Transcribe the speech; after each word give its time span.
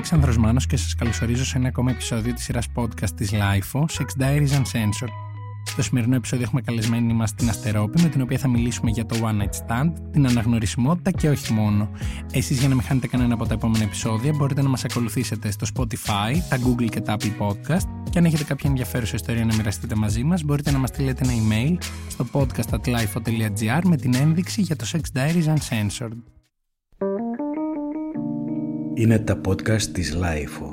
Αλέξανδρος 0.00 0.38
Μάνος 0.38 0.66
και 0.66 0.76
σας 0.76 0.94
καλωσορίζω 0.94 1.44
σε 1.44 1.58
ένα 1.58 1.68
ακόμα 1.68 1.90
επεισόδιο 1.90 2.34
της 2.34 2.44
σειράς 2.44 2.66
podcast 2.74 3.10
της 3.16 3.30
LIFO, 3.32 3.80
Sex 3.80 4.22
Diaries 4.22 4.50
Uncensored. 4.50 5.12
Στο 5.64 5.82
σημερινό 5.82 6.14
επεισόδιο 6.14 6.44
έχουμε 6.44 6.60
καλεσμένη 6.60 7.12
μας 7.12 7.34
την 7.34 7.48
Αστερόπη, 7.48 8.02
με 8.02 8.08
την 8.08 8.20
οποία 8.20 8.38
θα 8.38 8.48
μιλήσουμε 8.48 8.90
για 8.90 9.06
το 9.06 9.16
One 9.22 9.42
Night 9.42 9.66
Stand, 9.66 9.92
την 10.12 10.26
αναγνωρισιμότητα 10.26 11.10
και 11.10 11.28
όχι 11.28 11.52
μόνο. 11.52 11.90
Εσείς 12.32 12.58
για 12.58 12.68
να 12.68 12.74
μην 12.74 12.84
χάνετε 12.84 13.06
κανένα 13.06 13.34
από 13.34 13.46
τα 13.46 13.54
επόμενα 13.54 13.84
επεισόδια 13.84 14.32
μπορείτε 14.32 14.62
να 14.62 14.68
μας 14.68 14.84
ακολουθήσετε 14.84 15.50
στο 15.50 15.66
Spotify, 15.74 16.32
τα 16.48 16.58
Google 16.58 16.88
και 16.90 17.00
τα 17.00 17.16
Apple 17.18 17.46
Podcast 17.46 17.88
και 18.10 18.18
αν 18.18 18.24
έχετε 18.24 18.44
κάποια 18.44 18.70
ενδιαφέρουσα 18.70 19.14
ιστορία 19.14 19.44
να 19.44 19.54
μοιραστείτε 19.54 19.94
μαζί 19.94 20.22
μας 20.22 20.42
μπορείτε 20.42 20.70
να 20.70 20.78
μας 20.78 20.88
στείλετε 20.88 21.24
ένα 21.24 21.32
email 21.32 21.76
στο 22.08 22.26
podcast.lifo.gr 22.32 23.80
με 23.84 23.96
την 23.96 24.14
ένδειξη 24.14 24.60
για 24.60 24.76
το 24.76 24.86
Sex 24.92 25.18
Diaries 25.18 25.54
Uncensored. 25.54 26.39
Είναι 29.00 29.18
τα 29.18 29.40
podcast 29.48 29.82
της 29.82 30.16
Lifeo. 30.16 30.72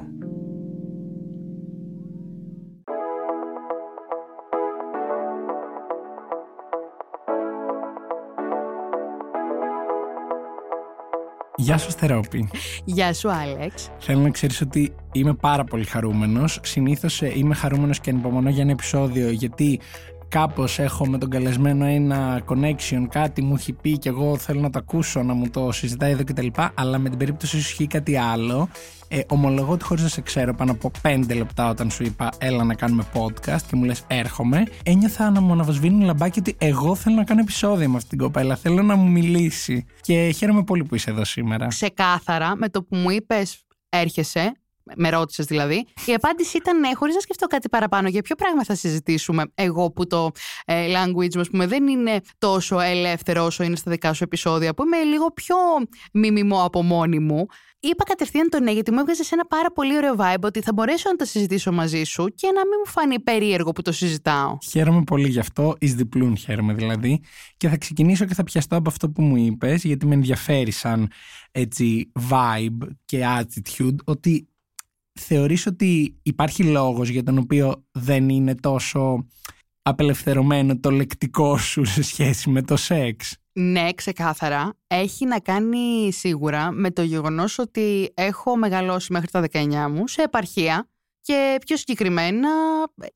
Γεια 11.55 11.77
σου 11.77 11.91
Στερόπη. 11.91 12.49
Γεια 12.85 13.13
σου 13.13 13.31
Άλεξ. 13.31 13.91
Θέλω 13.99 14.19
να 14.19 14.29
ξέρεις 14.29 14.61
ότι 14.61 14.95
είμαι 15.11 15.33
πάρα 15.33 15.63
πολύ 15.63 15.85
χαρούμενος. 15.85 16.59
Συνήθως 16.63 17.21
ε, 17.21 17.31
είμαι 17.35 17.55
χαρούμενος 17.55 17.99
και 17.99 18.09
ανυπομονώ 18.09 18.49
για 18.49 18.61
ένα 18.61 18.71
επεισόδιο 18.71 19.29
γιατί 19.29 19.79
κάπως 20.29 20.79
έχω 20.79 21.07
με 21.07 21.17
τον 21.17 21.29
καλεσμένο 21.29 21.85
ένα 21.85 22.41
connection, 22.47 23.05
κάτι 23.09 23.41
μου 23.41 23.55
έχει 23.55 23.73
πει 23.73 23.97
και 23.97 24.09
εγώ 24.09 24.37
θέλω 24.37 24.59
να 24.59 24.69
το 24.69 24.79
ακούσω, 24.79 25.23
να 25.23 25.33
μου 25.33 25.49
το 25.49 25.71
συζητάει 25.71 26.11
εδώ 26.11 26.23
κτλ. 26.23 26.47
Αλλά 26.73 26.97
με 26.97 27.09
την 27.09 27.17
περίπτωση 27.17 27.51
σου 27.51 27.57
ισχύει 27.57 27.87
κάτι 27.87 28.17
άλλο. 28.17 28.69
Ε, 29.09 29.19
ομολογώ 29.27 29.71
ότι 29.71 29.83
χωρίς 29.83 30.03
να 30.03 30.09
σε 30.09 30.21
ξέρω 30.21 30.53
πάνω 30.53 30.71
από 30.71 30.91
5 31.01 31.23
λεπτά 31.35 31.69
όταν 31.69 31.91
σου 31.91 32.03
είπα 32.03 32.29
έλα 32.37 32.63
να 32.63 32.73
κάνουμε 32.73 33.03
podcast 33.13 33.61
και 33.67 33.75
μου 33.75 33.83
λες 33.83 34.03
έρχομαι, 34.07 34.63
ένιωθα 34.83 35.29
να 35.29 35.41
μου 35.41 35.51
αναβοσβήνουν 35.51 36.01
λαμπάκι 36.01 36.39
ότι 36.39 36.55
εγώ 36.57 36.95
θέλω 36.95 37.15
να 37.15 37.23
κάνω 37.23 37.39
επεισόδιο 37.39 37.89
με 37.89 37.95
αυτήν 37.95 38.09
την 38.09 38.17
κοπέλα, 38.17 38.55
θέλω 38.55 38.81
να 38.81 38.95
μου 38.95 39.11
μιλήσει 39.11 39.85
και 40.01 40.33
χαίρομαι 40.35 40.63
πολύ 40.63 40.83
που 40.83 40.95
είσαι 40.95 41.09
εδώ 41.09 41.25
σήμερα. 41.25 41.67
Ξεκάθαρα 41.67 42.55
με 42.55 42.69
το 42.69 42.83
που 42.83 42.95
μου 42.95 43.09
είπες 43.09 43.65
έρχεσαι, 43.89 44.51
με 44.95 45.09
ρώτησες 45.09 45.45
δηλαδή. 45.45 45.87
Η 46.05 46.13
απάντηση 46.13 46.57
ήταν 46.57 46.79
ναι, 46.79 46.93
χωρίς 46.93 47.15
να 47.15 47.21
σκεφτώ 47.21 47.47
κάτι 47.47 47.69
παραπάνω. 47.69 48.07
Για 48.07 48.21
ποιο 48.21 48.35
πράγμα 48.35 48.63
θα 48.63 48.75
συζητήσουμε, 48.75 49.43
εγώ 49.55 49.91
που 49.91 50.07
το 50.07 50.31
ε, 50.65 50.87
language 50.87 51.35
μου, 51.35 51.43
πούμε, 51.51 51.67
δεν 51.67 51.87
είναι 51.87 52.21
τόσο 52.37 52.79
ελεύθερο 52.79 53.45
όσο 53.45 53.63
είναι 53.63 53.75
στα 53.75 53.91
δικά 53.91 54.13
σου 54.13 54.23
επεισόδια, 54.23 54.73
που 54.73 54.83
είμαι 54.83 55.03
λίγο 55.03 55.31
πιο 55.31 55.55
μιμημό 56.13 56.63
από 56.63 56.83
μόνη 56.83 57.19
μου. 57.19 57.45
Είπα 57.79 58.03
κατευθείαν 58.03 58.49
το 58.49 58.59
ναι, 58.59 58.71
γιατί 58.71 58.91
μου 58.91 58.99
έβγαζε 58.99 59.23
ένα 59.31 59.45
πάρα 59.45 59.71
πολύ 59.71 59.95
ωραίο 59.97 60.15
vibe 60.17 60.41
ότι 60.41 60.61
θα 60.61 60.73
μπορέσω 60.73 61.09
να 61.09 61.15
τα 61.15 61.25
συζητήσω 61.25 61.71
μαζί 61.71 62.03
σου 62.03 62.25
και 62.35 62.47
να 62.47 62.61
μην 62.61 62.75
μου 62.85 62.91
φανεί 62.91 63.19
περίεργο 63.19 63.71
που 63.71 63.81
το 63.81 63.91
συζητάω. 63.91 64.57
Χαίρομαι 64.69 65.03
πολύ 65.03 65.29
γι' 65.29 65.39
αυτό, 65.39 65.75
εις 65.79 65.95
διπλούν 65.95 66.37
χαίρομαι 66.37 66.73
δηλαδή. 66.73 67.21
Και 67.57 67.67
θα 67.67 67.77
ξεκινήσω 67.77 68.25
και 68.25 68.33
θα 68.33 68.43
πιαστώ 68.43 68.75
από 68.75 68.89
αυτό 68.89 69.09
που 69.09 69.21
μου 69.21 69.35
είπες, 69.35 69.83
γιατί 69.83 70.05
με 70.05 70.13
ενδιαφέρει 70.13 70.71
σαν 70.71 71.11
έτσι 71.51 72.11
vibe 72.29 72.87
και 73.05 73.25
attitude, 73.39 73.95
ότι 74.05 74.47
θεωρείς 75.19 75.65
ότι 75.65 76.19
υπάρχει 76.23 76.63
λόγος 76.63 77.09
για 77.09 77.23
τον 77.23 77.37
οποίο 77.37 77.85
δεν 77.91 78.29
είναι 78.29 78.55
τόσο 78.55 79.27
απελευθερωμένο 79.81 80.79
το 80.79 80.91
λεκτικό 80.91 81.57
σου 81.57 81.85
σε 81.85 82.03
σχέση 82.03 82.49
με 82.49 82.61
το 82.61 82.75
σεξ; 82.75 83.35
Ναι, 83.53 83.93
ξεκάθαρα. 83.93 84.73
Έχει 84.87 85.25
να 85.25 85.39
κάνει 85.39 86.11
σίγουρα 86.11 86.71
με 86.71 86.91
το 86.91 87.01
γεγονός 87.01 87.57
ότι 87.59 88.11
έχω 88.13 88.55
μεγαλώσει 88.57 89.11
μέχρι 89.11 89.27
τα 89.27 89.43
19 89.51 89.87
μου 89.91 90.07
σε 90.07 90.21
επαρχία 90.21 90.89
και 91.21 91.57
πιο 91.65 91.77
συγκεκριμένα 91.77 92.49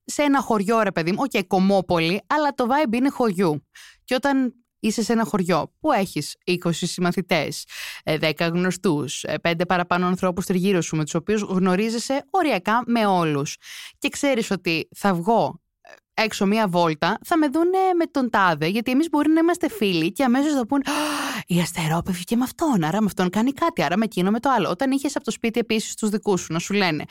σε 0.06 0.22
ένα 0.22 0.42
χωριό 0.42 0.82
ρε 0.82 0.92
παιδί 0.92 1.12
μου, 1.12 1.18
όχι 1.20 1.30
okay, 1.44 1.48
κομμόπολη, 1.48 2.22
αλλά 2.28 2.54
το 2.54 2.66
vibe 2.70 2.94
είναι 2.96 3.10
χωριού. 3.10 3.68
Και 4.04 4.16
όταν 4.16 4.54
είσαι 4.82 5.04
σε 5.04 5.14
ένα 5.14 5.24
χωριό 5.24 5.74
που 5.80 5.92
έχεις 5.92 6.36
20 6.46 6.56
συμμαθητές, 6.72 7.66
10 8.04 8.34
ε, 8.38 8.46
γνωστούς, 8.46 9.26
5 9.42 9.60
ε, 9.60 9.66
παραπάνω 9.66 10.06
ανθρώπους 10.06 10.46
τριγύρω 10.46 10.82
σου 10.82 10.96
με 10.96 11.04
τους 11.04 11.14
οποίους 11.14 11.42
γνωρίζεσαι 11.42 12.26
οριακά 12.30 12.84
με 12.86 13.06
όλους 13.06 13.58
και 13.98 14.10
ξέρεις 14.10 14.52
ότι 14.52 14.88
θα 14.96 15.14
βγω 15.14 15.62
ε, 15.82 16.24
έξω 16.24 16.46
μία 16.46 16.68
βόλτα, 16.68 17.18
θα 17.26 17.38
με 17.38 17.48
δούνε 17.48 17.78
με 17.98 18.06
τον 18.06 18.30
τάδε, 18.30 18.68
γιατί 18.68 18.92
εμείς 18.92 19.10
μπορεί 19.10 19.30
να 19.30 19.40
είμαστε 19.40 19.70
φίλοι 19.70 20.12
και 20.12 20.24
αμέσως 20.24 20.54
θα 20.54 20.66
πούν 20.66 20.84
«Η 21.48 21.60
Αστερόπη 21.60 22.24
και 22.24 22.36
με 22.36 22.44
αυτόν, 22.44 22.84
άρα 22.84 23.00
με 23.00 23.06
αυτόν 23.06 23.30
κάνει 23.30 23.52
κάτι, 23.52 23.84
άρα 23.84 23.98
με 23.98 24.06
εκείνο 24.06 24.32
με 24.32 24.40
το 24.40 24.50
άλλο». 24.50 24.70
Όταν 24.70 24.92
είχες 24.92 25.16
από 25.16 25.26
το 25.26 25.32
σπίτι 25.32 25.60
επίσης 25.60 25.96
τους 25.96 26.10
δικούς 26.10 26.42
σου 26.42 26.54
να 26.54 26.60
σου 26.60 26.74
λένε 26.74 27.06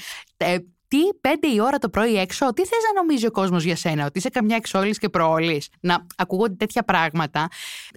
τι, 0.90 1.18
πέντε 1.20 1.48
η 1.48 1.60
ώρα 1.60 1.78
το 1.78 1.88
πρωί 1.88 2.16
έξω, 2.16 2.52
τι 2.52 2.62
θες 2.62 2.78
να 2.94 3.00
νομίζει 3.00 3.26
ο 3.26 3.30
κόσμος 3.30 3.64
για 3.64 3.76
σένα, 3.76 4.04
ότι 4.04 4.18
είσαι 4.18 4.28
καμιά 4.28 4.56
εξόλη 4.56 4.94
και 4.94 5.08
προόλης; 5.08 5.68
Να 5.80 6.06
ακούγονται 6.16 6.54
τέτοια 6.54 6.82
πράγματα. 6.82 7.48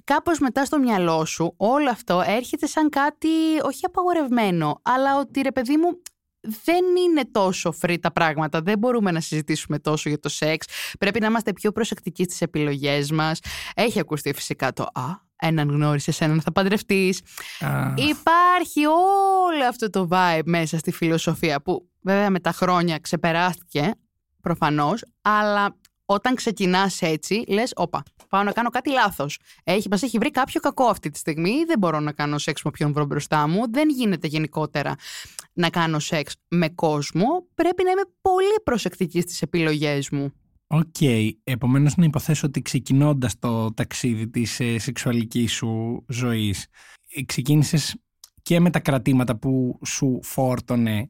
Κάπως 0.03 0.39
μετά 0.39 0.65
στο 0.65 0.79
μυαλό 0.79 1.25
σου 1.25 1.53
όλο 1.57 1.89
αυτό 1.89 2.23
έρχεται 2.25 2.67
σαν 2.67 2.89
κάτι 2.89 3.27
όχι 3.63 3.85
απαγορευμένο, 3.85 4.81
αλλά 4.81 5.19
ότι 5.19 5.41
ρε 5.41 5.51
παιδί 5.51 5.77
μου 5.77 6.01
δεν 6.63 6.83
είναι 7.05 7.21
τόσο 7.31 7.73
free 7.81 7.97
τα 8.01 8.11
πράγματα. 8.11 8.61
Δεν 8.61 8.77
μπορούμε 8.77 9.11
να 9.11 9.19
συζητήσουμε 9.19 9.79
τόσο 9.79 10.09
για 10.09 10.19
το 10.19 10.29
σεξ. 10.29 10.65
Πρέπει 10.99 11.19
να 11.19 11.27
είμαστε 11.27 11.53
πιο 11.53 11.71
προσεκτικοί 11.71 12.23
στις 12.23 12.41
επιλογές 12.41 13.11
μας. 13.11 13.39
Έχει 13.75 13.99
ακουστεί 13.99 14.33
φυσικά 14.33 14.73
το 14.73 14.83
Α, 14.83 15.03
έναν 15.35 15.69
γνώρισες, 15.69 16.21
έναν 16.21 16.41
θα 16.41 16.51
παντρευτείς. 16.51 17.21
Υπάρχει 17.95 18.85
όλο 18.85 19.67
αυτό 19.69 19.89
το 19.89 20.07
vibe 20.11 20.41
μέσα 20.45 20.77
στη 20.77 20.91
φιλοσοφία 20.91 21.61
που 21.61 21.87
βέβαια 22.03 22.29
με 22.29 22.39
τα 22.39 22.51
χρόνια 22.51 22.97
ξεπεράστηκε 22.97 23.91
προφανώς, 24.41 25.05
αλλά 25.21 25.77
όταν 26.05 26.35
ξεκινάς 26.35 27.01
έτσι, 27.01 27.43
λες, 27.47 27.71
όπα, 27.75 28.03
πάω 28.29 28.43
να 28.43 28.51
κάνω 28.51 28.69
κάτι 28.69 28.89
λάθος. 28.89 29.39
Έχει, 29.63 29.87
μας 29.91 30.03
έχει 30.03 30.17
βρει 30.17 30.31
κάποιο 30.31 30.59
κακό 30.59 30.85
αυτή 30.85 31.09
τη 31.09 31.17
στιγμή, 31.17 31.63
δεν 31.67 31.79
μπορώ 31.79 31.99
να 31.99 32.11
κάνω 32.11 32.37
σεξ 32.37 32.63
με 32.63 32.69
όποιον 32.69 32.93
βρω 32.93 33.05
μπροστά 33.05 33.47
μου, 33.47 33.71
δεν 33.71 33.89
γίνεται 33.89 34.27
γενικότερα 34.27 34.95
να 35.53 35.69
κάνω 35.69 35.99
σεξ 35.99 36.35
με 36.47 36.69
κόσμο, 36.69 37.47
πρέπει 37.55 37.83
να 37.83 37.91
είμαι 37.91 38.03
πολύ 38.21 38.61
προσεκτική 38.63 39.21
στις 39.21 39.41
επιλογές 39.41 40.09
μου. 40.09 40.33
OK. 40.67 40.83
Okay. 40.99 41.29
Επομένως, 41.43 41.95
να 41.95 42.05
υποθέσω 42.05 42.47
ότι 42.47 42.61
ξεκινώντας 42.61 43.39
το 43.39 43.73
ταξίδι 43.73 44.29
της 44.29 44.59
ε, 44.59 44.77
σεξουαλικής 44.77 45.51
σου 45.51 46.05
ζωής, 46.07 46.67
ε, 47.15 47.23
ξεκίνησες 47.23 47.95
και 48.41 48.59
με 48.59 48.69
τα 48.69 48.79
κρατήματα 48.79 49.35
που 49.35 49.79
σου 49.85 50.19
φόρτωνε 50.23 51.09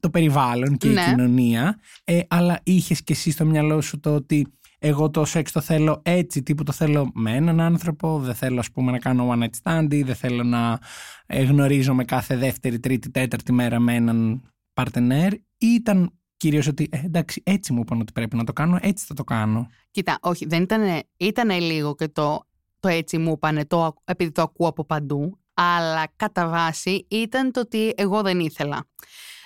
το 0.00 0.10
περιβάλλον 0.10 0.76
και 0.76 0.88
η 0.88 0.92
ναι. 0.92 1.04
κοινωνία, 1.04 1.78
ε, 2.04 2.20
αλλά 2.28 2.60
είχες 2.62 3.02
και 3.02 3.12
εσύ 3.12 3.30
στο 3.30 3.44
μυαλό 3.44 3.80
σου 3.80 4.00
το 4.00 4.14
ότι 4.14 4.46
εγώ 4.78 5.10
το 5.10 5.24
σεξ 5.24 5.52
το 5.52 5.60
θέλω 5.60 6.00
έτσι, 6.04 6.42
τύπου 6.42 6.62
το 6.62 6.72
θέλω 6.72 7.10
με 7.14 7.36
έναν 7.36 7.60
άνθρωπο, 7.60 8.18
δεν 8.18 8.34
θέλω 8.34 8.58
ας 8.58 8.70
πούμε 8.70 8.90
να 8.90 8.98
κάνω 8.98 9.30
one 9.32 9.42
night 9.42 9.50
stand, 9.62 10.04
δεν 10.04 10.14
θέλω 10.14 10.42
να 10.42 10.78
γνωρίζω 11.26 11.94
με 11.94 12.04
κάθε 12.04 12.36
δεύτερη, 12.36 12.80
τρίτη, 12.80 13.10
τέταρτη 13.10 13.52
μέρα 13.52 13.78
με 13.78 13.94
έναν 13.94 14.42
παρτενέρ 14.72 15.32
ή 15.32 15.66
ήταν 15.66 16.12
κυρίως 16.36 16.66
ότι 16.66 16.88
ε, 16.90 17.00
εντάξει 17.04 17.42
έτσι 17.44 17.72
μου 17.72 17.80
είπαν 17.80 18.00
ότι 18.00 18.12
πρέπει 18.12 18.36
να 18.36 18.44
το 18.44 18.52
κάνω, 18.52 18.78
έτσι 18.80 19.04
θα 19.06 19.14
το 19.14 19.24
κάνω. 19.24 19.68
Κοίτα, 19.90 20.18
όχι, 20.22 20.46
δεν 20.46 20.62
ήταν, 20.62 21.02
ήταν 21.16 21.50
λίγο 21.50 21.94
και 21.94 22.08
το, 22.08 22.46
το 22.80 22.88
έτσι 22.88 23.18
μου 23.18 23.32
είπαν, 23.32 23.66
το, 23.66 23.94
επειδή 24.04 24.30
το 24.30 24.42
ακούω 24.42 24.68
από 24.68 24.84
παντού, 24.84 25.38
αλλά 25.54 26.12
κατά 26.16 26.48
βάση 26.48 27.06
ήταν 27.10 27.52
το 27.52 27.60
ότι 27.60 27.92
εγώ 27.96 28.22
δεν 28.22 28.40
ήθελα. 28.40 28.86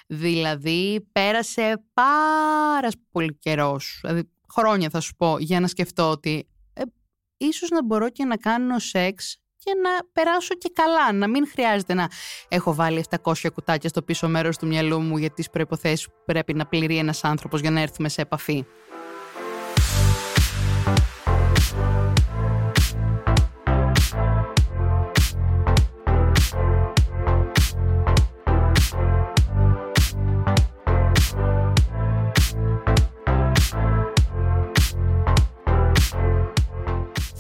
Δηλαδή 0.06 1.08
πέρασε 1.12 1.84
πάρα 1.94 2.88
πολύ 3.10 3.38
καιρός, 3.38 3.98
δηλαδή 4.02 4.30
χρόνια 4.52 4.90
θα 4.90 5.00
σου 5.00 5.14
πω, 5.16 5.36
για 5.38 5.60
να 5.60 5.66
σκεφτώ 5.66 6.10
ότι 6.10 6.48
ε, 6.72 6.82
ίσως 7.36 7.68
να 7.68 7.84
μπορώ 7.84 8.10
και 8.10 8.24
να 8.24 8.36
κάνω 8.36 8.78
σεξ 8.78 9.38
και 9.66 9.72
να 9.82 9.90
περάσω 10.12 10.54
και 10.54 10.70
καλά, 10.74 11.12
να 11.12 11.28
μην 11.28 11.48
χρειάζεται 11.48 11.94
να 11.94 12.08
έχω 12.48 12.74
βάλει 12.74 13.04
700 13.22 13.48
κουτάκια 13.54 13.88
στο 13.88 14.02
πίσω 14.02 14.28
μέρος 14.28 14.56
του 14.58 14.66
μυαλού 14.66 15.00
μου 15.00 15.16
για 15.16 15.30
τις 15.30 15.50
προϋποθέσεις 15.50 16.06
που 16.06 16.22
πρέπει 16.24 16.54
να 16.54 16.66
πληρεί 16.66 16.98
ένας 16.98 17.24
άνθρωπος 17.24 17.60
για 17.60 17.70
να 17.70 17.80
έρθουμε 17.80 18.08
σε 18.08 18.20
επαφή. 18.20 18.64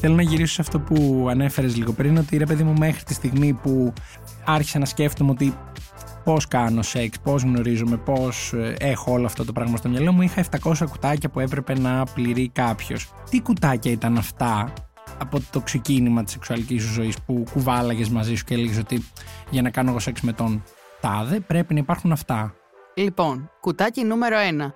Θέλω 0.06 0.18
να 0.18 0.30
γυρίσω 0.30 0.54
σε 0.54 0.60
αυτό 0.60 0.78
που 0.80 1.26
ανέφερες 1.30 1.76
λίγο 1.76 1.92
πριν, 1.92 2.16
ότι 2.16 2.36
ρε 2.36 2.46
παιδί 2.46 2.62
μου 2.62 2.74
μέχρι 2.78 3.02
τη 3.02 3.14
στιγμή 3.14 3.52
που 3.52 3.92
άρχισα 4.44 4.78
να 4.78 4.84
σκέφτομαι 4.84 5.30
ότι 5.30 5.58
πώς 6.24 6.48
κάνω 6.48 6.82
σεξ, 6.82 7.18
πώς 7.18 7.42
γνωρίζομαι, 7.42 7.96
πώς 7.96 8.52
ε, 8.52 8.76
έχω 8.78 9.12
όλο 9.12 9.26
αυτό 9.26 9.44
το 9.44 9.52
πράγμα 9.52 9.76
στο 9.76 9.88
μυαλό 9.88 10.12
μου, 10.12 10.22
είχα 10.22 10.44
700 10.62 10.74
κουτάκια 10.90 11.28
που 11.28 11.40
έπρεπε 11.40 11.78
να 11.78 12.04
πληρεί 12.14 12.48
κάποιος. 12.48 13.12
Τι 13.30 13.40
κουτάκια 13.40 13.90
ήταν 13.90 14.16
αυτά 14.16 14.72
από 15.18 15.40
το 15.50 15.60
ξεκίνημα 15.60 16.24
της 16.24 16.32
σεξουαλικής 16.32 16.82
σου 16.82 16.92
ζωής 16.92 17.16
που 17.26 17.44
κουβάλαγες 17.52 18.08
μαζί 18.08 18.34
σου 18.34 18.44
και 18.44 18.54
έλεγες 18.54 18.78
ότι 18.78 19.04
για 19.50 19.62
να 19.62 19.70
κάνω 19.70 19.90
εγώ 19.90 19.98
σεξ 19.98 20.20
με 20.20 20.32
τον 20.32 20.62
τάδε, 21.00 21.40
πρέπει 21.40 21.74
να 21.74 21.80
υπάρχουν 21.80 22.12
αυτά; 22.12 22.54
Λοιπόν, 22.94 23.50
κουτάκι 23.60 24.04
νούμερο 24.04 24.36
1. 24.66 24.72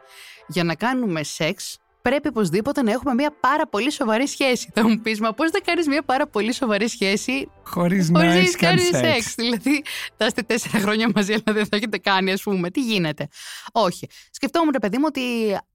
Για 0.47 0.65
να 0.65 0.75
κάνουμε 0.75 1.23
σεξ, 1.23 1.79
πρέπει 2.03 2.29
οπωσδήποτε 2.29 2.83
να 2.83 2.91
έχουμε 2.93 3.15
μια 3.15 3.37
πάρα 3.41 3.67
πολύ 3.69 3.93
σοβαρή 3.93 4.27
σχέση. 4.27 4.71
Θα 4.75 4.89
μου 4.89 5.01
πεις, 5.01 5.21
μα 5.21 5.33
πώς 5.33 5.51
θα 5.51 5.61
κάνεις 5.65 5.87
μια 5.87 6.03
πάρα 6.03 6.27
πολύ 6.27 6.55
σοβαρή 6.55 6.89
σχέση 6.89 7.49
Χωρίς 7.63 8.11
να 8.11 8.25
έχει 8.25 8.57
κάνεις 8.57 8.87
σεξ. 8.87 9.07
σεξ. 9.07 9.35
Δηλαδή, 9.35 9.83
θα 10.17 10.27
είστε 10.27 10.43
τέσσερα 10.43 10.79
χρόνια 10.79 11.11
μαζί, 11.15 11.33
αλλά 11.33 11.43
δεν 11.45 11.67
θα 11.67 11.77
έχετε 11.77 11.99
κάνει, 11.99 12.33
ας 12.33 12.43
πούμε. 12.43 12.71
Τι 12.71 12.81
γίνεται; 12.81 13.29
Όχι. 13.73 14.07
Σκεφτόμουν, 14.31 14.71
ρε 14.73 14.79
παιδί 14.79 14.99
μου, 14.99 15.05
ότι 15.07 15.23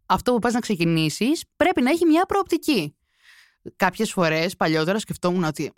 αυτό 0.06 0.31
που 0.33 0.39
πας 0.39 0.54
να 0.54 0.60
ξεκινήσεις 0.60 1.44
πρέπει 1.57 1.81
να 1.81 1.89
έχει 1.89 2.06
μια 2.06 2.25
προοπτική. 2.25 2.95
Κάποιες 3.75 4.12
φορές 4.12 4.56
παλιότερα 4.56 5.00
σκεφτόμουν 5.00 5.44
ότι 5.44 5.74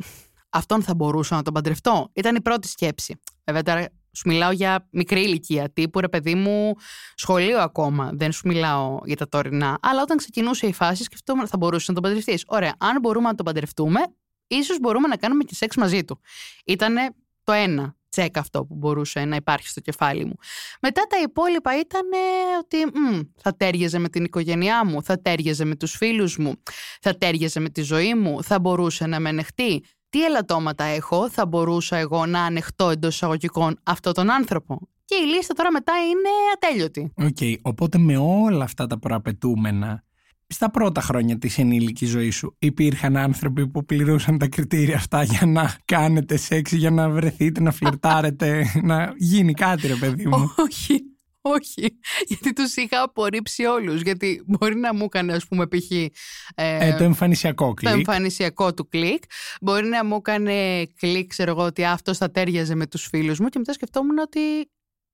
αυτόν 0.49 0.83
θα 0.83 0.95
μπορούσα 0.95 1.35
να 1.35 1.41
τον 1.41 1.53
παντρευτώ. 1.53 2.09
Ήταν 2.13 2.35
η 2.35 2.41
πρώτη 2.41 2.67
σκέψη. 2.67 3.19
Βέβαια, 3.45 3.63
τώρα 3.63 3.87
σου 4.17 4.29
μιλάω 4.29 4.51
για 4.51 4.87
μικρή 4.91 5.21
ηλικία, 5.21 5.69
τύπου 5.73 5.99
ρε 5.99 6.09
παιδί 6.09 6.35
μου, 6.35 6.73
σχολείο 7.15 7.59
ακόμα. 7.59 8.09
Δεν 8.13 8.31
σου 8.31 8.47
μιλάω 8.47 8.99
για 9.05 9.15
τα 9.15 9.27
τωρινά. 9.27 9.77
Αλλά 9.81 10.01
όταν 10.01 10.17
ξεκινούσε 10.17 10.67
η 10.67 10.73
φάση, 10.73 11.03
σκεφτόμουν 11.03 11.47
θα 11.47 11.57
μπορούσες 11.57 11.87
να 11.87 11.93
τον 11.93 12.03
παντρευτείς. 12.03 12.43
Ωραία, 12.47 12.73
αν 12.77 12.99
μπορούμε 12.99 13.27
να 13.27 13.35
τον 13.35 13.45
παντρευτούμε, 13.45 13.99
ίσως 14.47 14.79
μπορούμε 14.79 15.07
να 15.07 15.17
κάνουμε 15.17 15.43
και 15.43 15.55
σεξ 15.55 15.75
μαζί 15.75 16.03
του. 16.03 16.19
Ήτανε 16.65 17.09
το 17.43 17.51
ένα 17.51 17.95
τσεκ 18.09 18.37
αυτό 18.37 18.65
που 18.65 18.75
μπορούσε 18.75 19.25
να 19.25 19.35
υπάρχει 19.35 19.67
στο 19.67 19.81
κεφάλι 19.81 20.25
μου. 20.25 20.35
Μετά 20.81 21.01
τα 21.09 21.17
υπόλοιπα 21.23 21.79
ήταν 21.79 22.07
ότι 22.59 22.85
μ, 22.85 23.19
θα 23.41 23.55
τέριαζε 23.55 23.99
με 23.99 24.09
την 24.09 24.23
οικογένειά 24.23 24.85
μου, 24.85 25.03
θα 25.03 25.21
τέριαζε 25.21 25.65
με 25.65 25.75
τους 25.75 25.95
φίλους 25.95 26.37
μου, 26.37 26.53
θα 27.01 27.17
τέριαζε 27.17 27.59
με 27.59 27.69
τη 27.69 27.81
ζωή 27.81 28.15
μου, 28.15 28.43
θα 28.43 28.59
μπορούσε 28.59 29.05
να 29.05 29.19
με 29.19 29.29
ανεχτεί. 29.29 29.83
Τι 30.17 30.23
ελαττώματα 30.23 30.83
έχω, 30.83 31.29
θα 31.29 31.45
μπορούσα 31.45 31.97
εγώ 31.97 32.25
να 32.25 32.41
ανεχτώ 32.41 32.89
εντός 32.89 33.13
εισαγωγικών 33.13 33.79
αυτόν 33.83 34.13
τον 34.13 34.31
άνθρωπο. 34.31 34.79
Και 35.05 35.15
η 35.15 35.35
λίστα 35.35 35.53
τώρα 35.53 35.71
μετά 35.71 35.93
είναι 35.97 36.29
ατέλειωτη. 36.53 37.11
Οκ, 37.15 37.59
οπότε 37.61 37.97
με 37.97 38.17
όλα 38.17 38.63
αυτά 38.63 38.87
τα 38.87 38.99
προαπαιτούμενα, 38.99 40.03
στα 40.47 40.71
πρώτα 40.71 41.01
χρόνια 41.01 41.37
της 41.37 41.57
ενήλικης 41.57 42.09
ζωής 42.09 42.35
σου 42.35 42.55
υπήρχαν 42.59 43.17
άνθρωποι 43.17 43.67
που 43.67 43.85
πληρούσαν 43.85 44.37
τα 44.37 44.47
κριτήρια 44.47 44.95
αυτά 44.95 45.23
για 45.23 45.45
να 45.45 45.75
κάνετε 45.85 46.37
σεξ, 46.37 46.71
για 46.71 46.91
να 46.91 47.09
βρεθείτε, 47.09 47.61
να 47.61 47.71
φλερτάρετε, 47.77 48.65
να 48.83 49.13
γίνει 49.17 49.53
κάτι 49.53 49.87
ρε 49.87 49.95
παιδί 49.95 50.27
μου; 50.27 50.53
Όχι, 50.55 51.01
όχι. 51.47 51.99
Γιατί 52.27 52.53
τους 52.53 52.75
είχα 52.75 53.01
απορρίψει 53.01 53.65
όλους. 53.65 54.01
Γιατί 54.01 54.43
μπορεί 54.45 54.75
να 54.75 54.93
μου 54.93 55.03
έκανε, 55.03 55.33
ας 55.33 55.47
πούμε, 55.47 55.67
π.χ. 55.67 55.91
ε, 55.91 56.07
Ε, 56.55 56.95
το 56.97 57.03
εμφανισιακό 57.03 57.67
το 57.67 57.73
κλικ. 57.73 57.93
εμφανισιακό 57.93 58.73
του 58.73 58.87
κλικ. 58.89 59.23
Μπορεί 59.61 59.87
να 59.87 60.05
μου 60.05 60.15
έκανε 60.15 60.85
κλικ, 60.85 61.27
ξέρω 61.29 61.51
εγώ, 61.51 61.63
ότι 61.63 61.83
αυτό 61.85 62.13
θα 62.13 62.31
τέριαζε 62.31 62.75
με 62.75 62.87
τους 62.87 63.05
φίλους 63.07 63.39
μου 63.39 63.47
και 63.47 63.57
μετά 63.59 63.73
σκεφτόμουν 63.73 64.17
ότι 64.17 64.39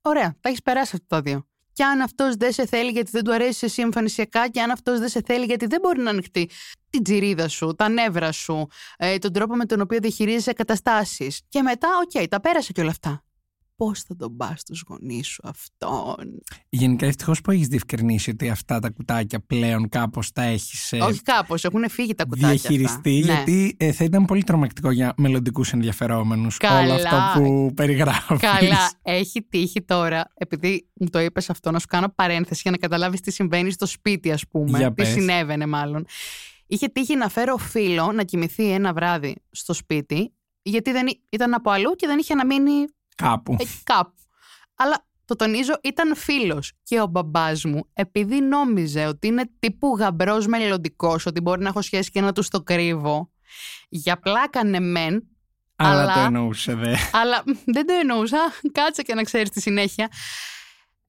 ωραία, 0.01 0.35
τα 0.39 0.49
έχεις 0.49 0.61
περάσει 0.61 0.91
αυτά 0.95 1.15
τα 1.15 1.21
δύο. 1.21 1.47
Και 1.73 1.83
αν 1.83 2.01
αυτός 2.01 2.35
δεν 2.35 2.51
σε 2.51 2.65
θέλει 2.65 2.91
γιατί 2.91 3.09
δεν 3.11 3.23
του 3.23 3.33
αρέσει 3.33 3.65
εσύ 3.65 3.81
εμφανισιακά, 3.81 4.49
και 4.49 4.61
αν 4.61 4.71
αυτός 4.71 4.99
δεν 4.99 5.09
σε 5.09 5.21
θέλει 5.25 5.45
γιατί 5.45 5.65
δεν 5.65 5.79
μπορεί 5.81 6.01
να 6.01 6.09
ανοιχτεί 6.09 6.49
την 6.89 7.03
τσιρίδα 7.03 7.47
σου, 7.47 7.73
τα 7.77 7.89
νεύρα 7.89 8.31
σου, 8.31 8.67
ε, 8.97 9.17
τον 9.17 9.33
τρόπο 9.33 9.55
με 9.55 9.65
τον 9.65 9.81
οποίο 9.81 9.99
διαχειρίζεσαι 9.99 10.53
καταστάσεις. 10.53 11.41
Και 11.49 11.61
μετά, 11.61 11.87
οκ, 12.03 12.27
τα 12.27 12.39
πέρασε 12.39 12.71
και 12.71 12.81
όλα 12.81 12.89
αυτά. 12.89 13.23
Πώς 13.85 14.01
θα 14.01 14.15
τον 14.15 14.37
πας 14.37 14.59
στους 14.59 14.83
γονείς 14.87 15.27
σου 15.27 15.41
αυτόν. 15.43 16.41
Γενικά 16.69 17.05
ευτυχώς 17.05 17.41
που 17.41 17.51
έχεις 17.51 17.67
διευκρινίσει 17.67 18.29
ότι 18.29 18.49
αυτά 18.49 18.79
τα 18.79 18.89
κουτάκια 18.89 19.39
πλέον 19.39 19.89
κάπως 19.89 20.31
τα 20.31 20.41
έχεις 20.41 20.91
ε, 20.93 20.97
Όχι 20.97 21.21
κάπως, 21.21 21.63
έχουν 21.63 21.89
φύγει 21.89 22.13
τα 22.15 22.23
κουτάκια. 22.25 22.47
αυτά. 22.47 22.67
διαχειριστεί 22.69 23.09
Ναι. 23.11 23.17
γιατί 23.19 23.75
ε, 23.79 23.91
θα 23.91 24.03
ήταν 24.03 24.25
πολύ 24.25 24.43
τρομακτικό 24.43 24.91
για 24.91 25.13
μελλοντικούς 25.17 25.73
ενδιαφερόμενους 25.73 26.57
όλο 26.61 26.71
Καλά. 26.87 26.93
αυτό 26.93 27.39
που 27.41 27.71
περιγράφεις. 27.75 28.39
Καλά, 28.39 28.91
έχει 29.01 29.41
τύχει 29.41 29.81
τώρα, 29.81 30.31
επειδή 30.33 30.87
μου 30.93 31.09
το 31.09 31.19
είπες 31.19 31.49
αυτό, 31.49 31.71
να 31.71 31.79
σου 31.79 31.87
κάνω 31.87 32.09
παρένθεση 32.15 32.59
για 32.63 32.71
να 32.71 32.77
καταλάβεις 32.77 33.21
τι 33.21 33.31
συμβαίνει 33.31 33.71
στο 33.71 33.85
σπίτι, 33.85 34.31
ας 34.31 34.47
πούμε. 34.47 34.77
Για 34.77 34.87
τι 34.87 34.93
πες. 34.93 35.07
συνέβαινε, 35.07 35.65
μάλλον. 35.67 36.05
Είχε 36.67 36.87
τύχει 36.87 37.15
να 37.15 37.29
φέρω 37.29 37.57
φίλο 37.57 38.11
να 38.11 38.23
κοιμηθεί 38.23 38.71
ένα 38.71 38.93
βράδυ 38.93 39.35
στο 39.51 39.73
σπίτι, 39.73 40.33
γιατί 40.61 40.91
δεν, 40.91 41.07
ή- 41.07 41.21
ήταν 41.29 41.53
από 41.53 41.71
αλλού 41.71 41.91
και 41.91 42.07
δεν 42.07 42.17
είχε 42.19 42.33
να 42.35 42.45
μείνει 42.45 42.71
Κάπου. 43.15 43.55
εκεί 43.59 43.79
κάπου. 43.83 44.13
Αλλά 44.75 45.05
το 45.25 45.35
τονίζω, 45.35 45.73
ήταν 45.83 46.15
φίλος. 46.15 46.73
Και 46.83 46.99
ο 47.01 47.05
μπαμπάς 47.07 47.63
μου, 47.65 47.89
επειδή 47.93 48.41
νόμιζε 48.41 49.05
ότι 49.05 49.27
είναι 49.27 49.49
τύπου 49.59 49.95
γαμπρός 49.97 50.47
μελλοντικός, 50.47 51.25
ότι 51.25 51.41
μπορεί 51.41 51.61
να 51.61 51.67
έχω 51.67 51.81
σχέση 51.81 52.11
και 52.11 52.21
να 52.21 52.31
του 52.31 52.43
το 52.49 52.61
κρύβω, 52.61 53.31
για 53.89 54.19
πλάκα 54.19 54.63
ναι 54.63 54.79
μεν, 54.79 55.23
Αλλά, 55.75 56.01
αλλά- 56.01 56.13
το 56.13 56.19
εννοούσε 56.19 56.73
δε. 56.75 56.95
αλλά 57.11 57.43
μ, 57.45 57.51
δεν 57.65 57.85
το 57.87 57.93
εννοούσα. 58.01 58.37
Κάτσε 58.71 59.01
και 59.01 59.13
να 59.13 59.23
ξέρεις 59.23 59.49
τη 59.49 59.61
συνέχεια. 59.61 60.07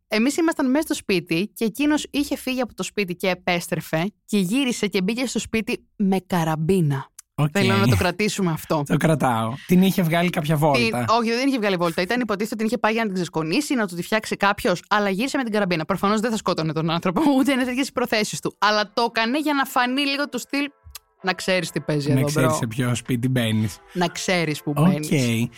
Εμείς 0.08 0.36
ήμασταν 0.36 0.70
μέσα 0.70 0.82
στο 0.84 0.94
σπίτι 0.94 1.50
και 1.54 1.64
εκείνος 1.64 2.06
είχε 2.10 2.36
φύγει 2.36 2.60
από 2.60 2.74
το 2.74 2.82
σπίτι 2.82 3.14
και 3.16 3.28
επέστρεφε 3.28 4.12
και 4.24 4.38
γύρισε 4.38 4.86
και 4.86 5.02
μπήκε 5.02 5.26
στο 5.26 5.38
σπίτι 5.38 5.86
με 5.96 6.18
καραμπίνα. 6.26 7.12
Οκ. 7.36 7.48
Θέλω 7.52 7.76
να 7.76 7.86
το 7.88 7.96
κρατήσουμε 7.96 8.50
αυτό. 8.50 8.82
Το 8.86 8.96
κρατάω. 8.96 9.52
Την 9.66 9.82
είχε 9.82 10.02
βγάλει 10.02 10.30
κάποια 10.30 10.56
Την- 10.56 10.66
βόλτα. 10.66 11.04
όχι, 11.08 11.30
δεν 11.30 11.48
είχε 11.48 11.58
βγάλει 11.58 11.76
βόλτα. 11.76 12.02
Ήταν 12.02 12.20
υποτίθεται 12.20 12.54
ότι 12.54 12.56
την 12.56 12.66
είχε 12.66 12.78
πάει 12.78 12.92
για 12.92 13.00
να 13.00 13.06
την 13.06 13.14
ξεσκονίσει, 13.14 13.74
να 13.74 13.86
του 13.86 13.94
τη 13.94 14.02
φτιάξει 14.02 14.36
κάποιος, 14.36 14.82
αλλά 14.88 15.08
γύρισε 15.10 15.36
με 15.36 15.42
την 15.42 15.52
καραμπίνα. 15.52 15.84
Προφανώς 15.84 16.20
δεν 16.20 16.30
θα 16.30 16.36
σκότωνε 16.36 16.72
τον 16.72 16.90
άνθρωπο, 16.90 17.20
ούτε 17.38 17.52
είναι 17.52 17.64
τέτοιες 17.64 17.88
οι 17.88 17.92
προθέσεις 17.92 18.40
του. 18.40 18.54
Αλλά 18.58 18.90
το 18.94 19.06
έκανε 19.14 19.38
για 19.40 19.54
να 19.54 19.64
φανεί 19.64 20.00
λίγο 20.06 20.28
του 20.28 20.38
στυλ. 20.38 20.64
Να 21.22 21.32
ξέρεις 21.32 21.70
τι 21.70 21.80
παίζει 21.80 22.08
να 22.12 22.18
εδώ, 22.18 22.26
ξέρεις 22.26 22.48
bro. 22.48 22.56
σε 22.56 22.66
ποιο 22.66 22.94
σπίτι 22.94 23.28
μπαίνεις. 23.28 23.78
Να 23.92 24.08
ξέρεις 24.08 24.62
που 24.62 24.72
Οκ. 24.76 24.88
μπαίνει. 24.88 25.50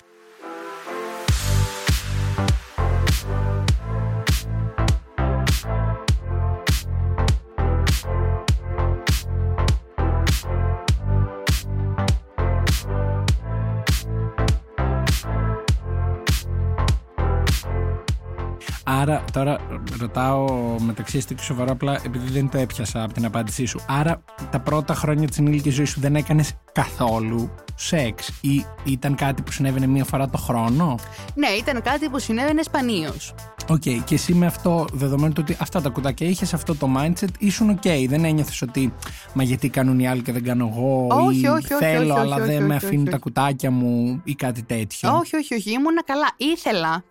Άρα, 18.88 19.24
τώρα 19.32 19.58
ρωτάω 20.00 20.46
μεταξύ 20.80 21.16
αστείου 21.16 21.40
και 21.40 21.46
σοβαρό, 21.46 21.72
απλά 21.72 22.00
επειδή 22.04 22.30
δεν 22.30 22.48
το 22.48 22.58
έπιασα 22.58 23.02
από 23.02 23.12
την 23.12 23.24
απάντησή 23.24 23.64
σου. 23.64 23.80
Άρα, 23.88 24.22
τα 24.50 24.60
πρώτα 24.60 24.94
χρόνια 24.94 25.28
της 25.28 25.38
ενήλικης 25.38 25.74
ζωής 25.74 25.90
σου 25.90 26.00
δεν 26.00 26.16
έκανες 26.16 26.54
καθόλου 26.72 27.50
σεξ 27.74 28.32
ή 28.40 28.64
ήταν 28.84 29.14
κάτι 29.14 29.42
που 29.42 29.52
συνέβαινε 29.52 29.86
μία 29.86 30.04
φορά 30.04 30.28
το 30.28 30.38
χρόνο; 30.38 30.94
Ναι, 31.34 31.48
ήταν 31.48 31.82
κάτι 31.82 32.08
που 32.08 32.18
συνέβαινε 32.18 32.62
σπανίως. 32.62 33.34
Οκ, 33.68 33.80
και 34.04 34.14
εσύ 34.14 34.34
με 34.34 34.46
αυτό, 34.46 34.86
δεδομένου 34.92 35.32
του 35.32 35.40
ότι 35.44 35.56
αυτά 35.60 35.80
τα 35.80 35.88
κουτάκια 35.88 36.28
είχες 36.28 36.54
αυτό 36.54 36.74
το 36.74 36.88
mindset, 36.96 37.28
ήσουν 37.38 37.70
οκ. 37.70 37.82
Δεν 38.08 38.24
ένιωθες 38.24 38.62
ότι 38.62 38.92
μα 39.34 39.42
γιατί 39.42 39.68
κάνουν 39.68 39.98
οι 39.98 40.08
άλλοι 40.08 40.22
και 40.22 40.32
δεν 40.32 40.44
κάνω 40.44 40.72
εγώ, 40.72 41.06
Όχι, 41.10 41.40
ή 41.40 41.46
όχι, 41.46 41.72
όχι, 41.72 41.84
θέλω, 41.84 42.12
όχι, 42.12 42.20
αλλά 42.20 42.36
όχι, 42.36 42.46
δεν 42.46 42.56
όχι, 42.56 42.66
με 42.66 42.74
όχι, 42.74 42.86
αφήνουν 42.86 43.02
όχι. 43.02 43.12
τα 43.12 43.18
κουτάκια 43.18 43.70
μου 43.70 44.20
ή 44.24 44.34
κάτι 44.34 44.62
τέτοιο. 44.62 45.16
Όχι, 45.16 45.36
όχι, 45.36 45.54
όχι. 45.54 45.70
Ήμουνα 45.70 46.02
καλά. 46.04 46.26
Ήθελα, 46.36 47.04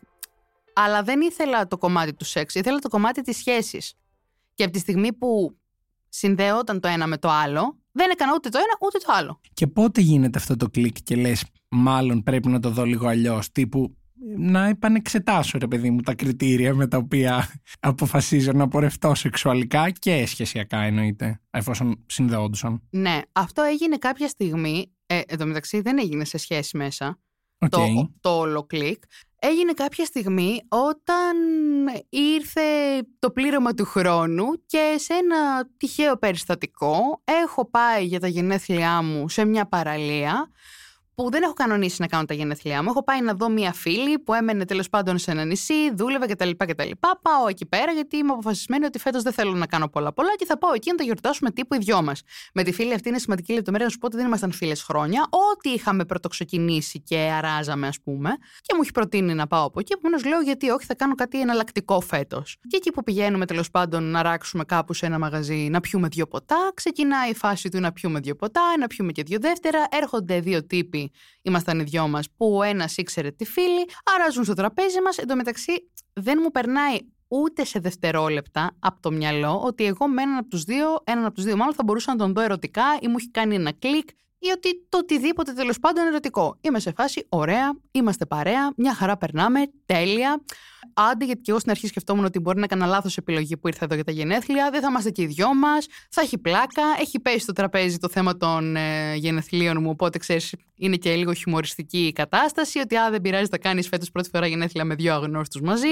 αλλά 0.75 1.03
δεν 1.03 1.21
ήθελα 1.21 1.67
το 1.67 1.77
κομμάτι 1.77 2.13
του 2.13 2.25
σεξ. 2.25 2.55
Ήθελα 2.55 2.79
το 2.79 2.89
κομμάτι 2.89 3.21
της 3.21 3.37
σχέσης. 3.37 3.93
Και 4.53 4.63
από 4.63 4.73
τη 4.73 4.79
στιγμή 4.79 5.13
που 5.13 5.57
συνδεόταν 6.09 6.79
το 6.79 6.87
ένα 6.87 7.07
με 7.07 7.17
το 7.17 7.29
άλλο, 7.29 7.79
δεν 7.91 8.09
έκανα 8.11 8.31
ούτε 8.35 8.49
το 8.49 8.57
ένα 8.57 8.77
ούτε 8.81 8.97
το 8.97 9.05
άλλο. 9.07 9.39
Και 9.53 9.67
πότε 9.67 10.01
γίνεται 10.01 10.39
αυτό 10.39 10.55
το 10.55 10.69
κλικ 10.69 10.97
και 11.03 11.15
λες 11.15 11.45
μάλλον 11.69 12.23
πρέπει 12.23 12.47
να 12.47 12.59
το 12.59 12.69
δω 12.69 12.83
λίγο 12.85 13.07
αλλιώς, 13.07 13.51
τύπου 13.51 13.95
να 14.37 14.67
επανεξετάσω 14.67 15.57
ρε 15.57 15.67
παιδί 15.67 15.89
μου 15.89 16.01
τα 16.01 16.13
κριτήρια 16.13 16.75
με 16.75 16.87
τα 16.87 16.97
οποία 16.97 17.49
αποφασίζω 17.79 18.51
να 18.51 18.67
πορευτώ 18.67 19.15
σεξουαλικά 19.15 19.89
και 19.89 20.25
σχεσιακά 20.25 20.81
εννοείται, 20.81 21.41
εφόσον 21.49 22.03
συνδεόντουσαν. 22.05 22.81
Ναι, 22.89 23.19
αυτό 23.31 23.61
έγινε 23.61 23.97
κάποια 23.97 24.27
στιγμή. 24.27 24.91
Ε, 25.05 25.21
εν 25.27 25.37
τω 25.37 25.45
μεταξύ 25.45 25.81
δεν 25.81 25.99
έγινε 25.99 26.25
σε 26.25 26.37
σχέση 26.37 26.77
μέσα. 26.77 27.19
Οκ. 27.59 27.69
το, 27.69 28.11
το 28.21 28.37
όλο 28.37 28.63
κλικ. 28.63 29.03
Έγινε 29.39 29.73
κάποια 29.73 30.05
στιγμή 30.05 30.61
όταν 30.67 31.35
ήρθε 32.09 32.61
το 33.19 33.31
πλήρωμα 33.31 33.73
του 33.73 33.85
χρόνου 33.85 34.45
και 34.65 34.95
σε 34.97 35.13
ένα 35.13 35.69
τυχαίο 35.77 36.17
περιστατικό 36.17 37.21
έχω 37.23 37.69
πάει 37.69 38.05
για 38.05 38.19
τα 38.19 38.27
γενέθλιά 38.27 39.01
μου 39.01 39.29
σε 39.29 39.45
μια 39.45 39.67
παραλία 39.67 40.49
που 41.15 41.29
δεν 41.29 41.43
έχω 41.43 41.53
κανονίσει 41.53 42.01
να 42.01 42.07
κάνω 42.07 42.25
τα 42.25 42.33
γενέθλιά 42.33 42.83
μου. 42.83 42.89
Έχω 42.89 43.03
πάει 43.03 43.21
να 43.21 43.33
δω 43.33 43.49
μία 43.49 43.73
φίλη 43.73 44.19
που 44.19 44.33
έμενε 44.33 44.65
τέλος 44.65 44.89
πάντων 44.89 45.17
σε 45.17 45.31
ένα 45.31 45.45
νησί, 45.45 45.93
δούλευε 45.93 46.25
κτλ. 46.25 46.49
κτλ. 46.57 46.89
Πάω 46.99 47.47
εκεί 47.49 47.65
πέρα 47.65 47.91
γιατί 47.91 48.17
είμαι 48.17 48.31
αποφασισμένη 48.31 48.85
ότι 48.85 48.99
φέτος 48.99 49.23
δεν 49.23 49.33
θέλω 49.33 49.53
να 49.53 49.65
κάνω 49.65 49.87
πολλά 49.87 50.13
πολλά 50.13 50.35
και 50.35 50.45
θα 50.45 50.57
πάω 50.57 50.73
εκεί 50.73 50.89
να 50.89 50.95
τα 50.95 51.03
γιορτάσουμε 51.03 51.51
τύπου 51.51 51.75
οι 51.75 51.77
δυο 51.77 52.01
μας. 52.01 52.21
Με 52.53 52.63
τη 52.63 52.71
φίλη 52.71 52.93
αυτή 52.93 53.09
είναι 53.09 53.19
σημαντική 53.19 53.53
λεπτομέρεια 53.53 53.85
να 53.85 53.91
σου 53.91 53.97
πω 53.97 54.05
ότι 54.05 54.15
δεν 54.15 54.25
ήμασταν 54.25 54.51
φίλες 54.51 54.83
χρόνια. 54.83 55.27
Ότι 55.29 55.69
είχαμε 55.69 56.05
πρωτοξεκινήσει 56.05 57.01
και 57.01 57.17
αράζαμε, 57.17 57.87
ας 57.87 58.01
πούμε. 58.01 58.29
Και 58.61 58.73
μου 58.75 58.81
έχει 58.81 58.91
προτείνει 58.91 59.33
να 59.33 59.47
πάω 59.47 59.65
από 59.65 59.79
εκεί. 59.79 59.93
Επομένως 59.93 60.25
λέω 60.25 60.41
γιατί 60.41 60.69
όχι, 60.69 60.85
θα 60.85 60.95
κάνω 60.95 61.15
κάτι 61.15 61.41
εναλλακτικό 61.41 61.99
φέτος. 61.99 62.57
Και 62.67 62.77
εκεί 62.77 62.91
που 62.91 63.03
πηγαίνουμε 63.03 63.45
τέλος 63.45 63.71
πάντων 63.71 64.03
να 64.03 64.21
ράξουμε 64.21 64.63
κάπου 64.63 64.93
σε 64.93 65.05
ένα 65.05 65.19
μαγαζί 65.19 65.67
να 65.71 65.79
πιούμε 65.79 66.07
δύο 66.07 66.27
ποτά, 66.27 66.71
ξεκινάει 66.73 67.29
η 67.29 67.35
φάση 67.35 67.69
του 67.69 67.79
να 67.79 67.91
πιούμε 67.91 68.19
δύο 68.19 68.35
ποτά, 68.35 68.61
να 68.79 68.87
πιούμε 68.87 69.11
και 69.11 69.23
δύο 69.23 69.37
δεύτερα. 69.41 69.87
Έρχονται 69.91 70.39
δύο 70.39 70.65
τύποι 70.65 71.04
ότι 71.05 71.11
ήμασταν 71.41 71.79
οι 71.79 71.83
δυο 71.83 72.07
μας, 72.07 72.27
που 72.37 72.55
ο 72.57 72.63
ένας 72.63 72.97
ήξερε 72.97 73.31
τη 73.31 73.45
φίλη, 73.45 73.85
αράζουν 74.15 74.43
στο 74.43 74.53
τραπέζι 74.53 75.01
μας. 75.01 75.17
Εν 75.17 75.27
τω 75.27 75.35
μεταξύ, 75.35 75.91
δεν 76.13 76.39
μου 76.43 76.51
περνάει 76.51 76.97
ούτε 77.27 77.65
σε 77.65 77.79
δευτερόλεπτα 77.79 78.75
από 78.79 79.01
το 79.01 79.11
μυαλό 79.11 79.61
ότι 79.63 79.85
εγώ 79.85 80.07
με 80.07 80.21
έναν 80.21 80.37
από 80.37 80.49
τους 80.49 80.63
δύο, 80.63 80.87
έναν 81.03 81.25
από 81.25 81.35
τους 81.35 81.43
δύο 81.43 81.57
μάλλον 81.57 81.73
θα 81.73 81.83
μπορούσα 81.83 82.11
να 82.11 82.17
τον 82.17 82.33
δω 82.33 82.41
ερωτικά 82.41 82.83
ή 83.01 83.07
μου 83.07 83.15
έχει 83.17 83.31
κάνει 83.31 83.55
ένα 83.55 83.71
κλικ 83.71 84.09
ή 84.39 84.49
ότι 84.49 84.87
το 84.89 84.97
οτιδήποτε 84.97 85.53
τέλος 85.53 85.79
πάντων 85.79 86.07
ερωτικό. 86.07 86.57
Είμαι 86.61 86.79
σε 86.79 86.91
φάση, 86.91 87.25
ωραία, 87.29 87.77
είμαστε 87.97 88.25
παρέα, 88.25 88.73
μια 88.75 88.93
χαρά 88.93 89.17
περνάμε, 89.17 89.59
τέλεια. 89.85 90.41
Άντε, 90.93 91.25
γιατί 91.25 91.41
και 91.41 91.51
εγώ 91.51 91.59
στην 91.59 91.71
αρχή 91.71 91.87
σκεφτόμουν 91.87 92.25
ότι 92.25 92.39
μπορεί 92.39 92.57
να 92.57 92.63
έκανα 92.63 92.85
λάθος 92.85 93.17
επιλογή 93.17 93.57
που 93.57 93.67
ήρθα 93.67 93.85
εδώ 93.85 93.95
για 93.95 94.03
τα 94.03 94.11
γενέθλια. 94.11 94.69
Δεν 94.71 94.81
θα 94.81 94.87
είμαστε 94.89 95.09
και 95.09 95.21
οι 95.21 95.25
δυο 95.25 95.55
μας. 95.55 95.87
Θα 96.09 96.21
έχει 96.21 96.37
πλάκα. 96.37 96.83
Έχει 96.99 97.19
πέσει 97.19 97.39
στο 97.39 97.53
τραπέζι 97.53 97.97
το 97.97 98.09
θέμα 98.09 98.37
των 98.37 98.75
ε, 98.75 99.15
γενεθλίων 99.15 99.81
μου. 99.81 99.89
Οπότε 99.89 100.17
ξέρεις, 100.17 100.55
είναι 100.75 100.95
και 100.95 101.15
λίγο 101.15 101.33
χιουμοριστική 101.33 102.05
η 102.05 102.11
κατάσταση. 102.11 102.79
Ότι 102.79 102.95
α, 102.95 103.09
δεν 103.09 103.21
πειράζει, 103.21 103.47
θα 103.47 103.57
κάνεις 103.57 103.87
φέτος 103.87 104.11
πρώτη 104.11 104.29
φορά 104.29 104.47
γενέθλια 104.47 104.85
με 104.85 104.95
δύο 104.95 105.13
αγνώστους 105.13 105.61
μαζί. 105.61 105.87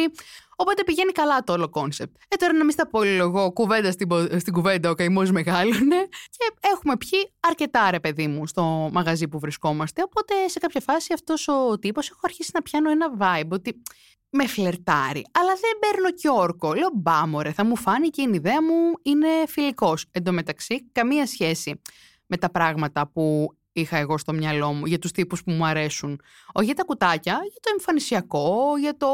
Οπότε 0.55 0.83
πηγαίνει 0.83 1.11
καλά 1.11 1.43
το 1.43 1.53
όλο 1.53 1.69
κόνσεπτ. 1.69 2.15
Ε, 2.27 2.35
τώρα 2.35 2.53
να 2.53 2.63
μην 2.63 2.71
στα 2.71 2.87
πολυλογώ, 2.87 3.51
κουβέντα 3.51 3.91
στην, 3.91 4.09
στην 4.39 4.53
κουβέντα, 4.53 4.89
ο 4.89 4.93
καημός 4.93 5.31
μεγάλωνε. 5.31 6.07
Και 6.09 6.69
έχουμε 6.73 6.97
πιει 6.97 7.31
αρκετά 7.39 7.91
ρε 7.91 7.99
παιδί 7.99 8.27
μου 8.27 8.47
στο 8.47 8.89
μαγαζί 8.93 9.27
που 9.27 9.39
βρισκόμαστε. 9.39 10.01
Οπότε 10.03 10.33
σε 10.47 10.59
κάποια 10.59 10.81
φάση 10.81 11.13
αυτός 11.13 11.47
ο 11.47 11.79
τύπο 11.79 11.92
έχω 11.99 12.19
αρχίσει 12.21 12.51
να 12.53 12.61
πιάνω 12.61 12.89
ένα 12.89 13.07
vibe 13.19 13.49
ότι 13.49 13.81
με 14.29 14.47
φλερτάρει, 14.47 15.25
αλλά 15.31 15.53
δεν 15.53 15.79
παίρνω 15.79 16.11
και 16.11 16.29
όρκο. 16.29 16.73
Λέω 16.73 16.89
μπάμορε, 16.93 17.51
θα 17.51 17.65
μου 17.65 17.75
φάνηκε 17.75 18.21
η 18.21 18.29
ιδέα 18.33 18.63
μου 18.63 18.91
είναι 19.01 19.27
φιλικός. 19.47 20.05
Εν 20.11 20.23
τω 20.23 20.31
μεταξύ, 20.31 20.89
καμία 20.91 21.25
σχέση 21.25 21.81
με 22.25 22.37
τα 22.37 22.51
πράγματα 22.51 23.07
που 23.07 23.55
είχα 23.73 23.97
εγώ 23.97 24.17
στο 24.17 24.33
μυαλό 24.33 24.73
μου 24.73 24.85
για 24.85 24.99
τους 24.99 25.11
τύπους 25.11 25.43
που 25.43 25.51
μου 25.51 25.65
αρέσουν. 25.65 26.21
Όχι 26.53 26.65
για 26.65 26.75
τα 26.75 26.83
κουτάκια, 26.83 27.33
για 27.33 27.59
το 27.61 27.69
εμφανισιακό, 27.71 28.77
για 28.79 28.97
το 28.97 29.07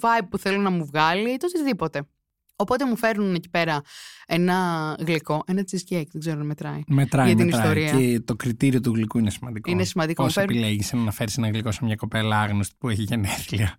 vibe 0.00 0.26
που 0.30 0.38
θέλω 0.38 0.58
να 0.58 0.70
μου 0.70 0.84
βγάλει, 0.84 1.36
το 1.36 1.46
οτιδήποτε. 1.46 2.08
Οπότε 2.56 2.84
μου 2.86 2.96
φέρνουν 2.96 3.34
εκεί 3.34 3.48
πέρα 3.50 3.80
ένα 4.26 4.96
γλυκό, 5.06 5.42
ένα 5.46 5.60
cheesecake, 5.70 6.06
δεν 6.12 6.20
ξέρω 6.20 6.40
αν 6.40 6.46
μετράει. 6.46 6.80
Μετράει, 6.86 7.26
για 7.26 7.36
την 7.36 7.44
μετράει. 7.44 7.62
ιστορία. 7.82 8.08
Και 8.12 8.20
το 8.20 8.36
κριτήριο 8.36 8.80
του 8.80 8.92
γλυκού 8.94 9.18
είναι 9.18 9.30
σημαντικό. 9.30 9.70
Είναι 9.70 9.84
σημαντικό. 9.84 10.22
Πώς 10.22 10.36
Μου 10.36 10.40
φέρνουν- 10.42 10.58
επιλέγεις 10.62 10.92
να 10.92 11.10
φέρεις 11.12 11.36
ένα 11.38 11.48
γλυκό 11.48 11.72
σε 11.72 11.84
μια 11.84 11.94
κοπέλα 11.96 12.40
άγνωστη 12.40 12.74
που 12.78 12.88
έχει 12.88 13.02
γενέθλια; 13.02 13.76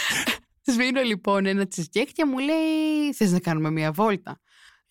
Σβήνω 0.72 1.00
λοιπόν 1.02 1.46
ένα 1.46 1.66
cheesecake 1.76 2.10
και 2.12 2.24
μου 2.26 2.38
λέει: 2.38 3.12
Θες 3.14 3.32
να 3.32 3.38
κάνουμε 3.40 3.70
μια 3.70 3.92
βόλτα. 3.92 4.40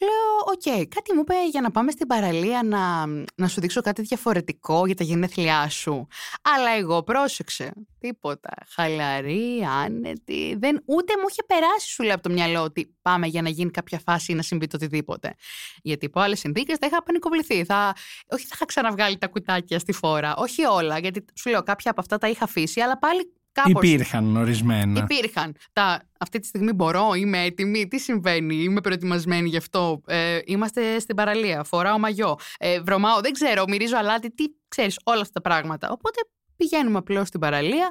Λέω: 0.01 0.37
Οκ, 0.45 0.87
κάτι 0.95 1.13
μου 1.13 1.19
είπε 1.19 1.33
για 1.51 1.61
να 1.61 1.71
πάμε 1.71 1.91
στην 1.91 2.07
παραλία 2.07 2.63
να, 2.63 3.05
να 3.35 3.47
σου 3.47 3.61
δείξω 3.61 3.81
κάτι 3.81 4.01
διαφορετικό 4.01 4.85
για 4.85 4.95
τα 4.95 5.03
γενέθλιά 5.03 5.69
σου. 5.69 6.07
Αλλά 6.41 6.69
εγώ 6.77 7.03
πρόσεξε. 7.03 7.73
Τίποτα. 7.99 8.49
Χαλαρή, 8.75 9.61
άνετη. 9.83 10.55
Δεν, 10.59 10.81
ούτε 10.85 11.13
μου 11.17 11.25
είχε 11.29 11.43
περάσει 11.47 11.87
σου 11.87 12.03
λέω 12.03 12.13
από 12.13 12.23
το 12.23 12.29
μυαλό 12.29 12.61
ότι 12.61 12.95
πάμε 13.01 13.27
για 13.27 13.41
να 13.41 13.49
γίνει 13.49 13.71
κάποια 13.71 13.99
φάση 13.99 14.31
ή 14.31 14.35
να 14.35 14.41
συμβεί 14.41 14.67
το 14.67 14.75
οτιδήποτε. 14.75 15.35
Γιατί 15.81 16.05
υπό 16.05 16.19
άλλες 16.19 16.39
συνθήκες 16.39 16.77
θα 16.77 16.87
είχα 16.87 17.03
πανικοβληθεί. 17.03 17.65
Θα, 17.65 17.95
όχι 18.29 18.45
θα 18.45 18.51
είχα 18.53 18.65
ξαναβγάλει 18.65 19.17
τα 19.17 19.27
κουτάκια 19.27 19.79
στη 19.79 19.91
φόρα. 19.91 20.35
Όχι 20.35 20.65
όλα. 20.65 20.99
Γιατί 20.99 21.25
σου 21.33 21.49
λέω 21.49 21.63
κάποια 21.63 21.91
από 21.91 22.01
αυτά 22.01 22.17
τα 22.17 22.29
είχα 22.29 22.43
αφήσει, 22.43 22.81
αλλά 22.81 22.97
πάλι 22.97 23.33
κάπως 23.63 23.83
Υπήρχαν 23.83 24.35
ορισμένα. 24.35 25.07
Υπήρχαν. 25.09 25.55
Τα, 25.73 26.03
αυτή 26.19 26.39
τη 26.39 26.47
στιγμή 26.47 26.73
μπορώ, 26.73 27.13
είμαι 27.13 27.43
έτοιμη, 27.43 27.87
τι 27.87 27.99
συμβαίνει, 27.99 28.55
είμαι 28.55 28.81
προετοιμασμένη 28.81 29.49
γι' 29.49 29.57
αυτό. 29.57 30.01
Ε, 30.07 30.39
είμαστε 30.45 30.99
στην 30.99 31.15
παραλία, 31.15 31.63
φοράω 31.63 31.99
μαγιό, 31.99 32.35
ε, 32.57 32.79
βρωμάω, 32.79 33.21
δεν 33.21 33.31
ξέρω, 33.31 33.63
μυρίζω 33.67 33.97
αλάτι, 33.97 34.33
τι 34.33 34.43
ξέρεις, 34.67 34.99
όλα 35.03 35.21
αυτά 35.21 35.41
τα 35.41 35.49
πράγματα. 35.49 35.89
Οπότε 35.91 36.19
πηγαίνουμε 36.55 36.97
απλώς 36.97 37.27
στην 37.27 37.39
παραλία 37.39 37.89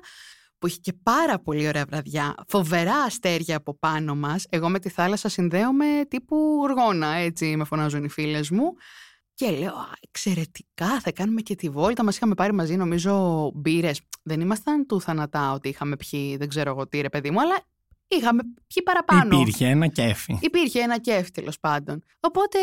που 0.58 0.66
έχει 0.66 0.80
και 0.80 0.92
πάρα 1.02 1.38
πολύ 1.38 1.68
ωραία 1.68 1.84
βραδιά, 1.84 2.34
φοβερά 2.48 2.96
αστέρια 2.96 3.56
από 3.56 3.78
πάνω 3.78 4.14
μας. 4.14 4.46
Εγώ 4.48 4.68
με 4.68 4.78
τη 4.78 4.88
θάλασσα 4.88 5.28
συνδέομαι 5.28 5.84
τύπου 6.08 6.36
γοργόνα, 6.36 7.08
έτσι 7.14 7.56
με 7.56 7.64
φωνάζουν 7.64 8.04
οι 8.04 8.08
φίλες 8.08 8.50
μου. 8.50 8.72
Και 9.38 9.50
λέω, 9.50 9.74
«Α, 9.74 9.92
εξαιρετικά, 10.00 11.00
θα 11.00 11.12
κάνουμε 11.12 11.40
και 11.40 11.54
τη 11.54 11.68
βόλτα. 11.68 12.04
Μας 12.04 12.16
είχαμε 12.16 12.34
πάρει 12.34 12.52
μαζί, 12.52 12.76
νομίζω, 12.76 13.50
μπύρες. 13.54 14.00
Δεν 14.22 14.40
ήμασταν 14.40 14.86
του 14.86 15.00
θανατά 15.00 15.52
ότι 15.52 15.68
είχαμε 15.68 15.96
πιει, 15.96 16.36
δεν 16.36 16.48
ξέρω 16.48 16.70
εγώ 16.70 16.88
τι, 16.88 17.00
ρε 17.00 17.08
παιδί 17.08 17.30
μου, 17.30 17.40
αλλά 17.40 17.58
είχαμε 18.08 18.42
πιει 18.42 18.82
παραπάνω. 18.82 19.40
Υπήρχε 19.40 19.66
ένα 19.66 19.86
κέφι. 19.86 20.38
Υπήρχε 20.40 20.80
ένα 20.80 20.98
κέφι 20.98 21.30
τέλος 21.30 21.58
πάντων. 21.60 22.02
Οπότε 22.20 22.58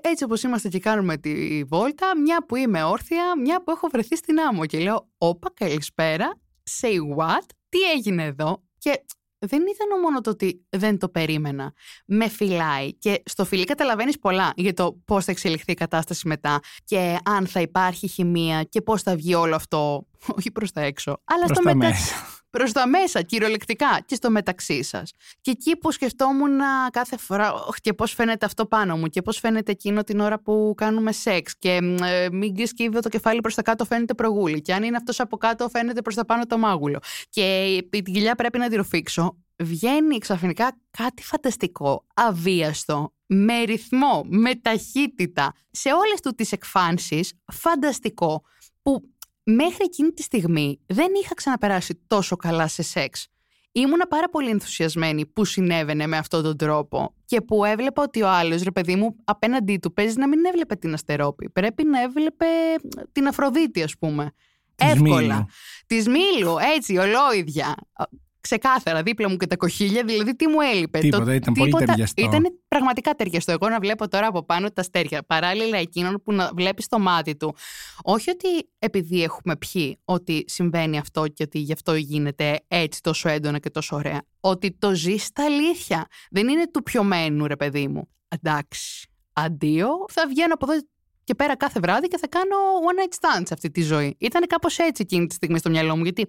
έτσι 0.00 0.24
όπως 0.24 0.42
είμαστε 0.42 0.68
και 0.68 0.78
κάνουμε 0.78 1.16
τη 1.16 1.64
βόλτα, 1.64 2.18
μια 2.18 2.44
που 2.46 2.56
είμαι 2.56 2.82
όρθια, 2.82 3.38
μια 3.42 3.62
που 3.62 3.70
έχω 3.70 3.88
βρεθεί 3.88 4.16
στην 4.16 4.40
άμμο 4.40 4.66
και 4.66 4.78
λέω 4.78 5.08
«Όπα, 5.18 5.50
καλησπέρα, 5.54 6.34
say 6.80 6.96
what, 7.16 7.46
τι 7.68 7.78
έγινε 7.96 8.24
εδώ» 8.24 8.62
και 8.78 9.04
δεν 9.38 9.60
ήταν 9.60 10.00
μόνο 10.02 10.20
το 10.20 10.30
ότι 10.30 10.66
δεν 10.68 10.98
το 10.98 11.08
περίμενα. 11.08 11.72
Με 12.06 12.28
φυλάει 12.28 12.94
και 12.94 13.22
στο 13.24 13.44
φιλί 13.44 13.64
καταλαβαίνεις 13.64 14.18
πολλά 14.18 14.52
για 14.56 14.72
το 14.72 14.98
πώς 15.04 15.24
θα 15.24 15.30
εξελιχθεί 15.30 15.72
η 15.72 15.74
κατάσταση 15.74 16.28
μετά 16.28 16.60
και 16.84 17.18
αν 17.24 17.46
θα 17.46 17.60
υπάρχει 17.60 18.08
χημεία 18.08 18.62
και 18.62 18.82
πώς 18.82 19.02
θα 19.02 19.16
βγει 19.16 19.34
όλο 19.34 19.54
αυτό, 19.54 20.06
όχι 20.36 20.50
προς 20.50 20.72
τα 20.72 20.80
έξω, 20.80 21.22
αλλά 21.24 21.44
Προς 21.44 21.56
στο 21.56 21.68
τα 21.68 21.74
μετα... 21.74 21.88
μέσα. 21.88 22.14
Προς 22.58 22.72
τα 22.72 22.88
μέσα, 22.88 23.22
κυριολεκτικά 23.22 24.00
και 24.06 24.14
στο 24.14 24.30
μεταξύ 24.30 24.82
σας. 24.82 25.12
Και 25.40 25.50
εκεί 25.50 25.76
που 25.76 25.92
σκεφτόμουν 25.92 26.58
κάθε 26.90 27.16
φορά, 27.16 27.52
«Ωχ, 27.52 27.76
και 27.80 27.92
πώς 27.92 28.12
φαίνεται 28.12 28.46
αυτό 28.46 28.66
πάνω 28.66 28.96
μου, 28.96 29.06
και 29.06 29.22
πώς 29.22 29.38
φαίνεται 29.38 29.72
εκείνο 29.72 30.04
την 30.04 30.20
ώρα 30.20 30.40
που 30.40 30.74
κάνουμε 30.76 31.12
σεξ. 31.12 31.58
Και 31.58 31.80
μ, 31.82 32.02
ε, 32.02 32.30
μην 32.30 32.66
σκύβω 32.66 33.00
το 33.00 33.08
κεφάλι 33.08 33.40
προς 33.40 33.54
τα 33.54 33.62
κάτω, 33.62 33.84
φαίνεται 33.84 34.14
προγούλη. 34.14 34.62
Και 34.62 34.74
αν 34.74 34.82
είναι 34.82 34.96
αυτός 34.96 35.20
από 35.20 35.36
κάτω, 35.36 35.68
φαίνεται 35.68 36.02
προς 36.02 36.14
τα 36.14 36.24
πάνω 36.24 36.46
το 36.46 36.58
μάγουλο. 36.58 36.98
Και 37.30 37.78
την 37.90 38.04
κοιλιά 38.04 38.34
πρέπει 38.34 38.58
να 38.58 38.68
τη 38.68 38.76
ρουφήξω. 38.76 39.36
Βγαίνει 39.56 40.18
ξαφνικά 40.18 40.78
κάτι 40.90 41.22
φανταστικό, 41.22 42.04
αβίαστο, 42.14 43.12
με 43.26 43.62
ρυθμό, 43.62 44.24
με 44.28 44.54
ταχύτητα, 44.54 45.52
σε 45.70 45.88
όλες 45.88 46.20
του 46.22 46.34
τις 46.34 46.52
εκφάνσεις, 46.52 47.32
φανταστικό, 47.52 48.42
που 48.82 49.02
μέχρι 49.50 49.84
εκείνη 49.84 50.10
τη 50.10 50.22
στιγμή 50.22 50.80
δεν 50.86 51.06
είχα 51.22 51.34
ξαναπεράσει 51.34 52.00
τόσο 52.06 52.36
καλά 52.36 52.68
σε 52.68 52.82
σεξ. 52.82 53.28
Ήμουνα 53.72 54.06
πάρα 54.06 54.28
πολύ 54.28 54.50
ενθουσιασμένη 54.50 55.26
που 55.26 55.44
συνέβαινε 55.44 56.06
με 56.06 56.16
αυτόν 56.16 56.42
τον 56.42 56.56
τρόπο 56.56 57.14
και 57.24 57.40
που 57.40 57.64
έβλεπα 57.64 58.02
ότι 58.02 58.22
ο 58.22 58.28
άλλος, 58.28 58.62
ρε 58.62 58.70
παιδί 58.70 58.96
μου, 58.96 59.16
απέναντί 59.24 59.76
του 59.76 59.92
παίζει 59.92 60.18
να 60.18 60.28
μην 60.28 60.44
έβλεπε 60.44 60.74
την 60.74 60.92
Αστερόπη. 60.92 61.50
Πρέπει 61.50 61.84
να 61.84 62.02
έβλεπε 62.02 62.46
την 63.12 63.26
Αφροδίτη, 63.26 63.82
ας 63.82 63.98
πούμε. 63.98 64.32
Της 64.74 64.90
Εύκολα. 64.90 65.34
Μήλου. 65.34 65.46
Της 65.86 66.06
Μήλου, 66.06 66.56
έτσι, 66.76 66.96
ολόιδια. 66.96 67.74
Ξεκάθαρα, 68.40 69.02
δίπλα 69.02 69.28
μου 69.28 69.36
και 69.36 69.46
τα 69.46 69.56
κοχύλια, 69.56 70.04
δηλαδή 70.04 70.36
τι 70.36 70.46
μου 70.46 70.60
έλειπε. 70.60 70.98
Τίποτα, 70.98 71.34
ήταν 71.34 71.54
πολύ 71.54 71.72
ταιριαστό. 71.72 72.24
Ήταν 72.24 72.44
πραγματικά 72.68 73.14
ταιριαστό. 73.14 73.52
Εγώ 73.52 73.68
να 73.68 73.78
βλέπω 73.78 74.08
τώρα 74.08 74.26
από 74.26 74.44
πάνω 74.44 74.70
τα 74.70 74.80
αστέρια, 74.80 75.22
παράλληλα 75.22 75.78
εκείνον 75.78 76.22
που 76.24 76.32
να 76.32 76.50
βλέπεις 76.54 76.88
το 76.88 76.98
μάτι 76.98 77.36
του. 77.36 77.54
Όχι 78.02 78.30
ότι 78.30 78.68
επειδή 78.78 79.22
έχουμε 79.22 79.56
πιει 79.56 79.98
ότι 80.04 80.44
συμβαίνει 80.46 80.98
αυτό 80.98 81.26
και 81.28 81.42
ότι 81.42 81.58
γι' 81.58 81.72
αυτό 81.72 81.94
γίνεται 81.94 82.60
έτσι 82.68 83.02
τόσο 83.02 83.28
έντονα 83.28 83.58
και 83.58 83.70
τόσο 83.70 83.96
ωραία. 83.96 84.22
Ότι 84.40 84.72
το 84.78 84.94
ζεις 84.94 85.24
στα 85.24 85.44
αλήθεια. 85.44 86.06
Δεν 86.30 86.48
είναι 86.48 86.70
του 86.70 86.82
πιωμένου, 86.82 87.46
ρε 87.46 87.56
παιδί 87.56 87.88
μου. 87.88 88.08
Εντάξει. 88.28 89.08
Αντίο, 89.32 89.88
θα 90.08 90.26
βγαίνω 90.28 90.54
από 90.54 90.72
εδώ 90.72 90.82
και 91.24 91.34
πέρα 91.34 91.56
κάθε 91.56 91.80
βράδυ 91.80 92.08
και 92.08 92.18
θα 92.18 92.28
κάνω 92.28 92.56
one 92.90 93.02
night 93.02 93.14
stand 93.20 93.42
σε 93.46 93.54
αυτή 93.54 93.70
τη 93.70 93.82
ζωή. 93.82 94.16
Ήταν 94.18 94.46
κάπως 94.46 94.78
έτσι 94.78 95.02
εκείνη 95.02 95.26
τη 95.26 95.34
στιγμή 95.34 95.58
στο 95.58 95.70
μυαλό 95.70 95.96
μου, 95.96 96.02
γιατί 96.02 96.26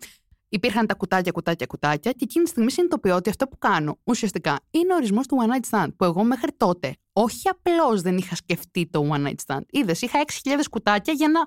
υπήρχαν 0.50 0.86
τα 0.86 0.94
κουτάκια, 0.94 1.32
κουτάκια, 1.32 1.65
κουτάκια 1.65 2.12
και 2.12 2.24
εκείνη 2.24 2.44
τη 2.44 2.50
στιγμή 2.50 2.72
συνειδητοποιώ 2.72 3.15
ότι 3.15 3.29
αυτό 3.29 3.48
που 3.48 3.58
κάνω 3.58 4.00
ουσιαστικά 4.03 4.60
είναι 4.72 4.94
ο 4.94 4.96
ορισμός 4.96 5.27
του 5.27 5.38
one 5.41 5.53
night 5.53 5.77
stand. 5.77 5.88
Που 5.96 6.03
εγώ 6.03 6.24
μέχρι 6.24 6.51
τότε 6.58 6.96
όχι 7.13 7.50
απλώς 7.50 8.01
δεν 8.01 8.18
είχα 8.18 8.36
σκεφτεί 8.36 8.88
το 8.91 9.10
one 9.12 9.27
night 9.27 9.36
stand. 9.46 9.62
Είδες, 9.70 10.01
είχα 10.01 10.20
6.000 10.44 10.53
κουτάκια 10.70 11.13
για 11.13 11.27
να 11.27 11.39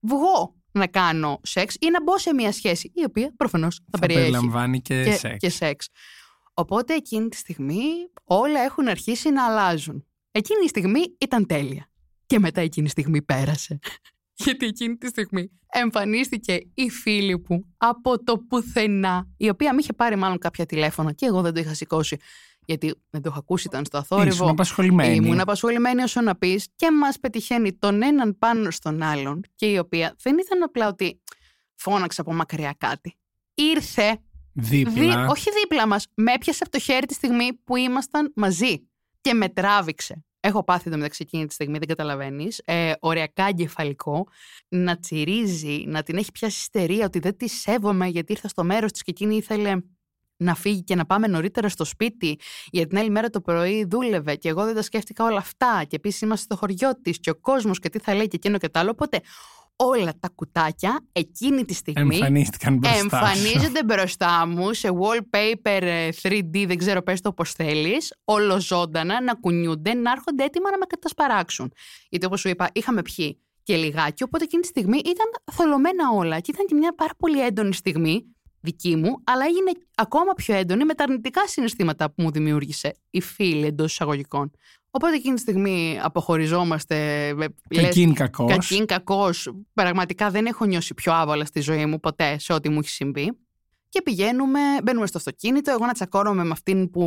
βγω 0.00 0.54
να 0.72 0.86
κάνω 0.86 1.40
σεξ 1.42 1.74
ή 1.80 1.90
να 1.90 2.02
μπω 2.02 2.18
σε 2.18 2.34
μια 2.34 2.52
σχέση 2.52 2.92
η 2.94 3.04
οποία 3.04 3.32
προφανώς 3.36 3.76
θα, 3.76 3.84
Θα 3.90 3.98
περιέχει 3.98 4.20
περιλαμβάνει 4.20 4.80
και, 4.80 5.04
και, 5.04 5.12
σεξ. 5.12 5.36
και 5.36 5.50
σεξ. 5.50 5.88
Οπότε 6.54 6.94
εκείνη 6.94 7.28
τη 7.28 7.36
στιγμή 7.36 7.82
όλα 8.24 8.60
έχουν 8.60 8.88
αρχίσει 8.88 9.30
να 9.30 9.46
αλλάζουν. 9.46 10.06
Εκείνη 10.30 10.64
η 10.64 10.68
στιγμή 10.68 11.00
ήταν 11.18 11.46
τέλεια. 11.46 11.90
Και 12.26 12.38
μετά 12.38 12.60
εκείνη 12.60 12.86
η 12.86 12.90
στιγμή 12.90 13.22
πέρασε. 13.22 13.78
Γιατί 14.38 14.66
εκείνη 14.66 14.96
τη 14.96 15.06
στιγμή 15.06 15.50
εμφανίστηκε 15.72 16.58
η 16.74 16.90
φίλη 16.90 17.44
μου 17.48 17.74
από 17.76 18.24
το 18.24 18.38
πουθενά, 18.38 19.28
η 19.36 19.48
οποία 19.48 19.74
με 19.74 19.80
είχε 19.80 19.92
πάρει 19.92 20.16
μάλλον 20.16 20.38
κάποια 20.38 20.66
τηλέφωνα 20.66 21.12
και 21.12 21.26
εγώ 21.26 21.40
δεν 21.42 21.54
το 21.54 21.60
είχα 21.60 21.74
σηκώσει. 21.74 22.16
Γιατί 22.64 22.94
δεν 23.10 23.22
το 23.22 23.28
είχα 23.30 23.38
ακούσει, 23.38 23.66
ήταν 23.66 23.84
στο 23.84 23.98
αθόρυβο. 23.98 24.28
Ήσουν 24.34 24.48
απασχολημένη. 24.48 25.14
Ήμουν 25.14 25.40
απασχολημένη 25.40 26.02
όσο 26.02 26.20
να 26.20 26.36
πεις 26.36 26.68
και 26.76 26.90
μας 26.92 27.18
πετυχαίνει 27.18 27.72
τον 27.72 28.02
έναν 28.02 28.38
πάνω 28.38 28.70
στον 28.70 29.02
άλλον. 29.02 29.44
Και 29.54 29.66
η 29.66 29.78
οποία 29.78 30.16
δεν 30.22 30.38
ήταν 30.38 30.62
απλά 30.62 30.88
ότι 30.88 31.20
φώναξε 31.74 32.20
από 32.20 32.34
μακριά 32.34 32.74
κάτι. 32.78 33.18
Ήρθε 33.54 34.20
Δίπλα. 34.52 34.92
Δι- 34.92 35.30
όχι 35.30 35.50
δίπλα 35.60 35.86
μας. 35.86 36.06
Με 36.14 36.32
έπιασε 36.32 36.62
από 36.62 36.72
το 36.72 36.78
χέρι 36.78 37.06
τη 37.06 37.14
στιγμή 37.14 37.54
που 37.64 37.76
ήμασταν 37.76 38.32
μαζί. 38.36 38.88
Και 39.20 39.34
με 39.34 39.48
τράβηξε. 39.48 40.24
Έχω 40.48 40.64
πάθει 40.64 40.90
το 40.90 40.96
μεταξύ 40.96 41.22
εκείνη 41.22 41.46
τη 41.46 41.54
στιγμή, 41.54 41.78
δεν 41.78 41.88
καταλαβαίνεις. 41.88 42.62
Ε, 42.64 42.92
οριακά 43.00 43.44
εγκεφαλικό, 43.44 44.26
να 44.68 44.98
τσιρίζει, 44.98 45.84
να 45.86 46.02
την 46.02 46.16
έχει 46.16 46.32
πιάσει 46.32 46.58
ιστερία 46.58 47.04
ότι 47.06 47.18
δεν 47.18 47.36
τη 47.36 47.48
σέβομαι 47.48 48.06
γιατί 48.06 48.32
ήρθα 48.32 48.48
στο 48.48 48.64
μέρος 48.64 48.92
της 48.92 49.02
και 49.02 49.10
εκείνη 49.10 49.36
ήθελε 49.36 49.76
να 50.36 50.54
φύγει 50.54 50.82
και 50.82 50.94
να 50.94 51.06
πάμε 51.06 51.26
νωρίτερα 51.26 51.68
στο 51.68 51.84
σπίτι, 51.84 52.38
γιατί 52.70 52.88
την 52.88 52.98
άλλη 52.98 53.10
μέρα 53.10 53.30
το 53.30 53.40
πρωί 53.40 53.84
δούλευε 53.84 54.36
και 54.36 54.48
εγώ 54.48 54.64
δεν 54.64 54.74
τα 54.74 54.82
σκέφτηκα 54.82 55.24
όλα 55.24 55.38
αυτά. 55.38 55.84
Και 55.88 55.96
επίσης 55.96 56.20
είμαστε 56.20 56.44
στο 56.44 56.56
χωριό 56.56 57.00
της 57.02 57.18
και 57.20 57.30
ο 57.30 57.34
κόσμος 57.34 57.78
και 57.78 57.88
τι 57.88 57.98
θα 57.98 58.14
λέει 58.14 58.28
και 58.28 58.36
εκείνο 58.36 58.58
και 58.58 58.68
το 58.68 58.78
άλλο. 58.78 58.90
Οπότε 58.90 59.20
όλα 59.80 60.12
τα 60.20 60.28
κουτάκια 60.34 61.06
εκείνη 61.12 61.64
τη 61.64 61.74
στιγμή 61.74 62.14
Εμφανίστηκαν 62.14 62.76
μπροστά 62.76 62.98
εμφανίζονται 62.98 63.84
μπροστά 63.84 64.46
μου 64.46 64.72
σε 64.72 64.88
wallpaper 65.00 66.10
3D, 66.22 66.62
ε, 66.62 66.66
δεν 66.66 66.76
ξέρω 66.76 67.02
πες 67.02 67.20
το 67.20 67.32
πώς 67.32 67.52
θέλεις, 67.52 68.14
ολοζώντανα, 68.24 69.22
να 69.22 69.34
κουνιούνται, 69.34 69.94
να 69.94 70.10
έρχονται 70.10 70.44
έτοιμα 70.44 70.70
να 70.70 70.78
με 70.78 70.84
κατασπαράξουν. 70.88 71.72
Γιατί 72.08 72.26
όπως 72.26 72.40
σου 72.40 72.48
είπα, 72.48 72.68
είχαμε 72.72 73.02
πιει 73.02 73.42
και 73.62 73.76
λιγάκι, 73.76 74.22
οπότε 74.22 74.44
εκείνη 74.44 74.62
τη 74.62 74.68
στιγμή 74.68 74.98
ήταν 74.98 75.26
θολωμένα 75.52 76.10
όλα 76.14 76.40
και 76.40 76.50
ήταν 76.54 76.66
και 76.66 76.74
μια 76.74 76.94
πάρα 76.94 77.12
πολύ 77.18 77.44
έντονη 77.44 77.74
στιγμή 77.74 78.24
δική 78.60 78.96
μου, 78.96 79.20
αλλά 79.24 79.44
έγινε 79.44 79.70
ακόμα 79.94 80.32
πιο 80.32 80.54
έντονη 80.54 80.84
με 80.84 80.94
τα 80.94 81.04
αρνητικά 81.04 81.46
συναισθήματα 81.46 82.10
που 82.10 82.22
μου 82.22 82.30
δημιούργησε 82.30 82.94
η 83.10 83.20
φίλη 83.20 83.66
εντός 83.66 83.92
εισαγωγικών. 83.92 84.50
Οπότε 84.90 85.14
εκείνη 85.14 85.34
τη 85.34 85.40
στιγμή 85.40 85.98
αποχωριζόμαστε. 86.02 87.34
Κακήν 87.68 88.14
κακός. 88.14 88.50
Κακήν 88.50 88.86
κακός. 88.86 89.52
Πραγματικά 89.72 90.30
δεν 90.30 90.46
έχω 90.46 90.64
νιώσει 90.64 90.94
πιο 90.94 91.12
άβολα 91.12 91.44
στη 91.44 91.60
ζωή 91.60 91.86
μου 91.86 92.00
ποτέ 92.00 92.38
σε 92.38 92.52
ό,τι 92.52 92.68
μου 92.68 92.78
έχει 92.78 92.88
συμβεί. 92.88 93.38
Και 93.88 94.02
πηγαίνουμε, 94.02 94.60
μπαίνουμε 94.82 95.06
στο 95.06 95.18
αυτοκίνητο. 95.18 95.70
Εγώ 95.70 95.86
να 95.86 95.92
τσακώνομαι 95.92 96.44
με 96.44 96.50
αυτήν 96.50 96.90
που 96.90 97.00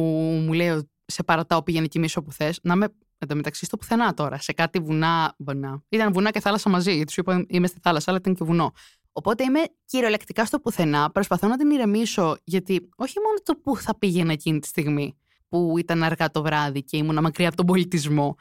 μου 0.46 0.54
λέει 0.54 0.90
σε 1.06 1.24
παρατάω, 1.24 1.64
πήγαινε 1.64 1.88
κι 1.88 2.18
όπου 2.18 2.32
θες. 2.32 2.60
Να 2.64 2.74
είμαι 2.74 2.88
μεταξύ 3.34 3.66
στο 3.66 3.78
πουθενά 3.78 4.14
τώρα. 4.14 4.40
Σε 4.40 4.54
κάτι 4.54 4.80
βουνά. 4.80 5.36
βουνά. 5.38 5.84
Ήταν 5.90 6.14
βουνά 6.14 6.32
και 6.32 6.40
θάλασσα 6.40 6.70
μαζί, 6.70 6.96
γιατί 6.96 7.12
σου 7.12 7.20
είπα 7.20 7.46
είμαι 7.48 7.68
στη 7.68 7.80
θάλασσα, 7.82 8.06
αλλά 8.10 8.20
ήταν 8.20 8.36
και 8.36 8.44
βουνό. 8.44 8.72
Οπότε 9.12 9.44
είμαι 9.44 9.60
κυριολεκτικά 9.86 10.46
στο 10.46 10.60
πουθενά, 10.60 11.12
προσπαθώ 11.12 11.48
να 11.48 11.58
την 11.58 11.70
ηρεμήσω, 11.70 12.38
γιατί 12.44 12.90
όχι 12.96 13.20
μόνο 13.20 13.38
το 13.44 13.56
που 13.56 13.78
θα 13.78 13.98
πήγαινε 13.98 14.34
εκείνη 14.34 14.60
τη 14.60 14.68
στιγμή, 14.68 15.18
που 15.52 15.78
ήταν 15.78 16.04
αργά 16.04 16.32
το 16.32 16.42
βράδυ 16.42 16.84
και 16.84 16.98
ήμουν 16.98 17.22
μακριά 17.22 17.48
από 17.48 17.58
τον 17.58 17.66
πολιτισμό. 17.66 18.36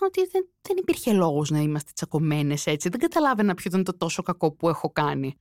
Ότι 0.00 0.20
δεν, 0.32 0.48
δεν 0.60 0.76
υπήρχε 0.76 1.12
λόγος 1.12 1.50
να 1.50 1.58
είμαστε 1.58 1.90
τσακωμένες 1.94 2.66
έτσι. 2.66 2.88
Δεν 2.88 3.00
καταλάβαινα 3.00 3.54
ποιο 3.54 3.64
ήταν 3.68 3.84
το 3.84 3.96
τόσο 3.96 4.22
κακό 4.22 4.52
που 4.52 4.68
έχω 4.68 4.90
κάνει. 4.90 5.34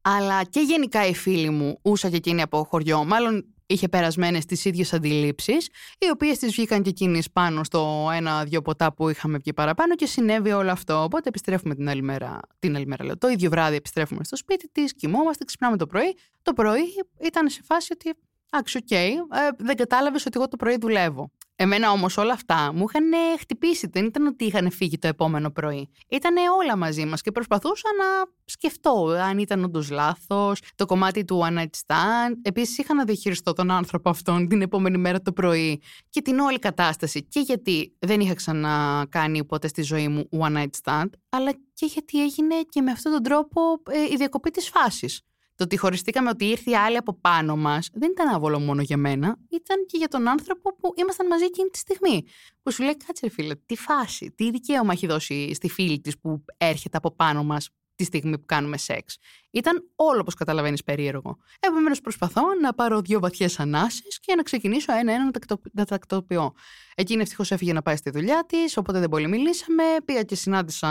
Αλλά 0.00 0.44
και 0.44 0.60
γενικά 0.60 1.06
οι 1.06 1.14
φίλοι 1.14 1.50
μου, 1.50 1.78
ούσα 1.82 2.10
και 2.10 2.16
εκείνη 2.16 2.42
από 2.42 2.66
χωριό, 2.70 3.04
μάλλον 3.04 3.54
είχε 3.66 3.88
περασμένες 3.88 4.44
τις 4.44 4.64
ίδιες 4.64 4.92
αντιλήψεις, 4.92 5.66
οι 5.98 6.10
οποίες 6.12 6.38
τις 6.38 6.52
βγήκαν 6.52 6.82
και 6.82 6.88
εκείνες 6.88 7.30
πάνω 7.30 7.64
στο 7.64 8.08
ένα-δύο 8.14 8.62
ποτά 8.62 8.92
που 8.92 9.08
είχαμε 9.08 9.38
βγει 9.38 9.52
παραπάνω 9.52 9.94
και 9.94 10.06
συνέβη 10.06 10.52
όλο 10.52 10.70
αυτό. 10.70 11.02
Οπότε 11.02 11.28
επιστρέφουμε 11.28 11.74
την 11.74 11.88
άλλη 11.88 12.02
μέρα, 12.02 12.40
την 12.58 12.76
άλλη 12.76 12.86
μέρα 12.86 13.04
λέω, 13.04 13.18
το 13.18 13.28
ίδιο 13.28 13.50
βράδυ 13.50 13.76
επιστρέφουμε 13.76 14.24
στο 14.24 14.36
σπίτι 14.36 14.68
της, 14.72 14.94
κοιμόμαστε, 14.94 15.44
ξυπνάμε 15.44 15.76
το 15.76 15.86
πρωί. 15.86 16.16
Το 16.42 16.52
πρωί 16.52 16.82
ήταν 17.20 17.48
σε 17.48 17.60
φάση 17.64 17.92
ότι 17.92 18.14
Εντάξει, 18.50 18.76
OK, 18.76 18.86
okay, 18.90 19.36
ε, 19.36 19.48
δεν 19.58 19.76
κατάλαβες 19.76 20.26
ότι 20.26 20.38
εγώ 20.38 20.48
το 20.48 20.56
πρωί 20.56 20.76
δουλεύω. 20.80 21.30
Εμένα 21.56 21.90
όμως 21.90 22.16
όλα 22.16 22.32
αυτά 22.32 22.72
μου 22.74 22.84
είχαν 22.88 23.04
χτυπήσει. 23.38 23.86
Δεν 23.92 24.04
ήταν 24.04 24.26
ότι 24.26 24.44
είχαν 24.44 24.70
φύγει 24.70 24.98
το 24.98 25.08
επόμενο 25.08 25.50
πρωί. 25.50 25.90
Ήταν 26.08 26.34
όλα 26.60 26.76
μαζί 26.76 27.04
μας 27.04 27.20
και 27.20 27.30
προσπαθούσα 27.32 27.88
να 27.98 28.32
σκεφτώ 28.44 29.16
αν 29.28 29.38
ήταν 29.38 29.64
όντως 29.64 29.90
λάθος, 29.90 30.60
το 30.74 30.86
κομμάτι 30.86 31.24
του 31.24 31.40
one 31.44 31.58
night 31.58 31.64
stand. 31.86 32.34
Επίσης 32.42 32.78
είχα 32.78 32.94
να 32.94 33.04
διαχειριστώ 33.04 33.52
τον 33.52 33.70
άνθρωπο 33.70 34.10
αυτόν 34.10 34.48
την 34.48 34.62
επόμενη 34.62 34.98
μέρα 34.98 35.20
το 35.20 35.32
πρωί 35.32 35.82
και 36.10 36.22
την 36.22 36.38
όλη 36.38 36.58
κατάσταση. 36.58 37.22
Και 37.22 37.40
γιατί 37.40 37.96
δεν 37.98 38.20
είχα 38.20 38.34
ξανακάνει 38.34 39.44
ποτέ 39.44 39.68
στη 39.68 39.82
ζωή 39.82 40.08
μου 40.08 40.28
one 40.38 40.56
night 40.56 40.70
stand, 40.84 41.08
αλλά 41.28 41.52
και 41.74 41.86
γιατί 41.86 42.22
έγινε 42.22 42.54
και 42.68 42.80
με 42.80 42.90
αυτόν 42.90 43.12
τον 43.12 43.22
τρόπο 43.22 43.60
ε, 43.90 44.02
η 44.12 44.16
διακοπή 44.16 44.50
της 44.50 44.68
φάσης. 44.68 45.20
Το 45.60 45.66
ότι 45.66 45.76
χωριστήκαμε 45.76 46.28
ότι 46.28 46.44
ήρθε 46.44 46.70
η 46.70 46.76
άλλη 46.76 46.96
από 46.96 47.12
πάνω 47.20 47.56
μας 47.56 47.90
δεν 47.92 48.10
ήταν 48.10 48.28
άβολο 48.28 48.60
μόνο 48.60 48.82
για 48.82 48.96
μένα, 48.96 49.36
ήταν 49.48 49.86
και 49.86 49.96
για 49.96 50.08
τον 50.08 50.28
άνθρωπο 50.28 50.76
που 50.76 50.92
ήμασταν 50.96 51.26
μαζί 51.26 51.44
εκείνη 51.44 51.68
τη 51.68 51.78
στιγμή. 51.78 52.24
Που 52.62 52.72
σου 52.72 52.82
λέει, 52.82 52.96
κάτσε 52.96 53.28
φίλε, 53.28 53.54
τι 53.54 53.76
φάση, 53.76 54.32
τι 54.36 54.50
δικαίωμα 54.50 54.92
έχει 54.92 55.06
δώσει 55.06 55.54
στη 55.54 55.68
φίλη 55.68 56.00
της 56.00 56.18
που 56.18 56.44
έρχεται 56.56 56.96
από 56.96 57.10
πάνω 57.10 57.44
μας 57.44 57.68
τη 58.00 58.06
στιγμή 58.06 58.38
που 58.38 58.46
κάνουμε 58.46 58.76
σεξ. 58.76 59.16
Ήταν 59.50 59.90
όλο 59.94 60.20
όπως 60.20 60.34
καταλαβαίνεις 60.34 60.82
περίεργο. 60.82 61.38
Επομένως, 61.60 62.00
προσπαθώ 62.00 62.42
να 62.62 62.74
πάρω 62.74 63.00
δύο 63.00 63.20
βαθιές 63.20 63.60
ανάσεις 63.60 64.20
και 64.20 64.34
να 64.34 64.42
ξεκινήσω 64.42 64.92
ένα-ένα 64.92 65.24
να 65.24 65.30
τα 65.74 65.84
τακτοποιώ. 65.84 66.52
Εκείνη 66.94 67.22
ευτυχώς 67.22 67.50
έφυγε 67.50 67.72
να 67.72 67.82
πάει 67.82 67.96
στη 67.96 68.10
δουλειά 68.10 68.44
της, 68.46 68.76
οπότε 68.76 68.98
δεν 68.98 69.08
πολύ 69.08 69.28
μιλήσαμε. 69.28 69.82
Πήγα 70.04 70.22
και 70.22 70.34
συνάντησα 70.34 70.88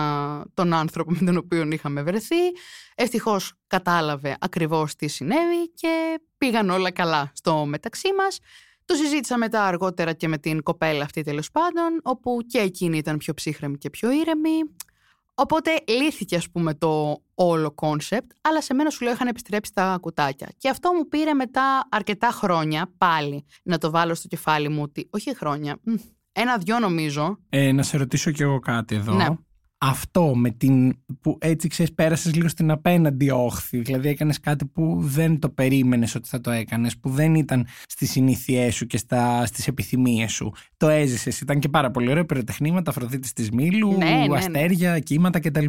τον 0.54 0.74
άνθρωπο 0.74 1.12
με 1.12 1.26
τον 1.26 1.38
οποίο 1.38 1.68
είχαμε 1.72 2.04
βρεθεί. 2.04 2.42
Ευτυχώς 2.96 3.54
κατάλαβε 3.68 4.38
ακριβώς 4.40 4.96
τι 4.96 5.08
συνέβη 5.08 5.72
και 5.74 6.22
πήγαν 6.38 6.70
όλα 6.70 6.92
καλά 6.92 7.32
στο 7.36 7.66
μεταξύ 7.66 8.14
μας. 8.18 8.40
Το 8.86 8.96
συζήτησα 8.96 9.38
μετά 9.38 9.64
αργότερα 9.64 10.14
και 10.14 10.28
με 10.28 10.38
την 10.38 10.64
κοπέλα 10.64 11.04
αυτή 11.04 11.22
τέλος 11.22 11.52
πάντων, 11.52 12.00
όπου 12.04 12.40
και 12.48 12.58
εκείνη 12.58 12.98
ήταν 12.98 13.18
πιο 13.18 13.34
ψύχραιμη 13.34 13.78
και 13.78 13.90
πιο 13.90 14.12
ήρεμη. 14.12 14.60
Οπότε 15.42 15.72
λύθηκε 15.88 16.36
ας 16.36 16.50
πούμε 16.50 16.74
το 16.74 17.22
όλο 17.34 17.72
κόνσεπτ, 17.72 18.32
αλλά 18.42 18.62
σε 18.62 18.74
μένα 18.74 18.90
σου 18.90 19.04
λέω 19.04 19.14
είχαν 19.14 19.28
επιστρέψει 19.28 19.74
τα 19.74 19.98
κουτάκια. 20.02 20.50
Και 20.58 20.70
αυτό 20.70 20.94
μου 20.94 21.08
πήρε 21.08 21.34
μετά 21.34 21.88
αρκετά 21.90 22.30
χρόνια 22.32 22.92
πάλι 22.98 23.46
να 23.64 23.78
το 23.78 23.90
βάλω 23.90 24.14
στο 24.14 24.28
κεφάλι 24.28 24.70
μου 24.70 24.82
ότι, 24.82 25.08
όχι 25.12 25.36
χρόνια, 25.36 25.78
ένα-δυο 26.32 26.80
νομίζω. 26.80 27.38
Ε, 27.50 27.72
να 27.72 27.84
σε 27.84 27.98
ρωτήσω 27.98 28.32
κι 28.32 28.42
εγώ 28.42 28.60
κάτι 28.60 28.96
εδώ. 28.96 29.14
Ναι 29.14 29.28
αυτό 29.82 30.36
με 30.36 30.50
την 30.50 30.98
που 31.22 31.38
έτσι 31.42 31.68
ξέρεις 31.68 31.94
πέρασες 31.94 32.36
λίγο 32.36 32.48
στην 32.48 32.72
απέναντι 32.72 33.30
όχθη. 33.30 33.80
Δηλαδή 33.80 34.10
έκανες 34.10 34.40
κάτι 34.40 34.66
που 34.66 34.98
δεν 35.00 35.40
το 35.40 35.50
περίμενες 35.50 36.16
ότι 36.16 36.28
θα 36.28 36.42
το 36.42 36.52
έκανες 36.52 36.98
που 36.98 37.10
δεν 37.10 37.36
ήταν 37.36 37.68
στις 37.88 38.12
συνήθειές 38.12 38.76
σου 38.76 38.86
και 38.86 38.98
στα, 38.98 39.46
στις 39.46 39.68
επιθυμίες 39.68 40.32
σου. 40.32 40.54
Το 40.78 40.88
έζησες, 40.88 41.42
ήταν 41.42 41.60
και 41.60 41.70
πάρα 41.70 41.92
πολύ 41.92 42.10
ωραίο. 42.10 42.26
Πυροτεχνήματα, 42.26 42.90
Αφροδίτης 42.90 43.34
της 43.34 43.52
Μήλου 43.52 43.98
ναι, 43.98 44.06
ναι, 44.06 44.28
ναι. 44.28 44.38
αστέρια, 44.38 45.00
κύματα 45.00 45.40
κτλ. 45.40 45.66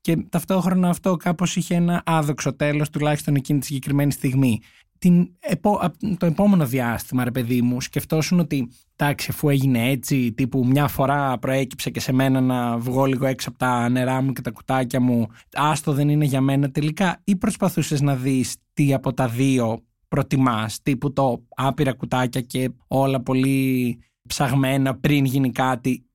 Και 0.00 0.16
ταυτόχρονα 0.28 0.88
αυτό 0.88 1.16
κάπως 1.16 1.56
είχε 1.56 1.74
ένα 1.74 2.02
άδοξο 2.06 2.54
τέλος 2.56 2.90
τουλάχιστον 2.90 3.34
εκείνη 3.34 3.58
τη 3.58 3.66
συγκεκριμένη 3.66 4.12
στιγμή 4.12 4.60
την, 4.98 5.28
το 6.18 6.26
επόμενο 6.26 6.66
διάστημα, 6.66 7.24
ρε 7.24 7.30
παιδί 7.30 7.62
μου, 7.62 7.80
σκεφτόσουν 7.80 8.40
ότι 8.40 8.68
εντάξει, 8.96 9.28
αφού 9.30 9.48
έγινε 9.48 9.90
έτσι, 9.90 10.32
τύπου 10.32 10.66
μια 10.66 10.88
φορά 10.88 11.38
προέκυψε 11.38 11.90
και 11.90 12.00
σε 12.00 12.12
μένα 12.12 12.40
να 12.40 12.78
βγω 12.78 13.04
λίγο 13.04 13.26
έξω 13.26 13.48
από 13.48 13.58
τα 13.58 13.88
νερά 13.88 14.20
μου 14.20 14.32
και 14.32 14.40
τα 14.40 14.50
κουτάκια 14.50 15.00
μου, 15.00 15.26
άστο 15.52 15.92
δεν 15.92 16.08
είναι 16.08 16.24
για 16.24 16.40
μένα 16.40 16.70
τελικά, 16.70 17.20
ή 17.24 17.36
προσπαθούσες 17.36 18.00
να 18.00 18.14
δεις 18.14 18.56
τι 18.72 18.94
από 18.94 19.12
τα 19.12 19.28
δύο 19.28 19.84
προτιμάς, 20.08 20.82
τύπου 20.82 21.12
το 21.12 21.42
άπειρα 21.48 21.92
κουτάκια 21.92 22.40
και 22.40 22.70
όλα 22.86 23.20
πολύ 23.20 23.98
ψαγμένα 24.28 24.96
πριν 24.96 25.24
γίνει 25.24 25.50
κάτι 25.50 26.06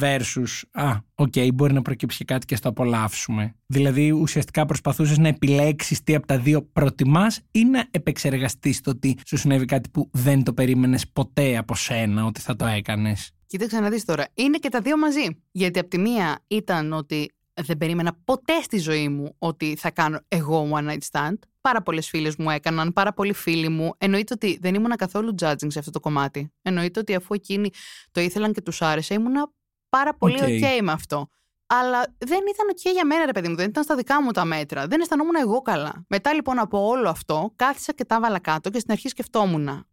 versus 0.00 0.62
«Α, 0.72 0.96
OK, 1.14 1.32
okay, 1.34 1.48
μπορεί 1.54 1.72
να 1.72 1.82
προκύψει 1.82 2.24
κάτι 2.24 2.46
και 2.46 2.56
ας 2.56 2.62
το 2.62 2.68
απολαύσουμε». 2.68 3.54
Δηλαδή 3.66 4.10
ουσιαστικά 4.10 4.66
προσπαθούσες 4.66 5.18
να 5.18 5.28
επιλέξεις 5.28 6.02
τι 6.02 6.14
από 6.14 6.26
τα 6.26 6.38
δύο 6.38 6.62
προτιμάς 6.62 7.40
ή 7.50 7.64
να 7.64 7.86
επεξεργαστείς 7.90 8.80
το 8.80 8.90
ότι 8.90 9.18
σου 9.26 9.36
συνέβη 9.36 9.64
κάτι 9.64 9.88
που 9.88 10.10
δεν 10.12 10.42
το 10.42 10.52
περίμενες 10.52 11.08
ποτέ 11.08 11.56
από 11.56 11.74
σένα 11.74 12.24
ότι 12.24 12.40
θα 12.40 12.56
το 12.56 12.66
έκανες. 12.66 13.32
Κοίταξε 13.46 13.80
να 13.80 13.90
δεις 13.90 14.04
τώρα, 14.04 14.26
είναι 14.34 14.58
και 14.58 14.68
τα 14.68 14.80
δύο 14.80 14.98
μαζί. 14.98 15.26
Γιατί 15.50 15.78
από 15.78 15.88
τη 15.88 15.98
μία 15.98 16.44
ήταν 16.46 16.92
ότι 16.92 17.32
δεν 17.54 17.78
περίμενα 17.78 18.18
ποτέ 18.24 18.62
στη 18.62 18.78
ζωή 18.78 19.08
μου 19.08 19.34
ότι 19.38 19.76
θα 19.78 19.90
κάνω 19.90 20.20
εγώ 20.28 20.70
one 20.72 20.90
night 20.90 20.98
stand. 21.10 21.34
Πάρα 21.60 21.82
πολλές 21.82 22.08
φίλες 22.08 22.36
μου 22.36 22.50
έκαναν, 22.50 22.92
πάρα 22.92 23.12
πολλοί 23.12 23.32
φίλοι 23.32 23.68
μου. 23.68 23.92
Εννοείται 23.98 24.34
ότι 24.34 24.58
δεν 24.60 24.74
ήμουν 24.74 24.96
καθόλου 24.96 25.34
judging 25.40 25.66
σε 25.66 25.78
αυτό 25.78 25.90
το 25.90 26.00
κομμάτι. 26.00 26.52
Εννοείται 26.62 27.00
ότι 27.00 27.14
αφού 27.14 27.34
εκείνοι 27.34 27.70
το 28.10 28.20
ήθελαν 28.20 28.52
και 28.52 28.60
τους 28.60 28.82
άρεσε, 28.82 29.14
ήμουνα 29.14 29.52
πάρα 29.88 30.14
πολύ 30.14 30.38
OK 30.40 30.44
okay 30.44 30.80
με 30.82 30.92
αυτό. 30.92 31.28
Αλλά 31.66 32.14
δεν 32.18 32.40
ήταν 32.48 32.66
OK 32.72 32.92
για 32.92 33.06
μένα, 33.06 33.24
ρε 33.24 33.32
παιδί 33.32 33.48
μου. 33.48 33.54
Δεν 33.54 33.68
ήταν 33.68 33.84
στα 33.84 33.96
δικά 33.96 34.22
μου 34.22 34.30
τα 34.30 34.44
μέτρα. 34.44 34.86
Δεν 34.86 35.00
αισθανόμουν 35.00 35.34
εγώ 35.34 35.62
καλά. 35.62 36.04
Μετά 36.08 36.34
λοιπόν 36.34 36.58
από 36.58 36.86
όλο 36.86 37.08
αυτό, 37.08 37.52
κάθισα 37.56 37.92
και 37.92 38.04
τα 38.04 38.14
έβαλα 38.14 38.38
κάτω 38.38 38.70
και 38.70 38.78
στην 38.78 38.92
αρχή 38.92 39.08
σκεφτόμουν. 39.08 39.86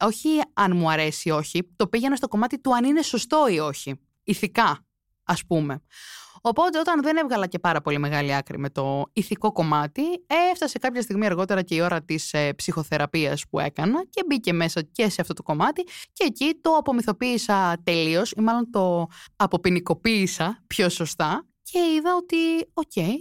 Όχι 0.00 0.28
αν 0.52 0.76
μου 0.76 0.90
αρέσει 0.90 1.28
ή 1.28 1.32
όχι, 1.32 1.72
το 1.76 1.86
πήγαινα 1.88 2.16
στο 2.16 2.28
κομμάτι 2.28 2.60
του 2.60 2.74
αν 2.74 2.84
είναι 2.84 3.02
σωστό 3.02 3.46
ή 3.48 3.58
όχι. 3.58 4.00
Ηθικά, 4.24 4.86
ας 5.24 5.46
πούμε. 5.46 5.82
Οπότε, 6.40 6.78
όταν 6.78 7.02
δεν 7.02 7.16
έβγαλα 7.16 7.46
και 7.46 7.58
πάρα 7.58 7.80
πολύ 7.80 7.98
μεγάλη 7.98 8.34
άκρη 8.34 8.58
με 8.58 8.70
το 8.70 9.04
ηθικό 9.12 9.52
κομμάτι, 9.52 10.02
έφτασε 10.50 10.78
κάποια 10.78 11.02
στιγμή 11.02 11.26
αργότερα 11.26 11.62
και 11.62 11.74
η 11.74 11.80
ώρα 11.80 12.02
της 12.02 12.32
ε, 12.32 12.52
ψυχοθεραπείας 12.52 13.44
που 13.50 13.58
έκανα 13.58 14.04
και 14.10 14.24
μπήκε 14.26 14.52
μέσα 14.52 14.82
και 14.82 15.08
σε 15.08 15.20
αυτό 15.20 15.32
το 15.32 15.42
κομμάτι. 15.42 15.82
Και 16.12 16.24
εκεί 16.24 16.58
το 16.60 16.70
απομυθοποίησα 16.70 17.80
τελείως, 17.84 18.30
ή 18.30 18.40
μάλλον 18.40 18.70
το 18.70 19.06
αποποινικοποίησα 19.36 20.62
πιο 20.66 20.88
σωστά. 20.88 21.44
Και 21.62 21.78
είδα 21.78 22.14
ότι, 22.16 22.36
οκ, 22.74 23.20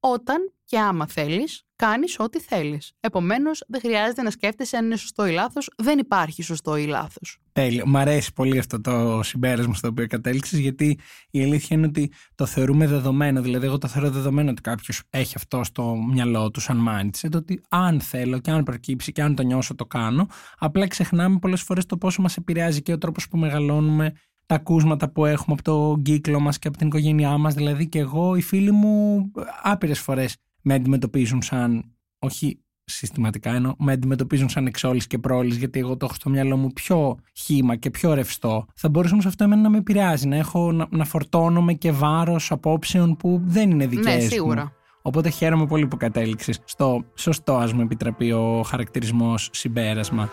όταν 0.00 0.52
και 0.66 0.78
άμα 0.78 1.06
θέλεις, 1.06 1.62
κάνεις 1.76 2.18
ό,τι 2.18 2.40
θέλεις. 2.40 2.92
Επομένως, 3.00 3.64
δεν 3.68 3.80
χρειάζεται 3.80 4.22
να 4.22 4.30
σκέφτεσαι 4.30 4.76
αν 4.76 4.84
είναι 4.84 4.96
σωστό 4.96 5.26
ή 5.26 5.32
λάθος. 5.32 5.70
Δεν 5.76 5.98
υπάρχει 5.98 6.42
σωστό 6.42 6.76
ή 6.76 6.86
λάθος. 6.86 7.38
Τέλειο. 7.52 7.86
Μ' 7.86 7.96
αρέσει 7.96 8.32
πολύ 8.32 8.58
αυτό 8.58 8.80
το 8.80 9.20
συμπέρασμα 9.22 9.74
στο 9.74 9.88
οποίο 9.88 10.06
κατέληξες, 10.06 10.58
γιατί 10.58 10.98
η 11.30 11.42
αλήθεια 11.42 11.76
είναι 11.76 11.86
ότι 11.86 12.12
το 12.34 12.46
θεωρούμε 12.46 12.86
δεδομένο. 12.86 13.40
Δηλαδή, 13.40 13.66
εγώ 13.66 13.78
το 13.78 13.88
θεωρώ 13.88 14.10
δεδομένο 14.10 14.50
ότι 14.50 14.60
κάποιος 14.60 15.02
έχει 15.10 15.32
αυτό 15.36 15.64
στο 15.64 15.94
μυαλό 16.12 16.50
του 16.50 16.60
σαν 16.60 16.88
mindset, 16.88 17.34
ότι 17.34 17.62
αν 17.68 18.00
θέλω 18.00 18.38
και 18.38 18.50
αν 18.50 18.62
προκύψει 18.62 19.12
και 19.12 19.22
αν 19.22 19.34
το 19.34 19.42
νιώσω, 19.42 19.74
το 19.74 19.86
κάνω. 19.86 20.26
Απλά 20.58 20.86
ξεχνάμε 20.86 21.38
πολλές 21.38 21.62
φορές 21.62 21.86
το 21.86 21.96
πόσο 21.96 22.22
μας 22.22 22.36
επηρεάζει 22.36 22.82
και 22.82 22.92
ο 22.92 22.98
τρόπος 22.98 23.28
που 23.28 23.36
μεγαλώνουμε, 23.36 24.12
τα 24.46 24.54
ακούσματα 24.54 25.10
που 25.10 25.24
έχουμε 25.24 25.56
από 25.58 25.62
το 25.62 26.00
κύκλο 26.02 26.40
μας 26.40 26.58
και 26.58 26.68
από 26.68 26.76
την 26.76 26.86
οικογένειά 26.86 27.38
μας. 27.38 27.54
Δηλαδή, 27.54 27.88
και 27.88 27.98
εγώ, 27.98 28.36
οι 28.36 28.40
φίλοι 28.40 28.70
μου, 28.70 29.30
άπειρες 29.62 30.00
φορές 30.00 30.36
με 30.66 30.74
αντιμετωπίζουν 30.74 31.42
σαν, 31.42 31.84
όχι 32.18 32.60
συστηματικά 32.84 33.54
ενώ 33.54 33.76
με 33.78 33.92
αντιμετωπίζουν 33.92 34.48
σαν 34.48 34.66
εξόλη 34.66 35.06
και 35.06 35.18
πρόλη, 35.18 35.54
γιατί 35.54 35.78
εγώ 35.78 35.96
το 35.96 36.04
έχω 36.04 36.14
στο 36.14 36.30
μυαλό 36.30 36.56
μου 36.56 36.72
πιο 36.72 37.18
χήμα 37.32 37.76
και 37.76 37.90
πιο 37.90 38.14
ρευστό. 38.14 38.66
Θα 38.74 38.88
μπορούσε 38.88 39.14
όμω 39.14 39.22
αυτό 39.26 39.44
εμένα 39.44 39.62
να 39.62 39.70
με 39.70 39.78
επηρεάζει, 39.78 40.28
να, 40.28 40.36
έχω, 40.36 40.72
να, 40.72 40.86
να 40.90 41.04
φορτώνομαι 41.04 41.72
και 41.72 41.92
βάρος 41.92 42.50
απόψεων 42.50 43.16
που 43.16 43.40
δεν 43.44 43.70
είναι 43.70 43.86
δικές 43.86 44.14
Ναι, 44.14 44.20
σίγουρα. 44.20 44.62
μου. 44.62 44.70
Οπότε 45.02 45.30
χαίρομαι 45.30 45.66
πολύ 45.66 45.86
που 45.86 45.96
κατέληξες 45.96 46.60
στο 46.64 47.04
σωστό, 47.14 47.56
ας 47.56 47.72
μου 47.72 47.80
επιτραπεί 47.80 48.32
ο 48.32 48.62
χαρακτηρισμός 48.66 49.48
συμπέρασμα. 49.52 50.30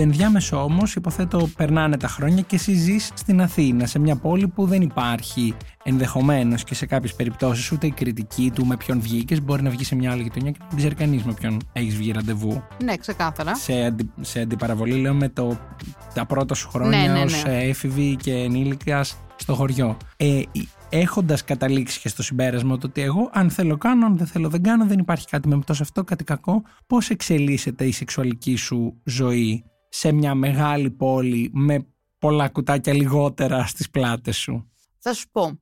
Στο 0.00 0.08
ενδιάμεσο 0.08 0.62
όμως, 0.62 0.94
υποθέτω, 0.94 1.48
περνάνε 1.56 1.96
τα 1.96 2.08
χρόνια 2.08 2.42
και 2.42 2.54
εσύ 2.56 2.72
ζεις 2.72 3.10
στην 3.14 3.40
Αθήνα, 3.40 3.86
σε 3.86 3.98
μια 3.98 4.16
πόλη 4.16 4.48
που 4.48 4.66
δεν 4.66 4.82
υπάρχει 4.82 5.54
ενδεχομένως 5.84 6.64
και 6.64 6.74
σε 6.74 6.86
κάποιες 6.86 7.14
περιπτώσεις 7.14 7.72
ούτε 7.72 7.86
η 7.86 7.90
κριτική 7.90 8.50
του 8.54 8.66
με 8.66 8.76
ποιον 8.76 9.00
βγήκες. 9.00 9.42
Μπορεί 9.42 9.62
να 9.62 9.70
βγει 9.70 9.84
σε 9.84 9.94
μια 9.94 10.10
άλλη 10.10 10.22
γειτονιά 10.22 10.50
και 10.50 10.58
να 10.60 10.66
μην 10.66 10.76
ξέρει 10.76 10.94
κανείς 10.94 11.22
με 11.22 11.32
ποιον 11.32 11.60
έχεις 11.72 11.96
βγει 11.96 12.12
ραντεβού. 12.12 12.62
Ναι, 12.84 12.96
ξεκάθαρα. 12.96 13.54
Σε, 13.56 13.72
αντι, 13.72 14.10
σε 14.20 14.40
αντιπαραβολή, 14.40 14.94
λέω, 14.94 15.14
με 15.14 15.28
το, 15.28 15.58
τα 16.14 16.26
πρώτα 16.26 16.54
σου 16.54 16.68
χρόνια 16.68 16.98
Ναι, 16.98 17.12
ναι, 17.12 17.22
ως 17.22 17.44
ναι. 17.44 17.62
έφηβη 17.62 18.16
και 18.16 18.32
ενήλικας 18.32 19.16
στο 19.36 19.54
χωριό. 19.54 19.96
Ε, 20.16 20.40
Έχοντας 20.92 21.44
καταλήξει 21.44 22.00
και 22.00 22.08
στο 22.08 22.22
συμπέρασμα 22.22 22.78
το 22.78 22.86
ότι 22.86 23.00
εγώ, 23.00 23.30
αν 23.32 23.50
θέλω, 23.50 23.76
κάνω, 23.76 24.06
αν 24.06 24.16
δεν 24.16 24.26
θέλω, 24.26 24.48
δεν 24.48 24.62
κάνω, 24.62 24.86
δεν 24.86 24.98
υπάρχει 24.98 25.26
κάτι 25.26 25.48
με 25.48 25.60
σε 25.70 25.82
αυτό, 25.82 26.04
κάτι 26.04 26.24
κακό. 26.24 26.62
Πώς 26.86 27.10
εξελίσσεται 27.10 27.84
η 27.84 27.92
σεξουαλική 27.92 28.56
σου 28.56 29.00
ζωή 29.04 29.64
σε 29.92 30.12
μια 30.12 30.34
μεγάλη 30.34 30.90
πόλη 30.90 31.50
με 31.52 31.86
πολλά 32.18 32.48
κουτάκια 32.48 32.94
λιγότερα 32.94 33.66
στις 33.66 33.90
πλάτες 33.90 34.36
σου. 34.36 34.70
Θα 34.98 35.14
σου 35.14 35.28
πω. 35.32 35.60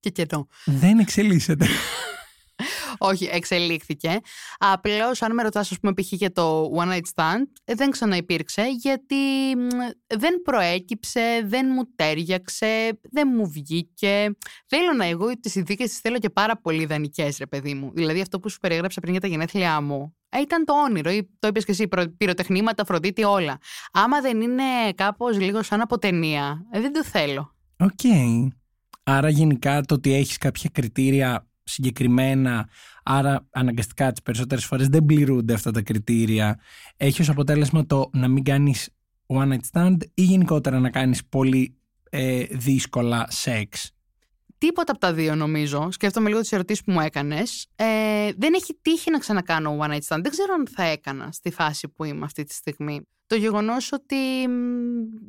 Και 0.00 0.10
καιρό. 0.10 0.46
Δεν 0.64 0.98
εξελίσσεται. 0.98 1.66
Όχι, 2.98 3.28
εξελίχθηκε. 3.32 4.20
Απλώς, 4.58 5.22
αν 5.22 5.34
με 5.34 5.42
ρωτάς, 5.42 5.70
ας 5.70 5.78
πούμε, 5.80 5.92
π.χ. 5.94 6.12
για 6.12 6.32
το 6.32 6.70
One 6.76 6.88
Night 6.92 7.06
Stand, 7.14 7.42
ε, 7.64 7.74
δεν 7.74 7.90
ξαναυπήρξε 7.90 8.62
γιατί 8.80 9.14
μ, 9.56 9.68
δεν 10.18 10.42
προέκυψε, 10.42 11.42
δεν 11.44 11.66
μου 11.74 11.82
τέριαξε, 11.96 12.98
δεν 13.10 13.28
μου 13.36 13.50
βγήκε. 13.50 14.30
Θέλω 14.66 14.92
να 14.96 15.04
εγώ 15.04 15.40
τις 15.40 15.52
συνθήκες 15.52 15.88
τις 15.88 15.98
θέλω 15.98 16.18
και 16.18 16.30
πάρα 16.30 16.56
πολύ 16.60 16.82
ιδανικές, 16.82 17.38
ρε 17.38 17.46
παιδί 17.46 17.74
μου. 17.74 17.90
Δηλαδή, 17.94 18.20
αυτό 18.20 18.40
που 18.40 18.48
σου 18.48 18.58
περιέγραψα 18.58 19.00
πριν 19.00 19.12
για 19.12 19.20
τα 19.20 19.26
γενέθλιά 19.26 19.80
μου. 19.80 20.16
ε, 20.28 20.40
Ήταν 20.40 20.64
το 20.64 20.72
όνειρο, 20.82 21.10
ή 21.10 21.28
το 21.38 21.48
είπες 21.48 21.64
και 21.64 21.72
εσύ, 21.72 21.88
προ- 21.88 22.16
πυροτεχνήματα, 22.16 22.82
Αφροδίτη, 22.82 23.24
όλα. 23.24 23.58
Άμα 23.92 24.20
δεν 24.20 24.40
είναι 24.40 24.62
κάπως 24.94 25.38
λίγο 25.38 25.62
σαν 25.62 25.80
από 25.80 25.98
ταινία, 25.98 26.66
ε, 26.70 26.80
δεν 26.80 26.92
το 26.92 27.04
θέλω. 27.04 27.54
Οκ. 27.78 28.00
Άρα 29.06 29.28
γενικά 29.28 29.80
το 29.80 29.94
ότι 29.94 30.12
έχεις 30.14 30.38
κάποια 30.38 30.70
κριτήρια 30.72 31.46
συγκεκριμένα, 31.64 32.68
άρα 33.02 33.46
αναγκαστικά 33.50 34.12
τις 34.12 34.22
περισσότερες 34.22 34.64
φορές 34.64 34.88
δεν 34.88 35.04
πληρούνται 35.04 35.54
αυτά 35.54 35.70
τα 35.70 35.82
κριτήρια, 35.82 36.60
έχει 36.96 37.20
ως 37.20 37.28
αποτέλεσμα 37.28 37.86
το 37.86 38.10
να 38.12 38.28
μην 38.28 38.44
κάνεις 38.44 38.88
one 39.26 39.52
night 39.52 39.70
stand 39.72 39.96
ή 40.14 40.22
γενικότερα 40.22 40.80
να 40.80 40.90
κάνεις 40.90 41.26
πολύ 41.26 41.76
ε, 42.10 42.42
δύσκολα 42.50 43.26
σεξ; 43.28 43.94
Τίποτα 44.58 44.92
από 44.92 45.00
τα 45.00 45.12
δύο 45.12 45.34
νομίζω. 45.34 45.88
Σκέφτομαι 45.90 46.28
λίγο 46.28 46.40
τις 46.40 46.52
ερωτήσεις 46.52 46.84
που 46.84 46.92
μου 46.92 47.00
έκανες. 47.00 47.66
Ε, 47.76 48.32
δεν 48.36 48.54
έχει 48.54 48.78
τύχει 48.82 49.10
να 49.10 49.18
ξανακάνω 49.18 49.78
one 49.80 49.90
night 49.90 50.06
stand. 50.08 50.20
Δεν 50.22 50.30
ξέρω 50.30 50.54
αν 50.54 50.66
θα 50.68 50.82
έκανα 50.82 51.32
στη 51.32 51.50
φάση 51.50 51.88
που 51.88 52.04
είμαι 52.04 52.24
αυτή 52.24 52.44
τη 52.44 52.54
στιγμή. 52.54 53.00
Το 53.26 53.34
γεγονός 53.34 53.92
ότι 53.92 54.48
μ, 54.48 54.52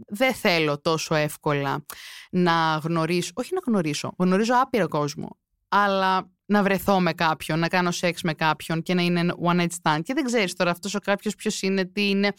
δεν 0.08 0.34
θέλω 0.34 0.82
τόσο 0.82 1.15
εύκολα 1.15 1.86
να 2.32 2.80
γνωρίσω. 2.84 3.32
Όχι 3.34 3.54
να 3.54 3.60
γνωρίσω. 3.67 4.13
Γνωρίζω 4.17 4.54
άπειρο 4.62 4.88
κόσμο. 4.88 5.38
Αλλά 5.69 6.30
να 6.45 6.63
βρεθώ 6.63 6.99
με 6.99 7.13
κάποιον, 7.13 7.60
να 7.60 7.67
κάνω 7.67 7.91
σεξ 7.91 8.21
με 8.21 8.34
κάποιον 8.34 8.82
και 8.82 8.93
να 8.93 9.01
είναι 9.01 9.19
ένα 9.19 9.36
one 9.43 9.60
night 9.60 9.67
stand. 9.82 9.99
Και 10.04 10.13
δεν 10.13 10.23
ξέρεις 10.23 10.54
τώρα 10.56 10.71
αυτός 10.71 10.95
ο 10.95 10.99
κάποιος 10.99 11.36
ποιος 11.36 11.62
είναι, 11.62 11.86
τι 11.86 12.10
είναι. 12.10 12.34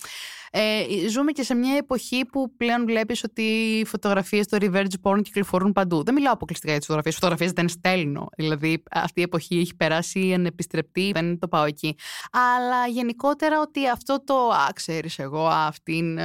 Ε, 0.50 1.08
ζούμε 1.08 1.32
και 1.32 1.42
σε 1.42 1.54
μια 1.54 1.76
εποχή 1.76 2.24
που 2.24 2.56
πλέον 2.56 2.84
βλέπεις 2.84 3.24
ότι 3.24 3.42
οι 3.42 3.84
φωτογραφίες 3.84 4.44
στο 4.44 4.58
revenge 4.60 4.92
porn 5.02 5.22
κυκλοφορούν 5.22 5.72
παντού. 5.72 6.02
Δεν 6.04 6.14
μιλάω 6.14 6.32
αποκλειστικά 6.32 6.70
για 6.70 6.80
τις 6.80 6.88
φωτογραφίες. 6.88 7.14
Φωτογραφίες 7.20 7.52
δεν 7.52 7.68
στέλνω. 7.68 8.26
Δηλαδή, 8.36 8.82
αυτή 8.90 9.20
η 9.20 9.22
εποχή 9.22 9.58
έχει 9.58 9.76
περάσει 9.76 10.32
ανεπιστρεπτή, 10.32 11.10
δεν 11.14 11.38
το 11.38 11.48
πάω 11.48 11.64
εκεί. 11.64 11.96
Αλλά 12.30 12.86
γενικότερα 12.86 13.60
ότι 13.60 13.88
αυτό 13.88 14.24
το. 14.24 14.34
Α, 14.34 14.68
ξέρεις 14.74 15.18
εγώ, 15.18 15.46
α, 15.46 15.66
αυτήν. 15.66 16.18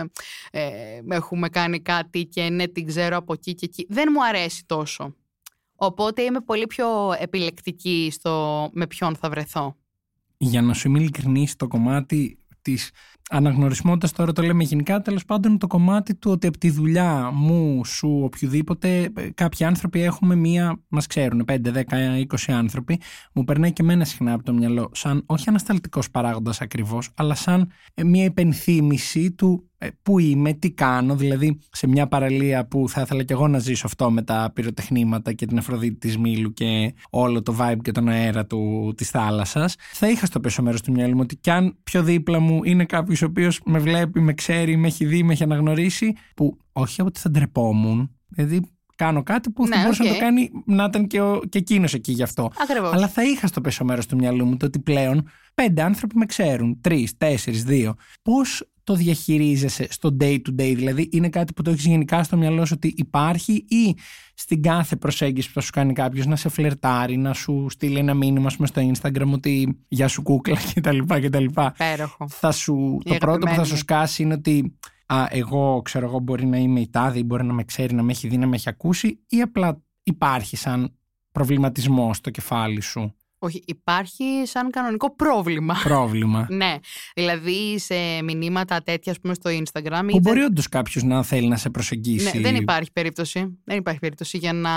Ε, 0.51 1.01
έχουμε 1.09 1.49
κάνει 1.49 1.81
κάτι 1.81 2.25
και 2.25 2.49
ναι, 2.49 2.67
την 2.67 2.85
ξέρω 2.85 3.17
από 3.17 3.33
εκεί 3.33 3.53
και 3.53 3.65
εκεί. 3.65 3.85
Δεν 3.89 4.09
μου 4.13 4.25
αρέσει 4.25 4.63
τόσο. 4.65 5.15
Οπότε 5.83 6.21
είμαι 6.21 6.41
πολύ 6.41 6.67
πιο 6.67 6.87
επιλεκτική 7.19 8.09
στο 8.11 8.69
με 8.73 8.87
ποιον 8.87 9.15
θα 9.15 9.29
βρεθώ. 9.29 9.75
Για 10.37 10.61
να 10.61 10.73
σου 10.73 10.87
είμαι 10.87 10.99
ειλικρινής, 10.99 11.55
το 11.55 11.67
κομμάτι 11.67 12.39
της 12.61 12.91
αναγνωρισμότητας 13.31 14.11
τώρα 14.11 14.31
το 14.31 14.41
λέμε 14.41 14.63
γενικά, 14.63 15.01
τέλος 15.01 15.25
πάντων 15.25 15.57
το 15.57 15.67
κομμάτι 15.67 16.15
του 16.15 16.31
ότι 16.31 16.47
από 16.47 16.57
τη 16.57 16.69
δουλειά 16.69 17.31
μου, 17.33 17.85
σου, 17.85 18.19
οποιοδήποτε, 18.23 19.09
ε, 19.15 19.29
κάποιοι 19.33 19.65
άνθρωποι 19.65 20.01
έχουμε 20.01 20.35
μία, 20.35 20.79
μας 20.87 21.07
ξέρουν, 21.07 21.43
5, 21.47 21.71
10, 21.71 22.17
20 22.17 22.53
άνθρωποι, 22.53 22.99
μου 23.33 23.43
περνάει 23.43 23.73
και 23.73 23.81
εμένα 23.81 24.05
συχνά 24.05 24.33
από 24.33 24.43
το 24.43 24.53
μυαλό, 24.53 24.89
σαν 24.93 25.23
όχι 25.25 25.49
ανασταλτικός 25.49 26.11
παράγοντας 26.11 26.61
ακριβώς, 26.61 27.09
αλλά 27.15 27.35
σαν 27.35 27.71
ε, 27.93 28.03
μία 28.03 28.23
υπενθύμηση 28.23 29.31
του 29.31 29.71
ε, 29.83 29.87
πού 30.03 30.19
είμαι, 30.19 30.53
τι 30.53 30.71
κάνω, 30.71 31.15
δηλαδή 31.15 31.59
σε 31.71 31.87
μια 31.87 32.07
παραλία 32.07 32.65
που 32.67 32.89
θα 32.89 33.01
ήθελα 33.01 33.23
και 33.23 33.33
εγώ 33.33 33.47
να 33.47 33.59
ζήσω 33.59 33.85
αυτό 33.85 34.11
με 34.11 34.21
τα 34.21 34.51
πυροτεχνήματα 34.53 35.33
και 35.33 35.45
την 35.45 35.57
Αφροδίτη 35.57 35.95
της 35.95 36.17
Μήλου 36.17 36.53
και 36.53 36.93
όλο 37.09 37.41
το 37.41 37.55
vibe 37.59 37.77
και 37.81 37.91
τον 37.91 38.07
αέρα 38.07 38.45
του, 38.45 38.93
της 38.97 39.09
θάλασσας, 39.09 39.75
θα 39.91 40.09
είχα 40.09 40.25
στο 40.25 40.39
πίσω 40.39 40.61
μέρος 40.61 40.81
του 40.81 40.91
μυαλού 40.91 41.15
μου 41.15 41.21
ότι 41.23 41.35
κι 41.35 41.49
αν 41.49 41.77
πιο 41.83 42.03
δίπλα 42.03 42.39
μου 42.39 42.63
είναι 42.63 42.85
κάποιος 42.85 43.20
ο 43.21 43.27
οποίος 43.29 43.61
με 43.65 43.79
βλέπει, 43.79 44.19
με 44.19 44.33
ξέρει, 44.33 44.77
με 44.77 44.87
έχει 44.87 45.05
δει, 45.05 45.23
με 45.23 45.33
έχει 45.33 45.43
αναγνωρίσει, 45.43 46.13
που 46.35 46.57
όχι 46.71 47.01
ότι 47.01 47.19
θα 47.19 47.29
ντρεπόμουν, 47.29 48.15
δηλαδή 48.27 48.61
κάνω 49.03 49.23
κάτι 49.23 49.49
που 49.49 49.67
θα 49.67 49.75
Ναι, 49.75 49.81
μπορούσε 49.81 50.03
να 50.03 50.09
οκ. 50.09 50.15
το 50.15 50.21
κάνει 50.21 50.49
να 50.65 50.83
ήταν 50.83 51.07
και, 51.07 51.21
ο, 51.21 51.39
και 51.49 51.57
εκείνος 51.57 51.93
εκεί 51.93 52.11
γι' 52.11 52.23
αυτό. 52.23 52.51
Ακριβώς. 52.61 52.93
Αλλά 52.93 53.07
θα 53.07 53.23
είχα 53.23 53.47
στο 53.47 53.61
πίσω 53.61 53.83
μέρος 53.85 54.05
του 54.05 54.15
μυαλού 54.15 54.45
μου 54.45 54.57
το 54.57 54.65
ότι 54.65 54.79
πλέον 54.79 55.29
πέντε 55.53 55.81
άνθρωποι 55.81 56.17
με 56.17 56.25
ξέρουν. 56.25 56.77
Τρεις, 56.81 57.17
τέσσερις, 57.17 57.63
δύο. 57.63 57.93
Πώς 58.21 58.65
το 58.83 58.93
διαχειρίζεσαι 58.95 59.87
στο 59.89 60.17
day 60.21 60.31
to 60.33 60.49
day, 60.61 60.73
δηλαδή 60.75 61.09
είναι 61.11 61.29
κάτι 61.29 61.53
που 61.53 61.61
το 61.61 61.71
έχεις 61.71 61.85
γενικά 61.85 62.23
στο 62.23 62.37
μυαλό 62.37 62.65
σου 62.65 62.73
ότι 62.75 62.93
υπάρχει 62.97 63.53
ή 63.53 63.95
στην 64.33 64.61
κάθε 64.61 64.95
προσέγγιση 64.95 65.47
που 65.47 65.53
θα 65.53 65.61
σου 65.61 65.71
κάνει 65.71 65.93
κάποιος 65.93 66.25
να 66.25 66.35
σε 66.35 66.49
φλερτάρει, 66.49 67.17
να 67.17 67.33
σου 67.33 67.65
στείλει 67.69 67.97
ένα 67.97 68.13
μήνυμα 68.13 68.47
ας 68.47 68.55
πούμε, 68.55 68.67
στο 68.67 68.91
Instagram 68.93 69.31
ότι 69.31 69.79
γεια 69.87 70.07
σου 70.07 70.21
κούκλα 70.21 70.57
κτλ. 70.73 70.97
κτλ. 71.07 71.45
Πέροχο. 71.77 72.27
Θα 72.29 72.51
σου, 72.51 72.97
Η 73.05 73.09
το 73.09 73.15
πρώτο 73.17 73.37
που 73.37 73.45
θα 73.45 73.51
αγαπημένη. 73.51 73.67
σου 73.67 73.77
σκάσει 73.77 74.23
είναι 74.23 74.33
ότι 74.33 74.77
α, 75.13 75.27
εγώ 75.29 75.81
ξέρω 75.81 76.05
εγώ 76.05 76.19
μπορεί 76.19 76.45
να 76.45 76.57
είμαι 76.57 76.79
η 76.79 76.89
τάδε 76.89 77.19
ή 77.19 77.23
μπορεί 77.25 77.43
να 77.43 77.53
με 77.53 77.63
ξέρει, 77.63 77.93
να 77.93 78.03
με 78.03 78.11
έχει 78.11 78.27
δει, 78.27 78.37
να 78.37 78.47
με 78.47 78.55
έχει 78.55 78.69
ακούσει 78.69 79.19
ή 79.27 79.41
απλά 79.41 79.81
υπάρχει 80.03 80.55
σαν 80.55 80.95
προβληματισμό 81.31 82.13
στο 82.13 82.29
κεφάλι 82.29 82.81
σου; 82.81 83.15
Όχι, 83.37 83.63
υπάρχει 83.65 84.41
σαν 84.43 84.69
κανονικό 84.69 85.15
πρόβλημα. 85.15 85.75
Πρόβλημα. 85.83 86.47
ναι. 86.49 86.75
Δηλαδή 87.15 87.79
σε 87.79 87.95
μηνύματα 88.23 88.81
τέτοια, 88.81 89.11
ας 89.11 89.19
πούμε, 89.19 89.33
στο 89.33 89.49
Instagram. 89.49 90.05
που 90.07 90.17
ή 90.17 90.19
μπορεί 90.19 90.41
όντως 90.41 90.69
κάποιος 90.69 91.03
να 91.03 91.23
θέλει 91.23 91.47
να 91.47 91.57
σε 91.57 91.69
προσεγγίσει. 91.69 92.37
Ναι, 92.37 92.43
δεν 92.43 92.55
υπάρχει 92.55 92.91
περίπτωση. 92.91 93.59
Δεν 93.63 93.77
υπάρχει 93.77 93.99
περίπτωση 93.99 94.37
για 94.37 94.53
να. 94.53 94.71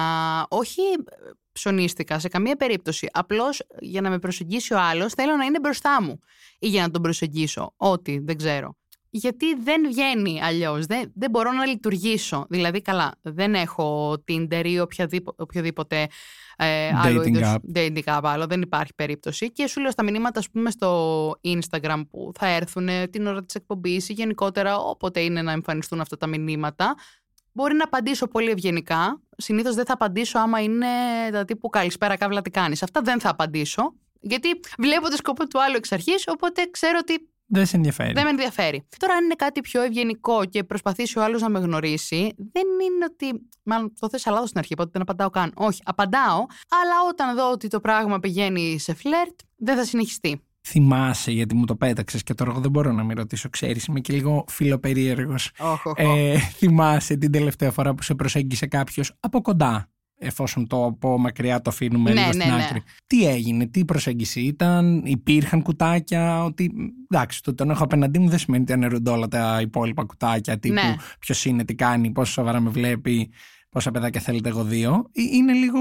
Όχι 0.48 0.80
ε, 0.80 1.30
ψωνίστηκα 1.52 2.18
σε 2.18 2.28
καμία 2.28 2.56
περίπτωση. 2.56 3.08
Απλώς 3.12 3.62
για 3.80 4.00
να 4.00 4.10
με 4.10 4.18
προσεγγίσει 4.18 4.74
ο 4.74 4.80
άλλος 4.80 5.12
θέλω 5.12 5.36
να 5.36 5.44
είναι 5.44 5.60
μπροστά 5.60 6.02
μου. 6.02 6.18
Ή 6.58 6.68
για 6.68 6.82
να 6.82 6.90
τον 6.90 7.02
προσεγγίσω. 7.02 7.72
Ό,τι, 7.76 8.18
δεν 8.18 8.36
ξέρω. 8.36 8.76
Γιατί 9.16 9.55
δεν 9.55 9.87
βγαίνει 9.87 10.42
αλλιώς. 10.42 10.87
Δεν, 10.87 11.12
δεν 11.14 11.31
μπορώ 11.31 11.53
να 11.53 11.66
λειτουργήσω. 11.66 12.46
Δηλαδή, 12.48 12.83
καλά, 12.83 13.12
δεν 13.22 13.55
έχω 13.55 14.12
Tinder 14.29 14.62
ή 14.64 14.81
οποιαδήποτε, 14.81 15.42
οποιοδήποτε 15.42 16.07
ε, 16.57 16.88
άλλο 16.94 17.20
Dating 17.20 17.27
είδους 17.27 17.55
app. 17.55 17.79
dating 17.79 18.05
app 18.05 18.20
άλλο. 18.22 18.46
Δεν 18.46 18.62
υπάρχει 18.62 18.94
περίπτωση. 18.94 19.53
Και 19.53 19.66
σου 19.66 19.81
λέω 19.81 19.90
στα 19.90 20.03
μηνύματα, 20.03 20.38
ας 20.38 20.50
πούμε, 20.50 20.70
στο 20.70 21.31
Instagram 21.44 22.03
που 22.11 22.33
θα 22.38 22.46
έρθουν 22.46 22.88
την 23.11 23.27
ώρα 23.27 23.44
της 23.44 23.55
εκπομπής 23.55 24.09
ή 24.09 24.12
γενικότερα 24.12 24.79
όποτε 24.79 25.20
είναι 25.20 25.42
να 25.42 25.53
εμφανιστούν 25.53 26.00
αυτά 26.00 26.16
τα 26.16 26.27
μηνύματα. 26.27 26.94
Μπορεί 27.53 27.74
να 27.74 27.85
απαντήσω 27.85 28.27
πολύ 28.27 28.50
ευγενικά. 28.50 29.22
Συνήθως 29.37 29.74
δεν 29.74 29.85
θα 29.85 29.92
απαντήσω 29.92 30.38
άμα 30.38 30.61
είναι 30.62 30.87
τα 31.33 31.44
τύπου 31.44 31.68
Καλησπέρα, 31.68 32.16
καύλα, 32.16 32.42
τι 32.42 32.50
κάνεις. 32.50 32.83
Αυτά 32.83 33.00
δεν 33.00 33.20
θα 33.20 33.31
απαντήσω. 33.31 33.94
Γιατί 34.20 34.48
βλέπω 34.79 35.11
το 35.11 35.16
σκοπό 35.16 35.46
του 35.46 35.62
άλλου 35.62 35.77
εξ 35.77 35.92
αρχής, 35.92 36.24
οπότε 36.27 36.62
ξέρω 36.70 36.98
ότι 37.00 37.29
Δεν 37.46 37.66
σε 37.66 37.76
ενδιαφέρει. 37.76 38.12
δεν 38.12 38.24
με 38.24 38.30
ενδιαφέρει. 38.30 38.87
Τώρα, 38.96 39.14
αν 39.14 39.24
είναι 39.24 39.35
κάτι 39.35 39.61
πιο 39.61 39.83
ευγενικό 39.83 40.44
και 40.44 40.64
προσπαθήσει 40.64 41.18
ο 41.18 41.22
άλλος 41.22 41.40
να 41.40 41.48
με 41.48 41.59
γνωρίσει, 41.59 42.35
δεν 42.37 42.62
είναι 42.85 43.04
ότι. 43.11 43.48
Μάλλον 43.62 43.92
το 43.98 44.09
θες 44.09 44.26
λάθο 44.26 44.46
στην 44.46 44.59
αρχή, 44.59 44.72
οπότε 44.72 44.90
δεν 44.92 45.02
απαντάω 45.02 45.30
καν. 45.30 45.52
Όχι, 45.54 45.80
απαντάω, 45.85 46.38
αλλά 46.68 47.09
όταν 47.11 47.37
δω 47.37 47.50
ότι 47.50 47.68
το 47.68 47.80
πράγμα 47.80 48.18
πηγαίνει 48.18 48.78
σε 48.78 48.94
φλερτ, 48.94 49.40
δεν 49.57 49.76
θα 49.76 49.85
συνεχιστεί. 49.85 50.40
Θυμάσαι, 50.66 51.30
γιατί 51.30 51.54
μου 51.54 51.64
το 51.64 51.76
πέταξες 51.76 52.22
και 52.22 52.35
τώρα 52.35 52.50
εγώ 52.50 52.61
δεν 52.61 52.70
μπορώ 52.70 52.92
να 52.92 53.04
με 53.04 53.14
ρωτήσω, 53.14 53.48
ξέρεις, 53.48 53.85
είμαι 53.85 54.00
και 54.00 54.12
λίγο 54.12 54.44
φιλοπερίεργος. 54.48 55.50
Όχι, 55.59 55.88
όχι. 55.88 56.02
Ε, 56.02 56.38
θυμάσαι 56.38 57.16
την 57.16 57.33
τελευταία 57.33 57.70
φορά 57.70 57.94
που 57.94 58.02
σε 58.02 58.14
προσέγγισε 58.14 58.66
κάποιος 58.66 59.16
από 59.20 59.40
κοντά, 59.40 59.88
εφόσον 60.24 60.66
το 60.66 60.84
από 60.84 61.18
μακριά 61.18 61.60
το 61.62 61.70
αφήνουμε 61.70 62.12
Ναι, 62.12 62.20
λίγο 62.20 62.32
ναι, 62.32 62.42
στην 62.42 62.54
ναι. 62.54 62.62
άκρη. 62.64 62.82
Τι 63.06 63.26
έγινε, 63.28 63.66
τι 63.66 63.84
προσέγγιση 63.84 64.40
ήταν, 64.40 65.02
υπήρχαν 65.04 65.62
κουτάκια, 65.62 66.44
ότι. 66.44 66.72
Εντάξει, 67.10 67.42
το 67.42 67.54
τον 67.54 67.70
έχω 67.70 67.84
απέναντί 67.84 68.18
μου 68.18 68.28
δεν 68.28 68.38
σημαίνει 68.38 68.62
ότι 68.62 68.72
αναιρούνται 68.72 69.10
όλα 69.10 69.28
τα 69.28 69.58
υπόλοιπα 69.60 70.04
κουτάκια 70.04 70.58
τύπου 70.58 70.74
Ναι. 70.74 70.94
ποιος 71.18 71.44
είναι, 71.44 71.64
τι 71.64 71.74
κάνει, 71.74 72.10
πόσο 72.10 72.32
σοβαρά 72.32 72.60
με 72.60 72.70
βλέπει, 72.70 73.30
πόσα 73.74 73.90
παιδάκια 73.90 74.20
θέλετε 74.20 74.48
εγώ 74.48 74.64
δύο. 74.64 75.04
Ε, 75.12 75.22
Είναι 75.22 75.52
λίγο. 75.52 75.78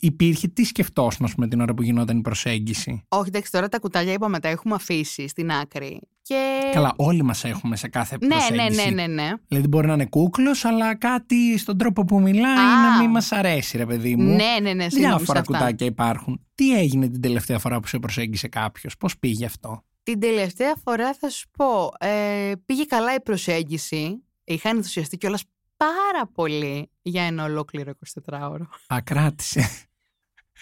Υπήρχε 0.00 0.48
τι 0.48 0.64
σκεφτόσουν, 0.64 1.24
ας 1.24 1.34
πούμε, 1.34 1.48
την 1.48 1.60
ώρα 1.60 1.74
που 1.74 1.82
γινόταν 1.82 2.18
η 2.18 2.20
προσέγγιση; 2.20 3.02
Όχι, 3.08 3.28
εντάξει, 3.28 3.50
τώρα 3.50 3.68
τα 3.68 3.78
κουτάλια 3.78 4.12
είπαμε 4.12 4.38
τα 4.40 4.48
έχουμε 4.48 4.74
αφήσει 4.74 5.28
στην 5.28 5.50
άκρη. 5.50 6.00
Και... 6.22 6.70
Καλά, 6.72 6.92
όλοι 6.96 7.22
μας 7.22 7.44
έχουμε 7.44 7.76
σε 7.76 7.88
κάθε 7.88 8.16
Ναι, 8.20 8.26
ναι, 8.26 8.34
προσέγγιση. 8.34 8.90
ναι, 8.94 9.06
ναι, 9.06 9.22
ναι. 9.22 9.30
Δηλαδή 9.48 9.68
μπορεί 9.68 9.86
να 9.86 9.92
είναι 9.92 10.06
κούκλος, 10.06 10.64
αλλά 10.64 10.94
κάτι 10.96 11.58
στον 11.58 11.78
τρόπο 11.78 12.04
που 12.04 12.20
μιλάει 12.20 12.56
Α. 12.56 12.90
να 12.90 12.98
μην 13.00 13.10
μας 13.10 13.32
αρέσει, 13.32 13.76
ρε 13.76 13.86
παιδί 13.86 14.16
μου. 14.16 14.34
Ναι, 14.34 14.56
ναι, 14.62 14.72
ναι, 14.72 14.88
συγγνώμη 14.88 14.90
σε 14.90 14.98
Διάφορα 14.98 15.40
αυτά. 15.40 15.52
κουτάκια 15.52 15.86
υπάρχουν. 15.86 16.40
Τι 16.54 16.78
έγινε 16.78 17.08
την 17.08 17.20
τελευταία 17.20 17.58
φορά 17.58 17.80
που 17.80 17.86
σε 17.86 17.98
προσέγγισε 17.98 18.48
κάποιος, 18.48 18.96
Πώς 18.96 19.18
πήγε 19.18 19.44
αυτό; 19.44 19.84
Την 20.02 20.20
τελευταία 20.20 20.74
φορά 20.84 21.14
θα 21.14 21.28
σου 21.30 21.46
πω, 21.58 21.88
ε, 22.06 22.52
πήγε 22.66 22.84
καλά 22.84 23.14
η 23.14 23.20
προσέγγιση. 23.20 24.22
Είχα 24.44 24.68
ενθουσιαστεί 24.68 25.16
κιόλας 25.16 25.44
πάρα 25.76 26.26
πολύ 26.34 26.90
για 27.02 27.22
ένα 27.22 27.44
ολόκληρο 27.44 27.92
24ωρο. 28.26 28.66
Α 28.86 28.95
κράτησε. 28.95 29.68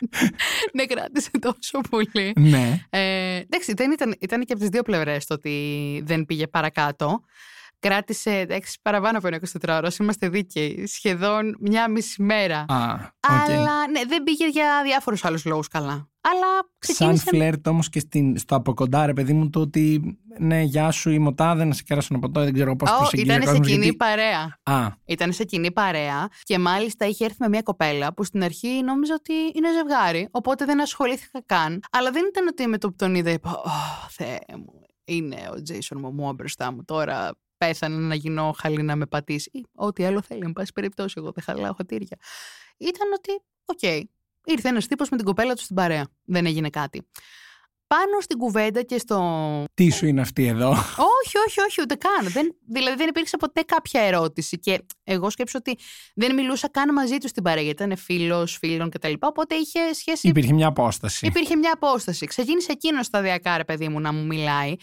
ναι, 0.75 0.87
κράτησε 0.87 1.31
τόσο 1.41 1.81
πολύ. 1.91 2.33
ναι. 2.37 2.87
Ε, 2.91 3.37
εντάξει, 3.37 3.73
δεν 3.73 3.91
ήταν, 3.91 4.17
ήταν 4.21 4.45
και 4.45 4.53
από 4.53 4.61
τις 4.61 4.71
δύο 4.71 4.83
πλευρές 4.83 5.27
το 5.27 5.35
ότι 5.35 6.03
δεν 6.05 6.27
πήγε 6.27 6.47
παρακάτω. 6.47 7.25
Κράτησε 7.89 8.31
εντάξει, 8.31 8.79
παραπάνω 8.83 9.19
από 9.19 9.27
ένα 9.27 9.41
24ωρο, 9.61 9.89
είμαστε 10.01 10.29
δίκαιοι. 10.29 10.87
Σχεδόν 10.87 11.57
μια 11.61 11.91
μισή 11.91 12.23
μέρα. 12.23 12.59
Α, 12.69 12.95
οκ. 13.31 13.51
Αλλά 13.51 13.89
ναι, 13.91 14.01
δεν 14.09 14.23
πήγε 14.23 14.49
για 14.49 14.81
διάφορους 14.85 15.25
άλλους 15.25 15.45
λόγους 15.45 15.69
καλά. 15.69 16.09
Αλλά 16.21 16.47
Σαν 16.79 16.95
ξεκίνησε. 16.95 17.25
φλερτ 17.29 17.67
όμως 17.67 17.89
και 17.89 18.01
στην, 18.01 18.39
στο 18.39 18.55
από 18.57 18.75
κοντά, 18.75 19.07
ρε 19.07 19.13
παιδί 19.13 19.33
μου, 19.33 19.51
το 19.51 19.61
ότι 19.61 20.17
ναι, 20.39 20.61
γεια 20.63 20.91
σου, 20.91 21.11
η 21.11 21.19
μοτάδε, 21.19 21.65
να 21.65 21.75
σε 21.75 21.83
κεράσω 21.83 22.09
ένα 22.11 22.21
ποτό, 22.21 22.41
δεν 22.45 22.53
ξέρω 22.53 22.77
πώς 22.77 22.91
Ω, 22.91 22.97
προσεγγίζει 22.97 23.31
ο 23.31 23.33
ήταν 23.35 23.43
σε 23.47 23.49
κόσμος, 23.51 23.67
κοινή 23.69 23.83
γιατί- 23.83 23.97
παρέα. 23.97 24.59
Α, 24.63 24.89
Ήταν 25.05 25.33
σε 25.33 25.45
κοινή 25.45 25.71
παρέα 25.73 26.29
και 26.43 26.59
μάλιστα 26.59 27.07
είχε 27.07 27.25
έρθει 27.25 27.37
με 27.39 27.49
μια 27.49 27.63
κοπέλα 27.63 28.15
που 28.15 28.25
στην 28.25 28.43
αρχή 28.43 28.83
νόμιζα 28.85 29.15
ότι 29.15 29.33
είναι 29.33 29.69
ζευγάρι, 29.73 30.29
οπότε 30.31 30.65
δεν 30.65 30.83
ασχολήθηκα 30.83 31.43
καν. 31.47 31.81
Αλλά 31.91 32.11
δεν 32.11 32.23
ήταν 32.29 32.47
ότι 32.47 32.67
με 32.67 32.79
το 32.79 32.89
που 32.89 32.95
τον 32.97 33.15
είδα 33.15 33.31
είπα 33.31 33.51
Ω, 33.51 33.71
Θεέ 34.09 34.39
μου, 34.57 34.81
είναι 35.05 35.37
ο 35.57 35.63
Τζέισον 35.63 35.99
Μωμό 35.99 36.33
μπροστά 36.33 36.73
μου 36.73 36.85
τώρα. 36.85 37.31
Πέθανε 37.67 37.97
να 37.97 38.15
γίνω 38.15 38.55
χαλή 38.59 38.83
να 38.83 38.97
με 38.97 39.07
πατήσει. 39.07 39.51
Ή 39.53 39.65
ό,τι 39.75 40.05
άλλο 40.05 40.23
θέλει, 40.23 40.43
εν 40.45 40.53
πάση 40.53 40.73
περιπτώσει, 40.73 41.15
εγώ 41.17 41.33
δεν 41.35 41.45
χαλάω 41.45 41.73
χατήρια. 41.73 42.19
Ήταν 42.77 43.13
ότι, 43.17 43.43
οκ, 43.65 44.09
ήρθε 44.45 44.69
ένας 44.69 44.87
τύπος 44.87 45.09
με 45.09 45.17
την 45.17 45.27
κοπέλα 45.27 45.55
του 45.55 45.63
στην 45.63 45.77
παρέα. 45.77 46.09
Δεν 46.25 46.47
έγινε 46.47 46.71
κάτι. 46.71 47.03
Πάνω 47.87 48.21
στην 48.21 48.39
κουβέντα 48.39 48.83
και 48.83 48.99
στο 48.99 49.65
τι 49.75 49.91
σου 49.91 50.07
είναι 50.07 50.21
αυτή 50.21 50.47
εδώ; 50.47 50.69
όχι, 50.71 51.39
όχι, 51.47 51.61
όχι, 51.61 51.81
ούτε 51.81 51.95
καν. 51.95 52.33
Δεν, 52.33 52.57
δηλαδή 52.69 52.97
δεν 52.97 53.09
υπήρξε 53.09 53.37
ποτέ 53.37 53.61
κάποια 53.63 54.01
ερώτηση. 54.01 54.59
Και 54.59 54.85
εγώ 55.05 55.31
σκέψου 55.31 55.59
ότι 55.59 55.79
δεν 56.15 56.35
μιλούσα 56.35 56.69
καν 56.69 56.93
μαζί 56.93 57.19
του 57.19 57.29
στην 57.29 57.43
παρέα, 57.43 57.63
γιατί 57.63 57.83
ήταν 57.83 57.97
φίλος, 57.97 58.57
φίλων 58.57 58.91
κτλ. 58.91 59.13
Οπότε 59.21 59.55
είχε 59.55 59.93
σχέση. 59.93 60.29
Υπήρχε 60.29 60.53
μια 60.53 60.67
απόσταση. 60.67 61.27
Υπήρχε 61.27 61.57
μια 61.57 61.73
απόσταση. 61.75 62.27
Ξεκίνησε 62.27 62.73
εκείνος 62.73 63.07
σταδιακά, 63.07 63.57
ρε 63.57 63.65
παιδί 63.65 63.89
μου, 63.89 64.01
να 64.01 64.13
μου 64.13 64.27
μιλάει. 64.27 64.75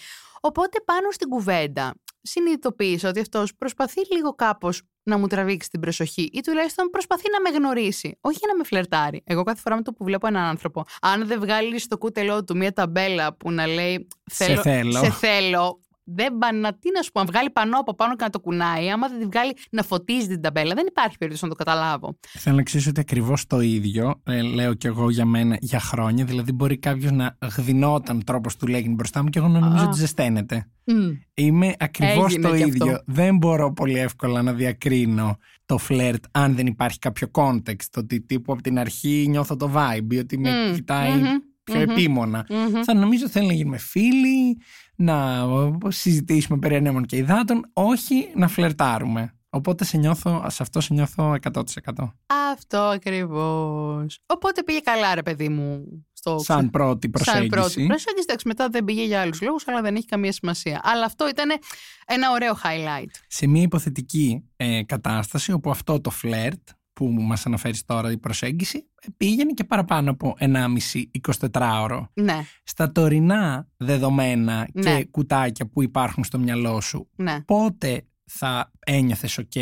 Οπότε 0.41 0.82
πάνω 0.86 1.12
στην 1.12 1.30
κουβέντα 1.30 1.93
συνειδητοποίησα 2.21 3.10
ότι 3.10 3.19
αυτός 3.19 3.56
προσπαθεί 3.56 4.02
λίγο 4.15 4.34
κάπως 4.36 4.82
να 5.04 5.17
μου 5.17 5.28
τραβήξει 5.28 5.69
την 5.69 5.80
προσοχή 5.80 6.30
ή 6.34 6.41
τουλάχιστον 6.41 6.89
προσπαθεί 6.89 7.23
να 7.32 7.52
με 7.52 7.58
γνωρίσει. 7.58 8.17
Όχι 8.21 8.38
για 8.39 8.47
να 8.52 8.58
με 8.58 8.63
φλερτάρει. 8.63 9.21
Εγώ 9.25 9.43
κάθε 9.43 9.62
φορά 9.62 9.75
με 9.75 9.82
το 9.82 9.93
που 9.93 10.04
βλέπω 10.04 10.28
έναν 10.28 10.43
άνθρωπο, 10.43 10.86
αν 11.02 11.28
δεν 11.28 11.39
βγάλει 11.39 11.80
στο 11.80 11.97
κούτελό 11.97 12.43
του 12.43 12.58
μια 12.58 12.73
ταμπέλα 12.73 13.34
που 13.34 13.52
να 13.52 13.67
λέει 13.67 14.08
Σε 14.25 14.56
θέλω. 14.56 14.91
σε 14.91 15.12
θέλω. 15.12 15.80
Δεν 16.15 16.37
πάνε 16.37 16.59
να, 16.59 16.73
τι 16.73 16.91
να 16.95 17.01
σου 17.01 17.11
πω, 17.11 17.19
να 17.19 17.25
βγάλει 17.25 17.49
πανό 17.49 17.77
από 17.79 17.95
πάνω 17.95 18.15
και 18.15 18.23
να 18.23 18.29
το 18.29 18.39
κουνάει. 18.39 18.89
Άμα 18.89 19.07
δεν 19.07 19.19
τη 19.19 19.25
βγάλει 19.25 19.53
να 19.71 19.83
φωτίζει 19.83 20.27
την 20.27 20.41
ταμπέλα, 20.41 20.73
δεν 20.75 20.85
υπάρχει 20.87 21.17
περίπτωση 21.17 21.43
να 21.45 21.49
το 21.49 21.55
καταλάβω. 21.63 22.17
Θέλω 22.27 22.55
να 22.55 22.63
ξέρει 22.63 22.87
ότι 22.87 22.99
ακριβώς 22.99 23.45
το 23.45 23.59
ίδιο 23.59 24.21
ε, 24.23 24.41
λέω 24.41 24.73
κι 24.73 24.87
εγώ 24.87 25.09
για 25.09 25.25
μένα 25.25 25.57
για 25.61 25.79
χρόνια. 25.79 26.25
Δηλαδή, 26.25 26.51
μπορεί 26.51 26.77
κάποιος 26.77 27.11
να 27.11 27.37
γδινόταν 27.57 28.23
τρόπος 28.23 28.55
του 28.55 28.67
λέγει 28.67 28.87
μπροστά 28.95 29.23
μου 29.23 29.29
και 29.29 29.39
εγώ 29.39 29.47
να 29.47 29.59
νομίζω 29.59 29.83
Α. 29.83 29.87
ότι 29.87 29.97
ζεσταίνεται. 29.97 30.69
Μμ. 30.83 31.09
Είμαι 31.33 31.73
ακριβώς 31.79 32.25
Έγινε 32.33 32.47
το 32.49 32.55
κι 32.55 32.61
ίδιο. 32.61 32.85
αυτό. 32.85 33.03
Δεν 33.05 33.37
μπορώ 33.37 33.73
πολύ 33.73 33.99
εύκολα 33.99 34.41
να 34.41 34.53
διακρίνω 34.53 35.37
το 35.65 35.77
φλερτ 35.77 36.23
αν 36.31 36.55
δεν 36.55 36.67
υπάρχει 36.67 36.99
κάποιο 36.99 37.27
context. 37.31 37.89
Ότι 37.97 38.21
τύπου 38.21 38.53
από 38.53 38.61
την 38.61 38.79
αρχή 38.79 39.25
νιώθω 39.29 39.55
το 39.55 39.71
vibe 39.75 40.13
ή 40.13 40.17
ότι 40.17 40.37
με 40.39 40.49
Μμ, 40.69 40.73
κοιτάει 40.73 41.11
μμμ, 41.11 41.25
πιο 41.71 41.79
μμμ. 41.79 41.89
επίμονα. 41.89 42.45
Μμμ. 42.49 42.82
Θα 42.84 42.93
νομίζω 42.93 43.29
θέλει 43.29 43.47
να 43.47 43.53
γίνουμε 43.53 43.77
φίλοι, 43.77 44.58
να 44.95 45.45
συζητήσουμε 45.88 46.58
περί 46.60 46.75
ανέμων 46.75 47.05
και 47.05 47.15
υδάτων, 47.15 47.69
όχι 47.73 48.27
να 48.36 48.47
φλερτάρουμε. 48.47 49.34
Οπότε 49.51 49.84
σε 49.84 49.97
νιώθω, 49.97 50.45
σε 50.47 50.63
αυτό 50.63 50.82
σε 50.82 50.93
νιώθω 50.93 51.36
100%. 51.53 51.62
Αυτό 52.51 52.77
ακριβώς. 52.77 54.19
Οπότε 54.25 54.63
πήγε 54.63 54.79
καλά, 54.79 55.15
ρε 55.15 55.21
παιδί 55.23 55.49
μου. 55.49 55.84
Στο 56.13 56.38
Σαν 56.39 56.69
πρώτη 56.69 57.10
Σαν 57.13 57.23
προσέγγιση. 57.23 57.49
πρώτη 57.49 57.86
προσέγγιση. 57.86 58.25
Εντάξει, 58.27 58.47
μετά 58.47 58.69
δεν 58.69 58.84
πήγε 58.84 59.03
για 59.05 59.21
άλλους 59.21 59.41
λόγους, 59.41 59.67
αλλά 59.67 59.82
δεν 59.82 59.95
έχει 59.95 60.05
καμία 60.05 60.32
σημασία. 60.32 60.82
Αλλά 60.84 61.05
αυτό 61.05 61.29
ήταν 61.29 61.49
ένα 62.05 62.32
ωραίο 62.32 62.53
highlight. 62.63 63.12
σε 63.27 63.47
μια 63.47 63.62
υποθετική 63.62 64.43
ε, 64.55 64.84
κατάσταση 64.84 65.51
όπου 65.51 65.69
αυτό 65.69 66.01
το 66.01 66.10
φλερτ 66.10 66.60
που 67.05 67.21
μας 67.21 67.45
αναφέρεις 67.45 67.85
τώρα 67.85 68.12
η 68.12 68.17
προσέγγιση 68.17 68.77
ε, 69.01 69.07
πήγαινε 69.17 69.51
και 69.51 69.63
παραπάνω 69.63 70.12
από 70.12 70.35
1,5-24 70.39 71.79
ώρο. 71.81 72.09
Ναι, 72.13 72.43
Στα 72.63 72.91
τωρινά 72.91 73.67
δεδομένα 73.77 74.67
Ναι. 74.73 74.81
και 74.83 75.07
κουτάκια 75.12 75.67
που 75.67 75.83
υπάρχουν 75.83 76.23
στο 76.23 76.39
μυαλό 76.39 76.81
σου, 76.81 77.09
ναι. 77.15 77.41
πότε 77.41 78.05
θα 78.25 78.71
ένιωθες 78.85 79.39
ok 79.39 79.59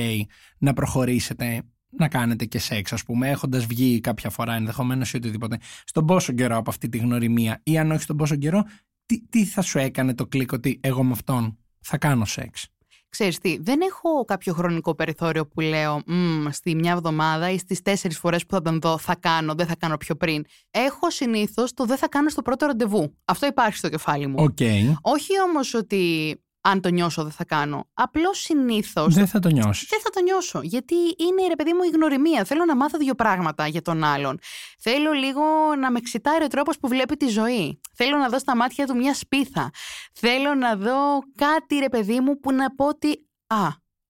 να 0.58 0.73
προχωρήσετε 0.73 1.62
να 1.89 2.08
κάνετε 2.08 2.45
και 2.45 2.60
σεξ, 2.60 2.93
ας 2.93 3.04
πούμε, 3.04 3.30
έχοντας 3.30 3.65
βγει 3.65 4.00
κάποια 4.00 4.30
φορά 4.30 4.54
ενδεχομένως 4.56 5.13
ή 5.13 5.17
οτιδήποτε. 5.17 5.58
Στον 5.86 6.06
πόσο 6.06 6.34
καιρό 6.34 6.58
από 6.58 6.69
αυτή 6.69 6.89
τη 6.89 6.97
γνωριμία 6.97 7.60
ή 7.63 7.78
αν 7.78 7.91
όχι 7.91 8.02
στον 8.02 8.17
πόσο 8.17 8.36
καιρό, 8.36 8.63
τι, 9.06 9.21
τι 9.30 9.45
θα 9.45 9.62
σου 9.62 9.78
έκανε 9.80 10.13
το 10.13 10.26
κλικ 10.26 10.52
ότι 10.52 10.80
εγώ 10.84 11.04
με 11.04 11.12
αυτόν 11.12 11.58
θα 11.80 11.97
κάνω 11.97 12.26
σεξ; 12.26 12.67
Ξέρεις 13.10 13.38
τι, 13.38 13.58
δεν 13.62 13.80
έχω 13.82 14.26
κάποιο 14.26 14.54
χρονικό 14.54 14.96
περιθώριο 14.96 15.48
που 15.48 15.62
λέω 15.62 16.02
«Μμμ, 16.06 16.48
στη 16.50 16.76
μια 16.76 16.91
εβδομάδα 16.91 17.52
ή 17.52 17.58
στις 17.58 17.82
τέσσερις 17.82 18.17
φορές 18.17 18.46
που 18.46 18.56
θα 18.56 18.62
τον 18.62 18.80
δω 18.80 18.98
θα 18.98 19.15
κάνω, 19.15 19.54
δεν 19.54 19.67
θα 19.67 19.76
κάνω 19.76 19.98
πιο 19.98 20.15
πριν. 20.15 20.46
Έχω 20.72 21.10
συνήθως 21.10 21.74
το 21.74 21.86
δεν 21.86 21.98
θα 21.98 22.08
κάνω 22.08 22.30
στο 22.30 22.41
πρώτο 22.41 22.65
ραντεβού. 22.65 23.17
Αυτό 23.26 23.46
υπάρχει 23.46 23.78
στο 23.78 23.89
κεφάλι 23.89 24.28
μου. 24.28 24.36
Οκ. 24.38 24.58
Όχι 25.02 25.41
όμως 25.41 25.74
ότι 25.74 26.36
αν 26.62 26.82
το 26.82 26.89
νιώσω 26.89 27.24
δεν 27.24 27.32
θα 27.32 27.46
κάνω. 27.46 27.89
Απλώς 27.93 28.39
συνήθως 28.39 29.13
Δεν 29.13 29.28
θα 29.28 29.39
το 29.39 29.50
νιώσεις. 29.50 29.88
δεν 29.89 30.00
θα 30.02 30.10
το 30.10 30.22
νιώσω. 30.22 30.60
Γιατί 30.63 30.96
είναι 30.96 31.48
ρε 31.48 31.56
παιδί 31.56 31.74
μου 31.74 31.84
η 31.84 31.89
γνωριμία. 31.96 32.43
Θέλω 32.43 32.65
να 32.65 32.76
μάθω 32.76 32.98
δύο 32.98 33.15
πράγματα 33.15 33.67
για 33.67 33.82
τον 33.82 34.04
άλλον. 34.04 34.39
Θέλω 34.80 35.12
λίγο 35.12 35.41
να 35.80 35.91
με 35.91 35.98
εξιτάρει 35.97 36.43
ο 36.43 36.48
τρόπος 36.48 36.78
που 36.80 36.88
βλέπει 36.88 37.15
τη 37.17 37.28
ζωή. 37.28 37.80
Θέλω 37.93 38.17
να 38.17 38.30
δω 38.30 38.39
στα 38.39 38.56
μάτια 38.56 38.86
του 38.88 38.96
μια 38.96 39.13
σπίθα. 39.13 39.70
Θέλω 40.13 40.54
να 40.56 40.76
δω 40.76 41.20
κάτι 41.36 41.76
ρε 41.76 41.89
παιδί 41.89 42.20
μου 42.20 42.39
που 42.39 42.52
να 42.52 42.76
πω 42.76 42.88
ότι. 42.88 43.28
Α, 43.48 43.67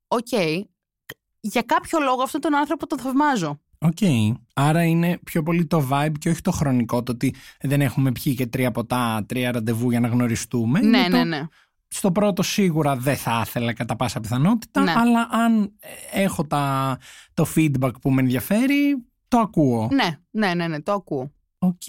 οκ. 0.07 0.31
Για 1.39 1.61
κάποιο 1.61 1.99
λόγο 1.99 2.21
αυτόν 2.21 2.41
τον 2.41 2.55
άνθρωπο 2.55 2.87
τον 2.87 2.99
θαυμάζω. 2.99 3.59
Οκ. 3.79 3.97
Άρα 4.53 4.83
είναι 4.83 5.19
πιο 5.23 5.43
πολύ 5.43 5.65
το 5.65 5.87
vibe 5.91 6.11
και 6.19 6.29
όχι 6.29 6.41
το 6.41 6.51
χρονικό. 6.51 7.03
Το 7.03 7.11
ότι 7.11 7.35
δεν 7.61 7.81
έχουμε 7.81 8.11
πιει 8.11 8.35
και 8.35 8.47
τρία 8.47 8.71
ποτά, 8.71 9.25
τρία 9.27 9.51
ραντεβού 9.51 9.89
για 9.89 9.99
να 9.99 10.07
γνωριστούμε. 10.07 10.79
Ναι, 10.79 10.97
Είναι 10.97 11.09
το 11.09 11.17
ναι, 11.17 11.23
ναι. 11.23 11.41
Στο 11.87 12.11
πρώτο 12.11 12.43
σίγουρα 12.43 12.95
δεν 12.95 13.15
θα 13.15 13.43
ήθελα 13.47 13.73
κατά 13.73 13.95
πάσα 13.95 14.19
πιθανότητα, 14.19 14.81
Ναι. 14.81 14.93
αλλά 14.97 15.27
αν 15.31 15.73
έχω 16.11 16.45
τα, 16.47 16.97
το 17.33 17.45
feedback 17.55 17.91
που 18.01 18.11
με 18.11 18.21
ενδιαφέρει, 18.21 19.05
το 19.27 19.37
ακούω. 19.39 19.89
Ναι, 19.91 20.19
ναι, 20.31 20.53
ναι, 20.53 20.67
ναι, 20.67 20.81
το 20.81 20.91
ακούω. 20.91 21.31
Οκ. 21.59 21.81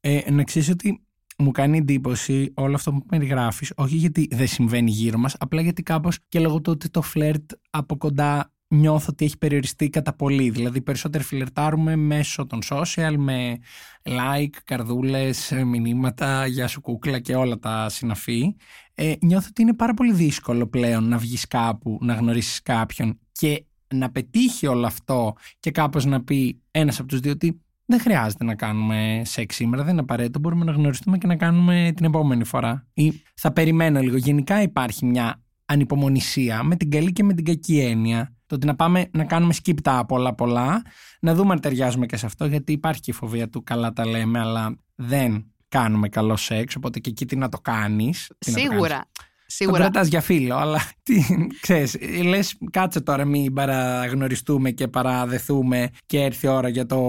Ε, 0.00 0.30
να 0.30 0.42
ξέρεις 0.44 0.68
ότι 0.68 1.04
μου 1.38 1.50
κάνει 1.50 1.78
εντύπωση 1.78 2.52
όλο 2.54 2.74
αυτό 2.74 2.92
που 2.92 3.06
περιγράφεις, 3.06 3.72
όχι 3.76 3.96
γιατί 3.96 4.28
δεν 4.30 4.46
συμβαίνει 4.46 4.90
γύρω 4.90 5.18
μας, 5.18 5.36
απλά 5.38 5.60
γιατί 5.60 5.82
κάπως 5.82 6.18
και 6.28 6.40
λόγω 6.40 6.60
του 6.60 6.72
ότι 6.72 6.88
το 6.88 7.02
φλερτ 7.02 7.50
από 7.70 7.96
κοντά 7.96 8.52
νιώθω 8.68 9.06
ότι 9.10 9.24
έχει 9.24 9.38
περιοριστεί 9.38 9.90
κατά 9.90 10.12
πολύ. 10.12 10.50
Δηλαδή 10.50 10.80
περισσότερο 10.80 11.24
φλερτάρουμε 11.24 11.96
μέσω 11.96 12.46
των 12.46 12.58
social 12.70 13.14
με 13.16 13.58
like, 14.02 14.56
καρδούλες, 14.64 15.52
μηνύματα, 15.64 16.46
γεια 16.46 16.68
σου 16.68 16.80
κούκλα 16.80 17.18
και 17.18 17.34
όλα 17.34 17.58
τα 17.58 17.88
συναφή. 17.88 18.56
Ε, 18.94 19.12
νιώθω 19.20 19.46
ότι 19.50 19.62
είναι 19.62 19.74
πάρα 19.74 19.94
πολύ 19.94 20.12
δύσκολο 20.12 20.66
πλέον 20.66 21.08
να 21.08 21.18
βγεις 21.18 21.46
κάπου, 21.46 21.98
να 22.02 22.14
γνωρίσεις 22.14 22.62
κάποιον 22.62 23.18
και 23.32 23.64
να 23.94 24.10
πετύχει 24.10 24.66
όλο 24.66 24.86
αυτό 24.86 25.34
και 25.60 25.70
κάπως 25.70 26.04
να 26.04 26.24
πει 26.24 26.60
ένας 26.70 26.98
από 26.98 27.08
τους 27.08 27.20
δύο 27.20 27.32
ότι 27.32 27.58
δεν 27.86 28.00
χρειάζεται 28.00 28.44
να 28.44 28.54
κάνουμε 28.54 29.22
σεξ 29.24 29.54
σήμερα, 29.54 29.82
δεν 29.82 29.92
είναι 29.92 30.00
απαραίτητο. 30.00 30.38
Μπορούμε 30.38 30.64
να 30.64 30.72
γνωριστούμε 30.72 31.18
και 31.18 31.26
να 31.26 31.36
κάνουμε 31.36 31.92
την 31.96 32.04
επόμενη 32.04 32.44
φορά. 32.44 32.86
Ή 32.94 33.22
θα 33.34 33.52
περιμένω 33.52 34.00
λίγο. 34.00 34.16
Γενικά 34.16 34.62
υπάρχει 34.62 35.06
μια 35.06 35.42
ανυπομονησία 35.64 36.62
με 36.62 36.76
την 36.76 36.90
καλή 36.90 37.12
και 37.12 37.22
με 37.24 37.34
την 37.34 37.44
κακή 37.44 37.78
έννοια. 37.78 38.33
Το 38.46 38.54
ότι 38.54 38.66
να 38.66 38.74
πάμε 38.76 39.08
να 39.12 39.24
κάνουμε 39.24 39.54
skip 39.64 39.80
τα 39.82 40.04
πολλά 40.08 40.34
πολλά, 40.34 40.82
να 41.20 41.34
δούμε 41.34 41.52
αν 41.52 41.60
ταιριάζουμε 41.60 42.06
και 42.06 42.16
σε 42.16 42.26
αυτό, 42.26 42.46
γιατί 42.46 42.72
υπάρχει 42.72 43.00
και 43.00 43.10
η 43.10 43.14
φοβία 43.14 43.48
του 43.48 43.62
καλά 43.62 43.92
τα 43.92 44.06
λέμε, 44.06 44.38
αλλά 44.38 44.76
δεν 44.94 45.44
κάνουμε 45.68 46.08
καλό 46.08 46.36
σεξ, 46.36 46.76
οπότε 46.76 46.98
και 46.98 47.10
εκεί 47.10 47.26
τι 47.26 47.36
να 47.36 47.48
το 47.48 47.58
κάνεις. 47.58 48.30
τι 48.38 48.50
να 48.50 48.56
το 48.56 48.62
κάνεις. 48.62 48.72
Σίγουρα. 48.72 48.98
Το 48.98 49.50
Σίγουρα. 49.56 49.78
κρατάς 49.78 50.08
για 50.08 50.20
φίλο, 50.20 50.56
αλλά 50.56 50.80
τι, 51.02 51.24
ξέρεις, 51.60 51.96
λες 52.24 52.56
κάτσε 52.70 53.00
τώρα 53.00 53.24
μην 53.24 53.52
παραγνωριστούμε 53.52 54.70
και 54.70 54.88
παραδεθούμε 54.88 55.88
και 56.06 56.20
έρθει 56.20 56.46
η 56.46 56.48
ώρα 56.48 56.68
για 56.68 56.86
το 56.86 57.00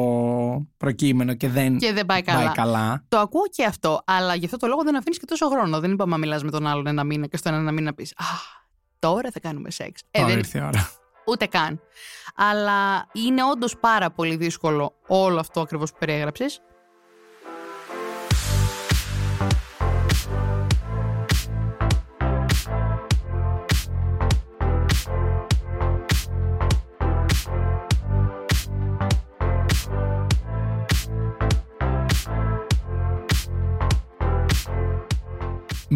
προκείμενο 0.78 1.34
και 1.34 1.50
δεν, 1.50 1.78
Και 1.78 1.94
δεν 1.94 2.06
πάει 2.06 2.22
καλά. 2.22 2.52
καλά. 2.52 3.06
Το 3.08 3.18
ακούω 3.18 3.44
και 3.50 3.66
αυτό, 3.66 4.02
αλλά 4.06 4.36
γι' 4.36 4.46
αυτό 4.46 4.58
το 4.58 4.68
λόγο 4.68 4.84
δεν 4.84 4.96
αφήνεις 4.98 5.20
και 5.20 5.26
τόσο 5.26 5.50
χρόνο. 5.50 5.80
Δεν 5.80 5.92
είπαμε 5.92 6.12
να 6.12 6.18
μιλάς 6.18 6.44
με 6.44 6.52
τον 6.52 6.68
άλλον 6.68 6.88
ένα 6.88 7.04
μήνα 7.04 7.28
και 7.28 7.38
στον 7.38 7.54
ένα 7.54 7.72
μήνα 7.72 7.94
πεις 7.94 8.12
Α, 8.12 8.26
τώρα 9.00 9.30
θα 9.32 9.40
κάνουμε 9.40 9.72
σεξ. 9.72 10.02
Ε, 10.12 10.18
Τώρα 10.20 10.30
δεν, 10.30 10.38
ήρθε 10.38 10.58
η 10.58 10.62
ώρα. 10.62 10.90
Ούτε 11.26 11.46
καν. 11.46 11.82
Αλλά 12.36 13.08
είναι 13.12 13.44
όντως 13.44 13.78
πάρα 13.78 14.12
πολύ 14.12 14.36
δύσκολο 14.36 14.96
όλο 15.08 15.40
αυτό 15.40 15.62
ακριβώς 15.62 15.92
που 15.92 15.98
περιέγραψες. 16.00 16.62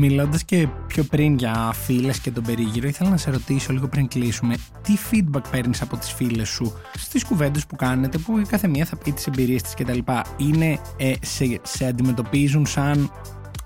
Μιλώντας 0.02 0.44
και 0.44 0.68
πιο 0.88 1.04
πριν 1.04 1.38
για 1.38 1.72
φίλες 1.74 2.20
και 2.20 2.32
τον 2.32 2.44
περίγυρο, 2.44 2.88
ήθελα 2.88 3.10
να 3.10 3.18
σε 3.18 3.32
ρωτήσω 3.32 3.74
λίγο 3.74 3.88
πριν 3.88 4.08
κλείσουμε, 4.08 4.56
τι 4.82 4.94
feedback 5.12 5.42
παίρνεις 5.52 5.82
από 5.82 5.98
τις 5.98 6.12
φίλες 6.12 6.50
σου 6.50 6.74
στις 6.98 7.26
κουβέντες 7.26 7.66
που 7.66 7.76
κάνετε, 7.76 8.18
που 8.18 8.38
η 8.38 8.46
κάθε 8.46 8.68
μία 8.68 8.86
θα 8.86 8.96
πει 8.96 9.12
τις 9.12 9.28
εμπειρίες 9.28 9.62
της 9.62 9.74
κτλ. 9.74 10.00
Είναι, 10.38 10.80
ε, 10.98 11.14
σε, 11.22 11.60
σε 11.64 11.86
αντιμετωπίζουν 11.86 12.66
σαν 12.66 13.12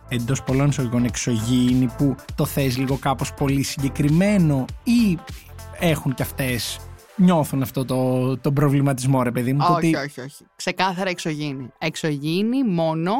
εντός 0.08 0.44
πολλών 0.44 0.70
εισαγωγικών 0.70 1.06
εξωγήινοι 1.06 1.90
που 1.98 2.16
το 2.36 2.46
θες 2.46 2.78
λίγο 2.78 2.98
κάπως 2.98 3.34
πολύ 3.34 3.64
συγκεκριμένο 3.64 4.66
ή 4.84 5.18
έχουν 5.80 6.14
κι 6.14 6.22
αυτές 6.22 6.80
νιώθουν 7.16 7.62
αυτό 7.62 7.86
το, 7.86 8.38
το 8.38 8.52
προβληματισμό 8.52 9.24
ρε 9.24 9.32
παιδί 9.32 9.54
μου 9.54 9.60
το 9.60 9.74
όχι, 9.74 9.96
ότι 9.96 10.06
όχι, 10.06 10.22
όχι. 10.22 10.46
Ξεκάθαρα 10.56 11.10
εξωγήινη. 11.10 11.70
Εξωγήινη 11.78 12.64
μόνο. 12.64 13.14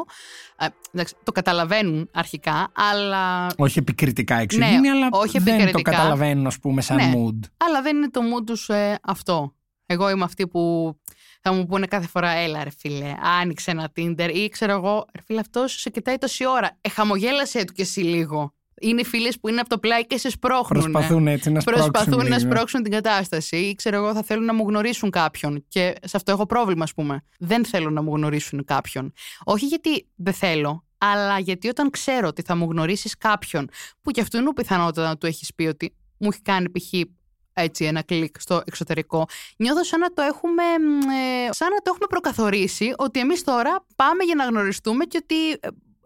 Ε, 0.58 0.66
εντάξει, 0.92 1.16
το 1.24 1.32
καταλαβαίνουν 1.32 2.10
αρχικά, 2.14 2.72
αλλά, 2.92 3.48
όχι 3.58 3.80
επικριτικά 3.80 4.36
εξωγήινοι 4.36 4.80
Ναι, 4.80 4.90
αλλά 4.90 5.08
όχι 5.12 5.40
δεν 5.40 5.56
το 5.56 5.62
επικριτικά. 5.62 5.92
καταλαβαίνουν 5.92 6.48
ας 6.48 6.60
πούμε 6.60 6.82
σαν 6.82 6.96
Ναι. 6.96 7.12
mood 7.16 7.40
αλλά 7.58 7.82
δεν 7.82 7.96
είναι 7.98 8.10
το 8.10 8.22
mood 8.22 8.46
τους 8.46 8.70
ε, 8.70 9.00
αυτό. 9.04 9.54
Εγώ 9.86 10.10
είμαι 10.10 10.24
αυτή 10.24 10.48
που 10.48 10.94
θα 11.42 11.54
μου 11.54 11.66
πούνε 11.66 11.86
κάθε 11.86 12.08
φορά, 12.08 12.30
έλα 12.30 12.64
ρε 12.64 12.70
φίλε, 12.78 13.14
άνοιξε 13.42 13.72
ένα 13.72 13.92
Tinder 13.96 14.30
ή 14.34 14.50
ξέρω 14.50 14.72
εγώ, 14.72 15.06
ρε 15.16 15.22
φίλε 15.26 15.40
αυτός 15.40 15.74
σε 15.80 15.90
κοιτάει 15.90 16.18
τόση 16.18 16.48
ώρα. 16.48 16.78
Ε, 16.82 16.90
χαμογέλασέ 16.90 17.64
του 17.64 17.74
κι 17.74 17.82
εσύ 17.82 18.00
λίγο. 18.00 18.54
Είναι 18.84 19.02
οι 19.02 19.06
φίλες 19.06 19.40
που 19.40 19.50
είναι 19.50 19.60
από 19.60 19.70
το 19.70 19.78
πλάι 19.78 20.08
και 20.08 20.18
σε 20.18 20.30
σπρώχνουν. 20.30 20.92
Προσπαθούν 20.92 21.28
έτσι 21.28 21.52
να 21.52 21.60
σπρώξουν 21.60 21.92
Προσπαθούν 21.92 22.18
να 22.18 22.38
λίγο. 22.38 22.40
σπρώξουν 22.40 22.84
την 22.84 22.92
κατάσταση 22.92 23.56
ή 23.58 23.76
ξέρω 23.76 23.96
εγώ 23.96 24.14
θα 24.14 24.24
θέλουν 24.24 24.46
να 24.46 24.54
μου 24.54 24.68
γνωρίσουν 24.68 25.10
κάποιον 25.10 25.66
και 25.68 25.94
σε 26.04 26.18
αυτό 26.18 26.32
έχω 26.32 26.46
πρόβλημα 26.46 26.84
ας 26.84 26.94
πούμε. 26.94 27.24
Δεν 27.40 27.66
θέλω 27.66 27.90
να 27.90 28.02
μου 28.02 28.16
γνωρίσουν 28.16 28.64
κάποιον. 28.66 29.14
Όχι 29.44 29.66
γιατί 29.66 30.08
δεν 30.16 30.34
θέλω, 30.34 30.86
αλλά 30.98 31.40
γιατί 31.40 31.68
όταν 31.68 31.90
ξέρω 31.90 32.28
ότι 32.28 32.42
θα 32.42 32.56
μου 32.56 32.68
γνωρίσεις 32.72 33.18
κάποιον 33.18 33.70
που 34.02 34.12
κι 34.12 34.22
αυτού 34.22 34.38
είναι 34.38 34.54
πιθανότητα 34.54 35.08
να 35.08 35.18
του 35.18 35.26
έχεις 35.26 35.54
πει 35.56 35.64
ότι 35.64 35.96
μου 36.18 36.30
έχει 36.32 36.42
κάνει 36.42 36.70
π.χ. 36.70 36.94
έτσι 37.54 37.86
ένα 37.86 38.02
κλικ 38.02 38.40
στο 38.40 38.62
εξωτερικό. 38.66 39.26
Νιώθω 39.58 39.84
σαν 39.84 40.00
να 40.00 40.14
το 40.14 40.22
έχουμε, 40.22 40.64
μ, 40.64 41.10
ε, 41.10 41.50
σαν 41.52 41.70
να 41.70 41.78
το 41.78 41.90
έχουμε 41.90 42.06
προκαθορίσει 42.10 42.94
ότι 42.98 43.20
εμείς 43.20 43.44
τώρα 43.44 43.86
πάμε 43.96 44.24
για 44.24 44.36
να 44.36 44.46
γνωριστούμε 44.46 45.06
και 45.06 45.20
ότι 45.24 45.52
ε, 45.52 45.58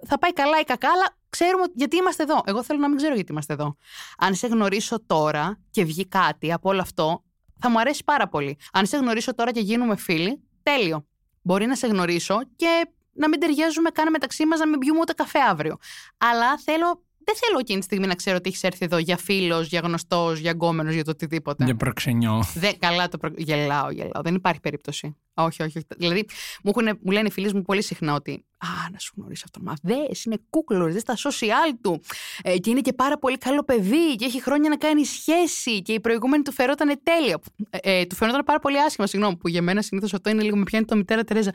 θα 0.08 0.20
πάει 0.20 0.34
καλά 0.34 0.60
ή 0.60 0.64
κακά, 0.64 0.90
αλλά 0.90 1.17
ξέρουμε 1.30 1.64
ότι- 1.64 1.74
γιατί 1.76 1.96
είμαστε 1.98 2.24
εδώ. 2.24 2.42
Εγώ 2.46 2.64
θέλω 2.64 2.80
να 2.80 2.88
μην 2.88 2.98
ξέρω 2.98 3.14
γιατί 3.16 3.32
είμαστε 3.32 3.54
εδώ. 3.54 3.76
Αν 4.18 4.36
σε 4.36 4.48
γνωρίσω 4.48 5.06
τώρα 5.06 5.60
και 5.72 5.84
βγει 5.84 6.08
κάτι 6.08 6.54
από 6.54 6.70
όλο 6.70 6.82
αυτό, 6.82 7.24
θα 7.60 7.70
μου 7.70 7.80
αρέσει 7.80 8.04
πάρα 8.04 8.28
πολύ. 8.28 8.58
Αν 8.74 8.86
σε 8.86 8.98
γνωρίσω 8.98 9.36
τώρα 9.36 9.52
και 9.52 9.60
γίνουμε 9.60 9.96
φίλοι, 9.96 10.42
τέλειο. 10.64 11.06
Μπορεί 11.42 11.66
να 11.66 11.76
σε 11.76 11.88
γνωρίσω 11.88 12.40
και 12.56 12.88
να 13.14 13.30
μην 13.30 13.40
ταιριάζουμε 13.40 13.90
καν 13.90 14.12
μεταξύ 14.12 14.46
μας, 14.46 14.60
να 14.60 14.68
μην 14.68 14.80
πιούμε 14.80 15.00
ούτε 15.00 15.14
καφέ 15.14 15.40
αύριο. 15.40 15.78
Αλλά 16.18 16.58
θέλω, 16.58 17.04
δεν 17.28 17.36
θέλω 17.36 17.60
εκείνη 17.60 17.80
τη 17.80 17.86
στιγμή 17.86 18.08
να 18.08 18.16
ξέρω 18.16 18.36
ότι 18.36 18.50
έχεις 18.50 18.64
έρθει 18.64 18.86
εδώ 18.86 18.98
για 18.98 19.18
φίλος, 19.18 19.68
για 19.68 19.80
γνωστός, 19.84 20.40
για 20.40 20.52
γκόμενο, 20.52 20.92
για 20.92 21.04
το 21.04 21.12
οτιδήποτε. 21.12 21.66
για 21.66 21.76
προξενιό 21.76 22.44
Δεν, 22.54 22.80
καλά 22.80 23.08
το 23.10 23.18
προ... 23.18 23.30
Γελάω, 23.38 23.92
γελάω. 23.92 24.22
Δεν 24.24 24.36
υπάρχει 24.36 24.60
περίπτωση. 24.60 25.16
Όχι, 25.34 25.64
όχι. 25.64 25.78
όχι. 25.78 25.88
Δηλαδή, 25.98 26.26
μου, 26.64 26.70
έχουνε- 26.70 27.00
μου 27.04 27.12
λένε 27.12 27.28
οι 27.28 27.32
φίλοι 27.32 27.54
μου 27.54 27.62
πολύ 27.62 27.84
συχνά 27.84 28.14
ότι 28.14 28.46
Α, 28.60 28.90
να 28.92 29.00
σου 29.00 29.14
γνωρίσει 29.18 29.44
αυτό. 29.46 29.60
Μα 29.64 29.74
δες, 29.82 30.24
είναι 30.24 30.38
κούκλος, 30.50 30.94
δες 30.94 31.02
στα 31.02 31.16
social 31.16 31.74
του. 31.82 32.02
Ε, 32.42 32.58
και 32.58 32.70
είναι 32.70 32.82
και 32.82 32.94
πάρα 32.94 33.18
πολύ 33.18 33.38
καλό 33.38 33.64
παιδί 33.64 34.16
και 34.16 34.26
έχει 34.26 34.42
χρόνια 34.42 34.70
να 34.70 34.78
κάνει 34.78 35.06
σχέση. 35.06 35.82
Και 35.82 35.94
η 35.94 36.00
προηγούμενη 36.00 36.44
του 36.44 36.52
φερόταν 36.52 37.00
τέλεια. 37.04 37.40
Ε, 37.70 38.00
ε, 38.00 38.06
του 38.06 38.16
φερόταν 38.16 38.44
πάρα 38.46 38.60
πολύ 38.60 38.82
άσχημα, 38.82 39.08
συγγνώμη, 39.08 39.36
που 39.38 39.48
για 39.48 39.62
μένα 39.62 39.82
συνήθως 39.82 40.14
αυτό 40.14 40.30
είναι 40.30 40.44
λίγο 40.44 40.58
με 40.58 40.64
πιάνει 40.64 40.86
το 40.86 40.96
μητέρα 40.96 41.24
Τερέζα. 41.24 41.50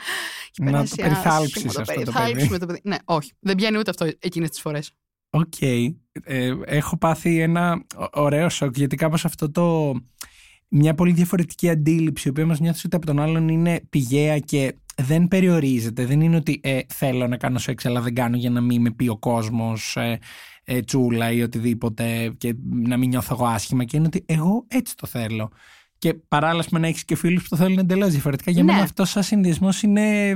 Έχει 0.50 0.62
Να 0.62 0.70
περάσει 0.70 0.96
το 0.96 1.02
περιθάλψεις 1.02 1.54
άσχημα, 1.56 1.72
αυτό 1.80 1.92
το 1.92 1.92
περιθάλψουμε 1.92 2.46
παιδί. 2.46 2.58
το 2.58 2.66
παιδί. 2.66 2.80
Ναι, 2.84 2.96
όχι. 3.04 3.32
Δεν 3.40 3.56
πιάνει 3.56 3.78
ούτε 3.78 3.90
αυτό 3.90 4.06
εκείνες 4.18 4.50
τις 4.50 4.60
φορές. 4.60 4.92
Οκ. 5.34 5.60
Ε, 5.60 6.54
έχω 6.64 6.96
πάθει 6.98 7.38
ένα 7.40 7.84
ω- 7.96 8.20
ωραίο 8.22 8.48
σοκ 8.48 8.76
γιατί 8.76 8.96
κάπως 8.96 9.24
αυτό 9.24 9.50
το 9.50 9.92
μια 10.68 10.94
πολύ 10.94 11.12
διαφορετική 11.12 11.68
αντίληψη 11.70 12.28
η 12.28 12.30
οποία 12.30 12.46
μας 12.46 12.60
νιώθεις 12.60 12.84
ότι 12.84 12.96
από 12.96 13.06
τον 13.06 13.20
άλλον 13.20 13.48
είναι 13.48 13.80
πηγαία 13.90 14.38
και 14.38 14.74
δεν 15.02 15.28
περιορίζεται. 15.28 16.06
Δεν 16.06 16.20
είναι 16.20 16.36
ότι 16.36 16.60
ε, 16.62 16.78
θέλω 16.88 17.26
να 17.28 17.36
κάνω 17.36 17.58
σεξ 17.58 17.86
αλλά 17.86 18.00
δεν 18.00 18.14
κάνω 18.14 18.36
για 18.36 18.50
να 18.50 18.60
μην 18.60 18.80
με 18.80 18.90
πει 18.92 19.08
ο 19.08 19.16
κόσμος 19.18 19.96
ε, 19.96 20.18
ε, 20.64 20.80
τσούλα 20.80 21.32
ή 21.32 21.42
οτιδήποτε 21.42 22.34
και 22.38 22.54
να 22.70 22.96
μην 22.96 23.08
νιώθω 23.08 23.34
εγώ 23.34 23.46
άσχημα 23.46 23.84
και 23.84 23.96
είναι 23.96 24.06
ότι 24.06 24.24
εγώ 24.26 24.64
έτσι 24.68 24.96
το 24.96 25.06
θέλω. 25.06 25.50
Και 26.02 26.14
παράλληλα 26.14 26.64
με 26.70 26.78
να 26.78 26.86
έχεις 26.86 27.04
και 27.04 27.16
φίλους 27.16 27.42
που 27.42 27.48
το 27.48 27.56
θέλουν 27.56 27.78
εντελώς 27.78 28.10
διαφορετικά. 28.10 28.50
Για 28.50 28.62
Ναι. 28.62 28.72
μένα 28.72 28.84
αυτό 28.84 29.04
σαν 29.04 29.22
συνδυασμός 29.22 29.82
είναι 29.82 30.34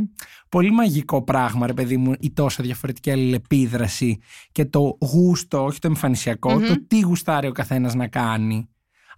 πολύ 0.48 0.70
μαγικό 0.70 1.22
πράγμα, 1.24 1.66
ρε 1.66 1.72
παιδί 1.72 1.96
μου, 1.96 2.12
η 2.20 2.30
τόσο 2.30 2.62
διαφορετική 2.62 3.10
αλληλεπίδραση 3.10 4.18
και 4.52 4.64
το 4.64 4.98
γούστο, 5.00 5.64
όχι 5.64 5.78
το 5.78 5.88
εμφανισιακο 5.88 6.52
Μμμ. 6.54 6.66
το 6.66 6.86
τι 6.86 7.00
γουστάρει 7.00 7.46
ο 7.46 7.52
καθένας 7.52 7.94
να 7.94 8.06
κάνει. 8.08 8.68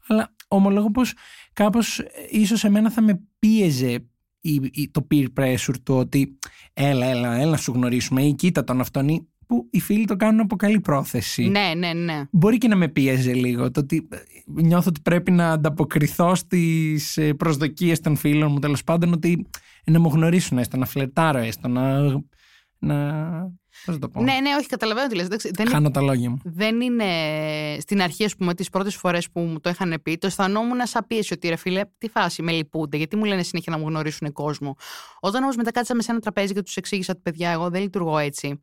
Αλλά 0.06 0.34
ομολόγω 0.48 0.90
πως 0.90 1.12
κάπως 1.52 2.00
ίσως 2.30 2.64
εμένα 2.64 2.90
θα 2.90 3.02
με 3.02 3.20
πίεζε 3.38 3.90
η- 4.40 4.70
η- 4.72 4.90
το 4.90 5.06
peer 5.10 5.26
pressure 5.38 5.74
του 5.82 5.94
ότι 5.94 6.38
έλα, 6.72 7.06
έλα, 7.06 7.34
έλα 7.36 7.50
να 7.50 7.56
σου 7.56 7.72
γνωρίσουμε 7.72 8.22
ή 8.22 8.34
κοίτα 8.34 8.64
τον 8.64 8.80
αυτόν 8.80 9.08
ή 9.08 9.28
που 9.48 9.68
οι 9.70 9.80
φίλοι 9.80 10.04
το 10.04 10.16
κάνουν 10.16 10.40
από 10.40 10.56
καλή 10.56 10.80
πρόθεση. 10.80 11.48
Ναι, 11.48 11.72
ναι, 11.76 11.92
ναι. 11.92 12.22
Μπορεί 12.30 12.58
και 12.58 12.68
να 12.68 12.76
με 12.76 12.88
πίεζε 12.88 13.32
λίγο 13.32 13.70
το 13.70 13.80
ότι 13.80 14.08
ε, 14.12 14.16
νιώθω 14.44 14.88
ότι 14.88 15.00
πρέπει 15.00 15.30
να 15.30 15.50
ανταποκριθώ 15.50 16.34
στις 16.34 17.16
ε, 17.16 17.34
προσδοκίες 17.34 18.00
των 18.00 18.16
φίλων 18.16 18.50
μου 18.52 18.58
τέλος 18.58 18.84
πάντων 18.84 19.12
ότι 19.12 19.46
ε, 19.84 19.90
να 19.90 20.00
μου 20.00 20.08
γνωρίσουν 20.08 20.58
έστω, 20.58 20.76
να 20.76 20.86
φλερτάρω 20.86 21.38
έστω, 21.38 21.68
να... 21.68 22.02
να 22.78 22.96
πώς 23.84 23.94
να 23.94 23.98
το 23.98 24.08
πω, 24.08 24.22
Ναι, 24.22 24.32
ναι, 24.32 24.54
όχι, 24.58 24.66
καταλαβαίνω 24.66 25.06
τι 25.08 25.14
λες. 25.14 25.24
Εντάξει, 25.24 25.50
Δεν 25.54 25.68
χάνω 25.68 25.90
τα 25.90 26.00
λόγια 26.00 26.30
μου. 26.30 26.38
δεν 26.44 26.80
είναι 26.80 27.04
στην 27.80 28.02
αρχή, 28.02 28.24
ας 28.24 28.36
πούμε, 28.36 28.54
τις 28.54 28.68
πρώτες 28.68 28.96
φορές 28.96 29.30
που 29.30 29.40
μου 29.40 29.60
το 29.60 29.70
είχαν 29.70 30.00
πει, 30.02 30.18
το 30.18 30.26
αισθανόμουν 30.26 30.78
σαν 30.82 31.04
πίεση 31.06 31.32
ότι 31.32 31.48
ρε 31.48 31.56
φίλε, 31.56 31.82
τι 31.98 32.08
φάση, 32.08 32.42
με 32.42 32.52
λυπούνται, 32.52 32.96
γιατί 32.96 33.16
μου 33.16 33.24
λένε 33.24 33.42
συνέχεια 33.42 33.72
να 33.72 33.78
μου 33.78 33.88
γνωρίσουν 33.88 34.32
κόσμο. 34.32 34.76
Όταν 35.20 35.42
όμως 35.42 35.56
μετά 35.56 35.70
κάτσαμε 35.70 36.02
σε 36.02 36.10
ένα 36.10 36.20
τραπέζι 36.20 36.52
και 36.52 36.62
τους 36.62 36.76
εξήγησα 36.76 37.12
ότι 37.12 37.20
παιδιά, 37.22 37.50
εγώ 37.50 37.70
δεν 37.70 37.82
λειτουργώ 37.82 38.18
έτσι. 38.18 38.62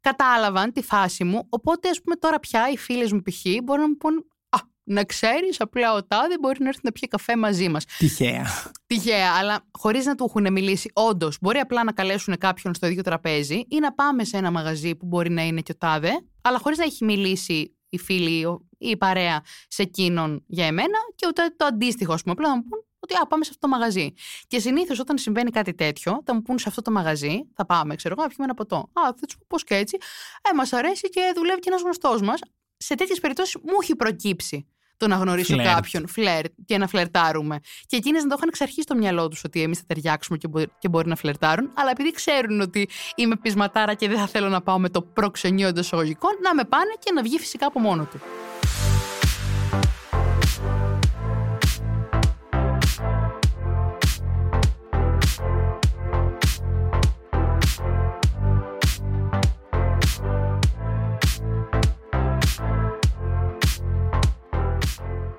Κατάλαβαν 0.00 0.72
τη 0.72 0.82
φάση 0.82 1.24
μου. 1.24 1.46
Οπότε, 1.48 1.88
ας 1.88 2.00
πούμε, 2.02 2.16
τώρα 2.16 2.38
πια 2.40 2.70
οι 2.70 2.76
φίλες 2.76 3.12
μου 3.12 3.22
π.χ. 3.22 3.62
μπορούν 3.64 3.82
να 3.82 3.88
μου 3.88 3.96
πούν 3.96 4.24
Α, 4.48 4.58
να 4.84 5.04
ξέρεις, 5.04 5.60
απλά 5.60 5.92
ο 5.92 6.04
τάδε 6.04 6.38
μπορεί 6.40 6.62
να 6.62 6.68
έρθει 6.68 6.80
να 6.82 6.92
πιει 6.92 7.08
καφέ 7.08 7.36
μαζί 7.36 7.68
μας. 7.68 7.84
Τυχαία. 7.98 8.46
Τυχαία, 8.86 9.32
αλλά 9.38 9.66
χωρίς 9.78 10.04
να 10.06 10.14
του 10.14 10.24
έχουν 10.28 10.52
μιλήσει. 10.52 10.90
Όντως, 10.92 11.38
μπορεί 11.40 11.58
απλά 11.58 11.84
να 11.84 11.92
καλέσουν 11.92 12.38
κάποιον 12.38 12.74
στο 12.74 12.86
ίδιο 12.86 13.02
τραπέζι 13.02 13.64
ή 13.68 13.78
να 13.78 13.92
πάμε 13.92 14.24
σε 14.24 14.36
ένα 14.36 14.50
μαγαζί 14.50 14.94
που 14.96 15.06
μπορεί 15.06 15.30
να 15.30 15.42
είναι 15.42 15.60
και 15.60 15.72
ο 15.72 15.76
τάδε, 15.78 16.10
αλλά 16.42 16.58
χωρίς 16.58 16.78
να 16.78 16.84
έχει 16.84 17.04
μιλήσει 17.04 17.74
η 17.88 17.98
φίλη 17.98 18.40
ή 18.78 18.88
η 18.88 18.96
παρέα 18.96 19.42
σε 19.68 19.82
εκείνον 19.82 20.44
για 20.46 20.66
εμένα 20.66 20.98
και 21.14 21.26
ούτε 21.28 21.42
το 21.56 21.64
αντίστοιχο, 21.64 22.12
ας 22.12 22.22
πούμε. 22.22 22.34
Απλά 22.38 22.48
να 22.48 22.56
μου 22.56 22.64
πούν 22.68 22.84
ότι 23.00 23.14
α, 23.14 23.26
πάμε 23.26 23.44
σε 23.44 23.50
αυτό 23.52 23.66
το 23.68 23.72
μαγαζί. 23.72 24.14
Και 24.46 24.58
συνήθως 24.58 24.98
όταν 24.98 25.18
συμβαίνει 25.18 25.50
κάτι 25.50 25.74
τέτοιο, 25.74 26.22
θα 26.24 26.34
μου 26.34 26.42
πούν 26.42 26.58
σε 26.58 26.68
αυτό 26.68 26.82
το 26.82 26.90
μαγαζί, 26.90 27.48
θα 27.54 27.66
πάμε, 27.66 27.94
ξέρω 27.94 28.14
εγώ, 28.18 28.22
να 28.22 28.28
πιούμε 28.28 28.44
ένα 28.44 28.54
ποτό. 28.54 28.76
Α, 28.76 29.02
θα 29.04 29.26
του 29.26 29.38
πω 29.38 29.44
πώς 29.48 29.64
και 29.64 29.74
έτσι. 29.74 29.96
Ε, 30.42 30.54
μας 30.54 30.72
αρέσει 30.72 31.08
και 31.08 31.32
δουλεύει 31.34 31.60
και 31.60 31.68
ένας 31.68 31.82
γνωστός 31.82 32.20
μας. 32.20 32.40
Σε 32.76 32.94
τέτοιες 32.94 33.20
περιπτώσεις 33.20 33.56
μου 33.62 33.74
έχει 33.82 33.96
προκύψει 33.96 34.66
το 34.96 35.06
να 35.06 35.16
γνωρίσω 35.16 35.52
Φλερτ. 35.54 35.68
κάποιον, 35.68 36.08
φλερτ 36.08 36.52
και 36.64 36.78
να 36.78 36.86
φλερτάρουμε. 36.86 37.58
Και 37.86 37.96
εκείνες 37.96 38.22
να 38.22 38.28
το 38.28 38.34
είχαν 38.36 38.48
εξ 38.48 38.60
αρχή 38.60 38.82
στο 38.82 38.94
μυαλό 38.94 39.28
τους 39.28 39.44
ότι 39.44 39.62
εμείς 39.62 39.78
θα 39.78 39.84
ταιριάξουμε 39.86 40.38
και 40.38 40.48
μπορεί, 40.48 40.66
και 40.78 40.88
μπορεί 40.88 41.08
να 41.08 41.16
φλερτάρουν, 41.16 41.70
αλλά 41.74 41.90
επειδή 41.90 42.10
ξέρουν 42.10 42.60
ότι 42.60 42.88
είμαι 43.14 43.36
πεισματάρα 43.36 43.94
και 43.94 44.08
δεν 44.08 44.18
θα 44.18 44.26
θέλω 44.26 44.48
να 44.48 44.60
πάω 44.62 44.78
με 44.78 44.88
το 44.88 45.02
προξενείο 45.02 45.68
εντός 45.68 45.84
εισαγωγικών, 45.84 46.30
να 46.42 46.54
με 46.54 46.64
πάνε 46.64 46.92
και 46.98 47.12
να 47.12 47.22
βγει 47.22 47.38
φυσικά 47.38 47.66
από 47.66 47.80
μόνο 47.80 48.04
του. 48.04 48.20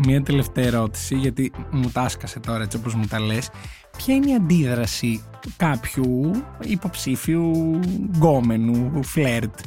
Μία 0.06 0.24
τελευταία 0.24 0.66
ερώτηση, 0.66 1.16
γιατί 1.16 1.52
μου 1.72 1.90
τα 1.90 2.02
άσκασε 2.02 2.40
τώρα 2.40 2.64
έτσι 2.64 2.78
όπως 2.78 2.94
μου 2.96 3.06
τα 3.06 3.20
λες. 3.20 3.50
Ποια 3.98 4.16
είναι 4.16 4.32
η 4.32 4.34
αντίδραση 4.34 5.24
κάποιου 5.58 6.32
υποψήφιου 6.62 7.80
γκόμενου, 8.16 9.04
φλερτ, 9.04 9.60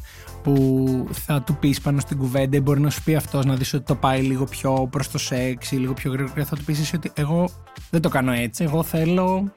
που 0.42 1.06
θα 1.12 1.42
του 1.42 1.56
πεις 1.56 1.80
πάνω 1.80 2.00
στην 2.00 2.18
κουβέντα 2.18 2.56
ή 2.56 2.60
μπορεί 2.60 2.80
να 2.80 2.90
σου 2.90 3.02
πει 3.02 3.14
αυτός 3.14 3.44
να 3.44 3.54
δεις 3.54 3.74
ότι 3.74 3.84
το 3.84 3.94
πάει 3.94 4.22
λίγο 4.22 4.44
πιο 4.44 4.88
προς 4.90 5.10
το 5.10 5.18
σεξ 5.18 5.72
ή 5.72 5.76
λίγο 5.76 5.92
πιο 5.92 6.12
γρήγορα 6.12 6.34
και 6.34 6.44
θα 6.44 6.56
του 6.56 6.64
πεις 6.64 6.80
εσύ 6.80 6.96
ότι 6.96 7.12
εγώ 7.14 7.48
δεν 7.90 8.00
το 8.00 8.08
κάνω 8.08 8.32
έτσι, 8.32 8.64
εγώ 8.64 8.82
θέλω 8.82 9.52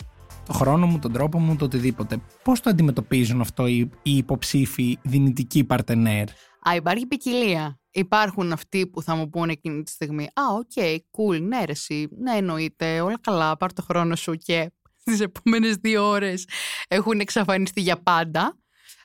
το 0.45 0.53
χρόνο 0.53 0.85
μου, 0.85 0.99
τον 0.99 1.11
τρόπο 1.11 1.39
μου, 1.39 1.55
το 1.55 1.65
οτιδήποτε. 1.65 2.17
Πώς 2.43 2.59
το 2.59 2.69
αντιμετωπίζουν 2.69 3.41
αυτό 3.41 3.67
οι, 3.67 3.89
οι 4.01 4.17
υποψήφοι 4.17 4.97
δυνητικοί 5.01 5.63
παρτενέρ; 5.63 6.23
Α, 6.69 6.75
υπάρχει 6.75 7.05
ποικιλία. 7.05 7.79
Υπάρχουν 7.97 8.51
αυτοί 8.51 8.87
που 8.87 9.01
θα 9.01 9.15
μου 9.15 9.29
πούνε 9.29 9.51
εκείνη 9.51 9.83
τη 9.83 9.91
στιγμή 9.91 10.23
Α, 10.23 10.43
οκ, 10.53 10.71
cool, 11.17 11.41
ναι, 11.41 11.63
ρε, 11.65 11.71
εσύ, 11.71 12.07
ναι, 12.19 12.31
εννοείται, 12.35 13.01
όλα 13.01 13.19
καλά, 13.21 13.57
πάρ 13.57 13.73
το 13.73 13.81
χρόνο 13.81 14.15
σου 14.15 14.33
και 14.35 14.71
τις 15.03 15.19
επόμενες 15.19 15.75
δύο 15.75 16.07
ώρες 16.07 16.47
έχουν 16.87 17.19
εξαφανιστεί 17.19 17.81
για 17.81 18.01
πάντα. 18.01 18.57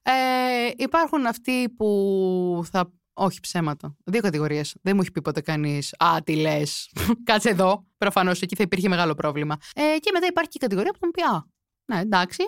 Ε, 0.02 0.12
υπάρχουν 0.76 1.26
αυτοί 1.26 1.68
που 1.68 2.62
θα... 2.70 2.92
Όχι 3.14 3.40
ψέματα. 3.40 3.96
Δύο 4.04 4.20
κατηγορίες. 4.20 4.74
Δεν 4.82 4.94
μου 4.94 5.00
έχει 5.02 5.10
πει 5.12 5.22
ποτέ 5.22 5.40
κανείς 5.40 5.94
«Α, 5.98 6.16
τι 6.24 6.36
λες, 6.36 6.90
κάτσε 7.24 7.48
εδώ». 7.48 7.86
Προφανώς 7.98 8.40
εκεί 8.40 8.56
θα 8.56 8.62
υπήρχε 8.62 8.88
μεγάλο 8.88 9.14
πρόβλημα. 9.14 9.56
Ε, 9.74 9.98
και 9.98 10.10
μετά 10.12 10.26
υπάρχει 10.26 10.50
και 10.50 10.56
η 10.56 10.60
κατηγορία 10.60 10.92
που 10.92 10.98
θα 10.98 11.06
μου 11.06 11.12
πει 11.12 11.22
«Α, 11.22 11.46
ναι, 11.92 12.00
εντάξει». 12.00 12.42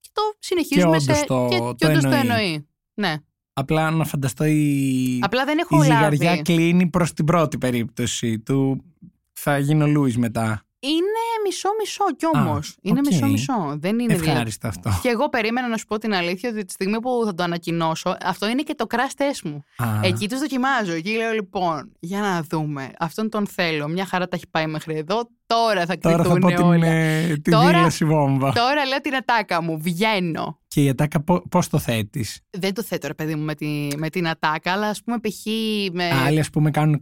Και 0.00 0.08
το 0.12 0.22
συνεχίζουμε 0.38 0.86
όντως 0.96 1.02
σε... 1.02 1.24
το- 1.24 1.48
και, 1.50 1.58
το 1.58 1.74
και 1.76 1.86
όντως 1.86 2.02
το 2.02 2.08
εννοεί. 2.08 2.20
εννοεί. 2.20 2.68
Ναι. 2.94 3.16
Απλά 3.58 3.90
να 3.90 4.04
φανταστώ 4.04 4.44
η, 4.44 5.18
Απλά 5.22 5.44
δεν 5.44 5.58
έχω 5.58 5.76
η 5.80 5.84
ζυγαριά 5.84 6.30
λάβει. 6.30 6.42
κλείνει 6.42 6.86
προς 6.86 7.12
την 7.12 7.24
πρώτη 7.24 7.58
περίπτωση 7.58 8.38
του 8.38 8.84
θα 9.32 9.58
γίνει 9.58 9.82
ο 9.82 9.86
Λούις 9.86 10.16
μετά. 10.18 10.60
Είναι 10.80 11.22
μισό-μισό 11.44 12.04
κι 12.16 12.26
όμως. 12.38 12.68
Α, 12.70 12.74
είναι 12.82 12.98
οκ. 12.98 13.06
μισό-μισό. 13.06 13.76
Δεν 13.78 13.98
είναι 13.98 14.12
δηλαδή. 14.14 14.30
Ευχάριστο 14.30 14.68
αυτό. 14.68 14.90
Και 15.02 15.08
εγώ 15.08 15.28
περίμενα 15.28 15.68
να 15.68 15.76
σου 15.76 15.84
πω 15.86 15.98
την 15.98 16.14
αλήθεια 16.14 16.50
ότι 16.50 16.64
τη 16.64 16.72
στιγμή 16.72 17.00
που 17.00 17.22
θα 17.24 17.34
το 17.34 17.42
ανακοινώσω, 17.42 18.16
αυτό 18.22 18.48
είναι 18.48 18.62
και 18.62 18.74
το 18.74 18.86
crash 18.88 19.20
test 19.22 19.40
μου. 19.50 19.64
Α, 19.76 20.00
Εκεί 20.02 20.28
τους 20.28 20.38
δοκιμάζω. 20.38 20.92
Εκεί 20.92 21.10
λέω 21.10 21.32
λοιπόν, 21.32 21.92
για 22.00 22.20
να 22.20 22.42
δούμε. 22.42 22.90
Αυτόν 22.98 23.28
τον 23.30 23.46
θέλω. 23.46 23.88
Μια 23.88 24.04
χαρά 24.06 24.28
τα 24.28 24.36
έχει 24.36 24.46
πάει 24.50 24.66
μέχρι 24.66 24.96
εδώ. 24.96 25.28
Τώρα 25.46 25.86
θα 25.86 25.98
Τώρα 25.98 26.16
θα 26.16 26.22
κριθούν 26.22 26.40
πω 26.40 26.46
την, 26.48 26.56
όλα. 26.64 26.86
ε, 26.86 27.26
την 27.42 27.52
Τώρα- 27.52 27.70
δήλωση 27.78 28.04
βόμβα. 28.04 28.52
Τώρα 28.52 28.84
λέω 28.84 29.00
την 29.00 29.14
ατάκα 29.14 29.62
μου. 29.62 29.78
Βγαίνω. 29.80 30.58
Και 30.68 30.82
η 30.82 30.88
ατάκα 30.88 31.24
πώς 31.50 31.68
το 31.68 31.78
θέτεις; 31.78 32.40
Δεν 32.50 32.74
το 32.74 32.82
θέτω, 32.82 33.06
ρε 33.06 33.14
παιδί 33.14 33.34
μου, 33.34 33.44
με, 33.44 33.54
τη, 33.54 33.88
με 33.96 34.10
την 34.10 34.28
ατάκα, 34.28 34.72
αλλά 34.72 34.88
ας 34.88 35.02
πούμε 35.02 35.18
π.χ. 35.20 35.46
με. 35.92 36.04
Άλλοι 36.26 36.38
ας 36.40 36.50
πούμε 36.50 36.70
κάνουν 36.70 36.98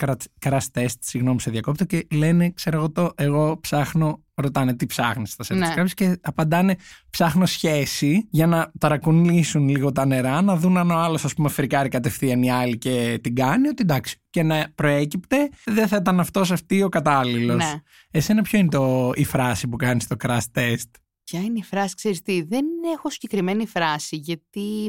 crash 0.47 0.59
test, 0.75 0.87
συγγνώμη 1.01 1.41
σε 1.41 1.51
διακόπτω 1.51 1.85
και 1.85 2.07
λένε 2.13 2.51
ξέρω 2.51 2.77
εγώ 2.77 2.91
το, 2.91 3.11
εγώ 3.15 3.59
ψάχνω, 3.61 4.23
ρωτάνε 4.35 4.75
τι 4.75 4.87
ψάχνεις 4.87 5.31
στα 5.33 5.43
σερβις 5.45 5.69
Ναι. 5.69 5.75
κάποιος 5.75 5.95
και 5.95 6.19
απαντάνε 6.23 6.77
ψάχνω 7.11 7.47
σχέση 7.47 8.27
για 8.31 8.47
να 8.47 8.73
ταρακουνήσουν 8.79 9.69
λίγο 9.69 9.93
τα 9.93 10.07
νερά, 10.07 10.43
να 10.43 10.57
δουν 10.57 10.77
αν 10.77 10.91
ο 10.91 10.95
άλλος 10.97 11.25
ας 11.25 11.35
πούμε 11.35 11.49
φρικάρει 11.49 11.89
κατευθείαν 11.89 12.43
η 12.43 12.51
άλλη 12.51 12.79
και 12.79 13.19
την 13.23 13.35
κάνει, 13.35 13.69
ότι 13.69 13.83
εντάξει 13.83 14.17
και 14.31 14.43
να 14.43 14.67
προέκυπτε 14.75 15.49
δεν 15.65 15.89
θα 15.89 15.97
ήταν 15.97 16.21
αυτός 16.21 16.51
αυτή 16.51 16.83
ο 16.83 16.89
κατάλληλος. 16.89 17.57
Ναι. 17.57 17.73
Εσένα 18.11 18.43
ποιο 18.43 18.59
είναι 18.59 18.69
το, 18.69 19.13
η 19.15 19.25
φράση 19.25 19.69
που 19.69 19.77
κάνεις 19.77 20.07
το 20.07 20.17
crash 20.25 20.39
test; 20.55 20.91
Ποια 21.25 21.41
είναι 21.41 21.59
η 21.59 21.63
φράση, 21.63 21.95
ξέρεις 21.95 22.23
τι, 22.23 22.43
δεν 22.43 22.65
έχω 22.95 23.11
συγκεκριμένη 23.11 23.67
φράση, 23.67 24.17
γιατί 24.17 24.85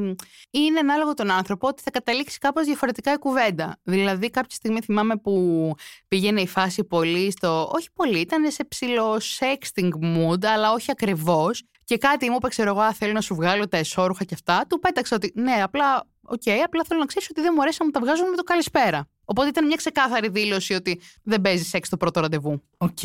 είναι 0.52 0.80
ανάλογο 0.80 1.14
τον 1.14 1.32
άνθρωπο 1.32 1.68
ότι 1.68 1.82
θα 1.82 1.92
καταλήξει 1.92 2.38
κάπως 2.38 2.66
διαφορετικά 2.66 3.14
η 3.14 3.18
κουβέντα. 3.18 3.80
Δηλαδή 3.84 4.30
κάποια 4.30 4.56
στιγμή 4.56 4.82
θυμάμαι 4.82 5.16
που 5.18 5.74
πήγαινε 6.08 6.42
η 6.42 6.48
φάση 6.48 6.84
πολύ 6.84 7.32
στο, 7.32 7.72
όχι 7.76 7.88
πολύ, 7.94 8.20
ήταν 8.20 8.52
σε 8.52 8.66
ψιλό 8.66 9.22
sexting 9.40 9.90
mood, 9.90 10.46
αλλά 10.46 10.72
όχι 10.72 10.92
ακριβώς. 10.92 11.64
Και 11.84 11.98
κάτι 11.98 12.30
μου 12.30 12.36
είπε, 12.36 12.48
ξέρω 12.48 12.70
εγώ, 12.70 12.80
«Α, 12.80 12.94
θέλω 12.94 13.12
να 13.12 13.22
σου 13.22 13.36
βγάλω 13.36 13.68
τα 13.68 13.78
εσώρουχα 13.78 14.24
και 14.24 14.34
αυτά. 14.34 14.66
Του 14.70 14.80
πέταξα 14.80 15.16
ότι 15.16 15.32
ναι, 15.36 15.62
απλά, 15.64 16.08
οκ, 16.22 16.42
απλά 16.64 16.84
θέλω 16.88 17.00
να 17.00 17.06
ξέρεις 17.06 17.30
ότι 17.30 17.42
δεν 17.42 17.52
μου 17.56 17.62
αρέσει 17.62 17.78
να 17.80 17.86
μου 17.86 17.92
τα 17.92 18.00
βγάζουν 18.00 18.30
με 18.30 18.36
το 18.36 18.44
καλησπέρα. 18.44 19.08
Οπότε 19.26 19.48
ήταν 19.48 19.66
μια 19.66 19.76
ξεκάθαρη 19.76 20.30
δήλωση 20.30 20.74
ότι 20.74 21.00
δεν 21.24 21.42
παίζει 21.42 21.64
σεξ 21.64 21.90
το 21.90 21.98
πρώτο 21.98 22.20
ραντεβού. 22.20 22.64
Οκ. 22.78 23.04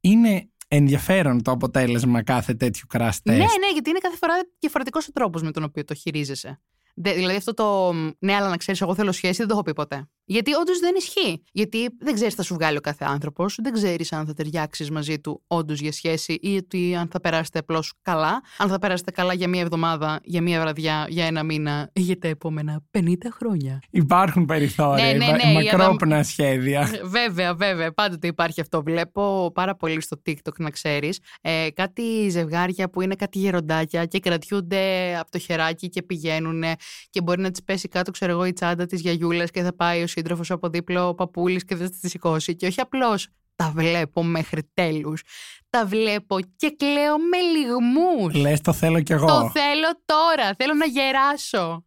Είναι 0.00 0.48
ενδιαφέρον 0.68 1.42
το 1.42 1.50
αποτέλεσμα 1.50 2.22
κάθε 2.22 2.54
τέτοιου 2.54 2.86
crash 2.94 3.08
test. 3.08 3.20
Ναι, 3.22 3.36
ναι, 3.36 3.70
γιατί 3.72 3.90
είναι 3.90 3.98
κάθε 3.98 4.16
φορά 4.16 4.34
διαφορετικός 4.58 5.08
ο 5.08 5.12
τρόπος 5.12 5.42
με 5.42 5.50
τον 5.50 5.62
οποίο 5.62 5.84
το 5.84 5.94
χειρίζεσαι. 5.94 6.60
Δε- 6.94 7.12
δηλαδή 7.14 7.36
αυτό 7.36 7.54
το 7.54 7.92
ναι, 8.18 8.34
αλλά 8.34 8.48
να 8.48 8.56
ξέρεις, 8.56 8.80
εγώ 8.80 8.94
θέλω 8.94 9.12
σχέση, 9.12 9.36
δεν 9.36 9.46
το 9.46 9.52
έχω 9.54 9.62
πει 9.62 9.72
ποτέ. 9.72 10.08
Γιατί 10.28 10.54
όντως 10.54 10.78
δεν 10.78 10.94
ισχύει. 10.96 11.42
Γιατί 11.52 11.78
δεν 11.98 12.14
ξέρεις 12.14 12.32
τι 12.34 12.38
θα 12.40 12.42
σου 12.46 12.54
βγάλει 12.54 12.76
ο 12.76 12.80
κάθε 12.80 13.04
άνθρωπος, 13.08 13.58
δεν 13.62 13.72
ξέρεις 13.72 14.12
αν 14.12 14.26
θα 14.26 14.34
ταιριάξεις 14.34 14.90
μαζί 14.90 15.18
του 15.20 15.42
όντως 15.46 15.80
για 15.80 15.92
σχέση 15.92 16.38
ή 16.40 16.56
ότι 16.56 16.94
αν 16.96 17.08
θα 17.12 17.20
περάσετε 17.20 17.58
απλώς 17.58 17.92
καλά. 18.02 18.42
Αν 18.58 18.68
θα 18.68 18.78
περάσετε 18.78 19.10
καλά 19.10 19.32
για 19.34 19.48
μία 19.48 19.60
εβδομάδα, 19.60 20.20
για 20.24 20.42
μία 20.42 20.60
βραδιά, 20.60 21.06
για 21.08 21.24
ένα 21.26 21.42
μήνα 21.42 21.90
ή 21.92 22.00
για 22.00 22.18
τα 22.18 22.28
επόμενα 22.28 22.82
50 22.90 23.02
χρόνια. 23.32 23.78
Υπάρχουν 23.90 24.44
περιθώρια, 24.44 25.04
Ναι, 25.04 25.12
ναι, 25.12 25.24
υπά- 25.24 25.44
ναι, 25.44 25.60
για 25.62 25.72
να- 25.72 25.78
μακρόπνοα 25.78 26.22
σχέδια. 26.22 26.90
Βέβαια, 27.04 27.54
βέβαια. 27.54 27.92
Πάντοτε 27.92 28.26
υπάρχει 28.26 28.60
αυτό. 28.60 28.82
Βλέπω 28.82 29.50
πάρα 29.54 29.76
πολύ 29.76 30.00
στο 30.00 30.22
TikTok, 30.26 30.56
να 30.58 30.70
ξέρεις. 30.70 31.20
Ε, 31.40 31.66
κάτι 31.74 32.28
ζευγάρια 32.30 32.90
που 32.90 33.00
είναι 33.00 33.14
κάτι 33.14 33.38
γεροντάκια 33.38 34.04
και 34.04 34.20
κρατιούνται 34.20 35.16
από 35.20 35.30
το 35.30 35.38
χεράκι 35.38 35.88
και 35.88 36.02
πηγαίνουν 36.02 36.62
και 37.10 37.22
μπορεί 37.22 37.40
να 37.40 37.50
τη 37.50 37.62
πέσει 37.62 37.88
κάτω, 37.88 38.10
ξέρω 38.10 38.32
εγώ, 38.32 38.44
η 38.44 38.52
τσάντα 38.52 38.86
της 38.86 39.00
γιαγιούλας 39.00 39.50
και 39.50 39.62
θα 39.62 39.74
πάει 39.76 40.02
ο 40.02 40.06
σύντροφος 40.16 40.50
από 40.50 40.68
δίπλα 40.68 41.08
ο 41.08 41.14
παππούλης 41.14 41.64
και 41.64 41.76
δεν 41.76 41.90
θα 41.90 41.96
τη 42.00 42.08
σηκώσει. 42.08 42.56
Και 42.56 42.66
όχι 42.66 42.80
απλώς 42.80 43.28
τα 43.56 43.72
βλέπω 43.74 44.22
μέχρι 44.22 44.70
τέλους. 44.74 45.22
Τα 45.70 45.86
βλέπω 45.86 46.40
και 46.56 46.74
κλαίω 46.76 47.18
με 47.18 47.38
λιγμούς. 47.56 48.34
Λες 48.34 48.60
το 48.60 48.72
θέλω 48.72 49.00
κι 49.00 49.12
εγώ. 49.12 49.26
Το 49.26 49.50
θέλω 49.54 49.88
τώρα. 50.04 50.54
Θέλω 50.58 50.74
να 50.74 50.86
γεράσω. 50.86 51.84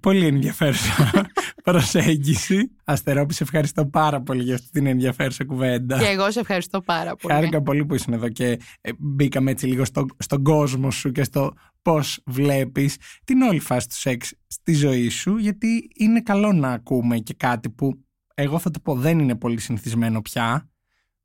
Πολύ 0.00 0.26
ενδιαφέρουσα 0.26 1.10
προσέγγιση. 1.64 2.70
Αστερόπη, 2.84 3.34
σε 3.34 3.42
ευχαριστώ 3.42 3.86
πάρα 3.86 4.20
πολύ 4.20 4.42
για 4.42 4.54
αυτή 4.54 4.70
την 4.70 4.86
ενδιαφέρουσα 4.86 5.44
κουβέντα. 5.44 5.98
Και 5.98 6.06
εγώ 6.06 6.30
σε 6.30 6.40
ευχαριστώ 6.40 6.80
πάρα 6.80 7.16
πολύ. 7.16 7.34
Χάρηκα 7.34 7.62
πολύ 7.62 7.84
που 7.84 7.94
ήσουν 7.94 8.12
εδώ 8.12 8.28
και 8.28 8.60
ε, 8.80 8.90
μπήκαμε 8.98 9.50
έτσι 9.50 9.66
λίγο 9.66 9.84
στο, 9.84 10.06
στον 10.18 10.42
κόσμο 10.42 10.90
σου 10.90 11.12
και 11.12 11.24
στο 11.24 11.52
πώς 11.86 12.20
βλέπεις 12.26 12.96
την 13.24 13.42
όλη 13.42 13.60
φάση 13.60 13.88
του 13.88 13.94
σεξ 13.94 14.34
στη 14.46 14.72
ζωή 14.72 15.08
σου 15.08 15.36
γιατί 15.36 15.90
είναι 15.94 16.20
καλό 16.20 16.52
να 16.52 16.72
ακούμε 16.72 17.18
και 17.18 17.34
κάτι 17.34 17.70
που 17.70 18.04
εγώ 18.34 18.58
θα 18.58 18.70
το 18.70 18.80
πω 18.80 18.94
δεν 18.94 19.18
είναι 19.18 19.34
πολύ 19.34 19.60
συνηθισμένο 19.60 20.22
πια 20.22 20.70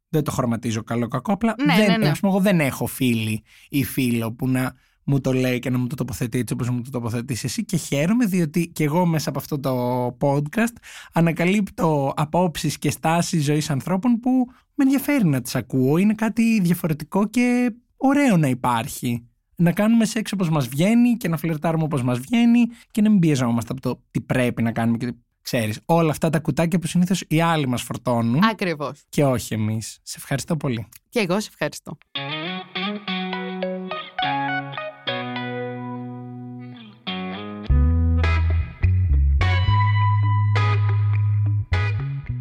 δεν 0.09 0.23
το 0.23 0.31
χρωματίζω 0.31 0.83
καλό 0.83 1.07
κακό 1.07 1.33
απλά 1.33 1.55
Ναι, 1.65 1.75
δεν, 1.75 1.87
ναι, 1.87 1.97
ναι. 1.97 2.09
ας 2.09 2.19
πούμε, 2.19 2.31
εγώ 2.31 2.41
δεν 2.41 2.59
έχω 2.59 2.85
φίλη 2.85 3.43
ή 3.69 3.83
φίλο 3.83 4.31
που 4.33 4.47
να 4.47 4.73
μου 5.03 5.21
το 5.21 5.33
λέει 5.33 5.59
και 5.59 5.69
να 5.69 5.77
μου 5.77 5.87
το 5.87 5.95
τοποθετεί 5.95 6.39
έτσι 6.39 6.53
όπως 6.53 6.69
μου 6.69 6.81
το 6.81 6.89
τοποθετείς 6.89 7.43
εσύ 7.43 7.65
και 7.65 7.77
χαίρομαι 7.77 8.25
διότι 8.25 8.67
και 8.67 8.83
εγώ 8.83 9.05
μέσα 9.05 9.29
από 9.29 9.39
αυτό 9.39 9.59
το 9.59 10.17
podcast 10.21 10.75
ανακαλύπτω 11.13 12.13
απόψεις 12.15 12.77
και 12.77 12.91
στάσεις 12.91 13.43
ζωής 13.43 13.69
ανθρώπων 13.69 14.19
που 14.19 14.45
με 14.75 14.83
ενδιαφέρει 14.83 15.25
να 15.25 15.41
τις 15.41 15.55
ακούω. 15.55 15.97
Είναι 15.97 16.13
κάτι 16.13 16.59
διαφορετικό 16.61 17.27
και 17.27 17.73
ωραίο 17.97 18.37
να 18.37 18.47
υπάρχει. 18.47 19.25
Να 19.61 19.71
κάνουμε 19.71 20.05
σεξ 20.05 20.31
όπως 20.31 20.49
μας 20.49 20.67
βγαίνει 20.67 21.17
και 21.17 21.27
να 21.27 21.37
φλερτάρουμε 21.37 21.83
όπως 21.83 22.03
μας 22.03 22.19
βγαίνει 22.19 22.67
και 22.91 23.01
να 23.01 23.09
μην 23.09 23.19
πιεζόμαστε 23.19 23.71
από 23.71 23.81
το 23.81 24.01
τι 24.11 24.21
πρέπει 24.21 24.61
να 24.61 24.71
κάνουμε 24.71 24.97
και 24.97 25.13
ξέρεις. 25.41 25.79
Όλα 25.85 26.11
αυτά 26.11 26.29
τα 26.29 26.39
κουτάκια 26.39 26.79
που 26.79 26.87
συνήθως 26.87 27.23
οι 27.27 27.41
άλλοι 27.41 27.67
μας 27.67 27.81
φορτώνουν. 27.81 28.43
Ακριβώς. 28.43 29.03
Και 29.09 29.25
όχι 29.25 29.53
εμείς. 29.53 29.99
Σε 30.03 30.15
ευχαριστώ 30.17 30.57
πολύ. 30.57 30.87
Και 31.09 31.19
εγώ 31.19 31.39
σε 31.39 31.49
ευχαριστώ. 31.51 31.97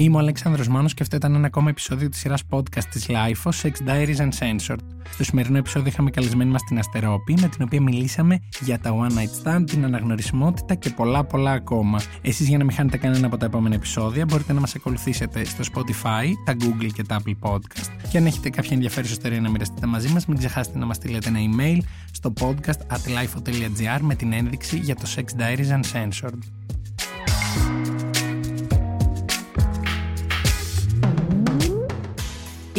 Είμαι 0.01 0.17
ο 0.17 0.19
Αλέξανδρος 0.19 0.69
Μάνος 0.69 0.95
και 0.95 1.03
αυτό 1.03 1.17
ήταν 1.17 1.35
ένα 1.35 1.47
ακόμα 1.47 1.71
επεισόδιο 1.71 2.09
της 2.09 2.19
σειράς 2.19 2.43
podcast 2.51 2.85
της 2.91 3.07
LIFO, 3.09 3.51
Sex 3.63 3.71
Diaries 3.89 4.17
Uncensored. 4.17 4.79
Στο 5.11 5.25
σημερινό 5.25 5.59
επεισόδιο 5.59 5.89
είχαμε 5.89 6.11
καλεσμένη 6.11 6.51
μας 6.51 6.63
την 6.63 6.79
Αστερόπη, 6.79 7.37
με 7.41 7.49
την 7.49 7.63
οποία 7.63 7.81
μιλήσαμε 7.81 8.41
για 8.61 8.79
τα 8.79 8.95
One 8.97 9.13
Night 9.13 9.43
Stand, 9.43 9.65
την 9.67 9.85
αναγνωρισιμότητα 9.85 10.75
και 10.75 10.91
πολλά 10.91 11.25
πολλά 11.25 11.51
ακόμα. 11.51 12.01
Εσείς 12.23 12.49
για 12.49 12.59
να 12.59 12.65
μην 12.65 12.75
χάνετε 12.75 12.97
κανένα 12.97 13.27
από 13.27 13.37
τα 13.37 13.47
επόμενα 13.47 13.75
επεισόδια 13.75 14.25
μπορείτε 14.25 14.53
να 14.53 14.61
μας 14.61 14.75
ακολουθήσετε 14.75 15.45
στο 15.45 15.65
Spotify, 15.75 16.27
τα 16.45 16.57
Google 16.61 16.91
και 16.95 17.03
τα 17.03 17.21
Apple 17.25 17.51
Podcast. 17.51 17.91
Και 18.11 18.19
αν 18.19 18.27
έχετε 18.27 18.51
κάποια 18.51 18.71
ενδιαφέρουσα 18.73 19.13
ιστορία 19.13 19.41
να 19.41 19.51
μοιραστείτε 19.51 19.87
μαζί 19.87 20.09
μας, 20.09 20.27
μην 20.27 20.39
ξεχάσετε 20.39 20.79
να 20.79 20.87
μας 20.87 20.97
στείλετε 20.97 21.29
ένα 21.29 21.39
email 21.39 21.79
στο 22.13 22.33
podcast 22.41 22.95
at 22.95 23.05
lifo.gr 23.07 24.01
με 24.01 24.15
την 24.15 24.33
ένδειξη 24.33 24.77
για 24.79 24.95
το 24.95 25.03
Sex 25.17 25.41
Diaries 25.41 25.81
Uncensored. 25.81 26.39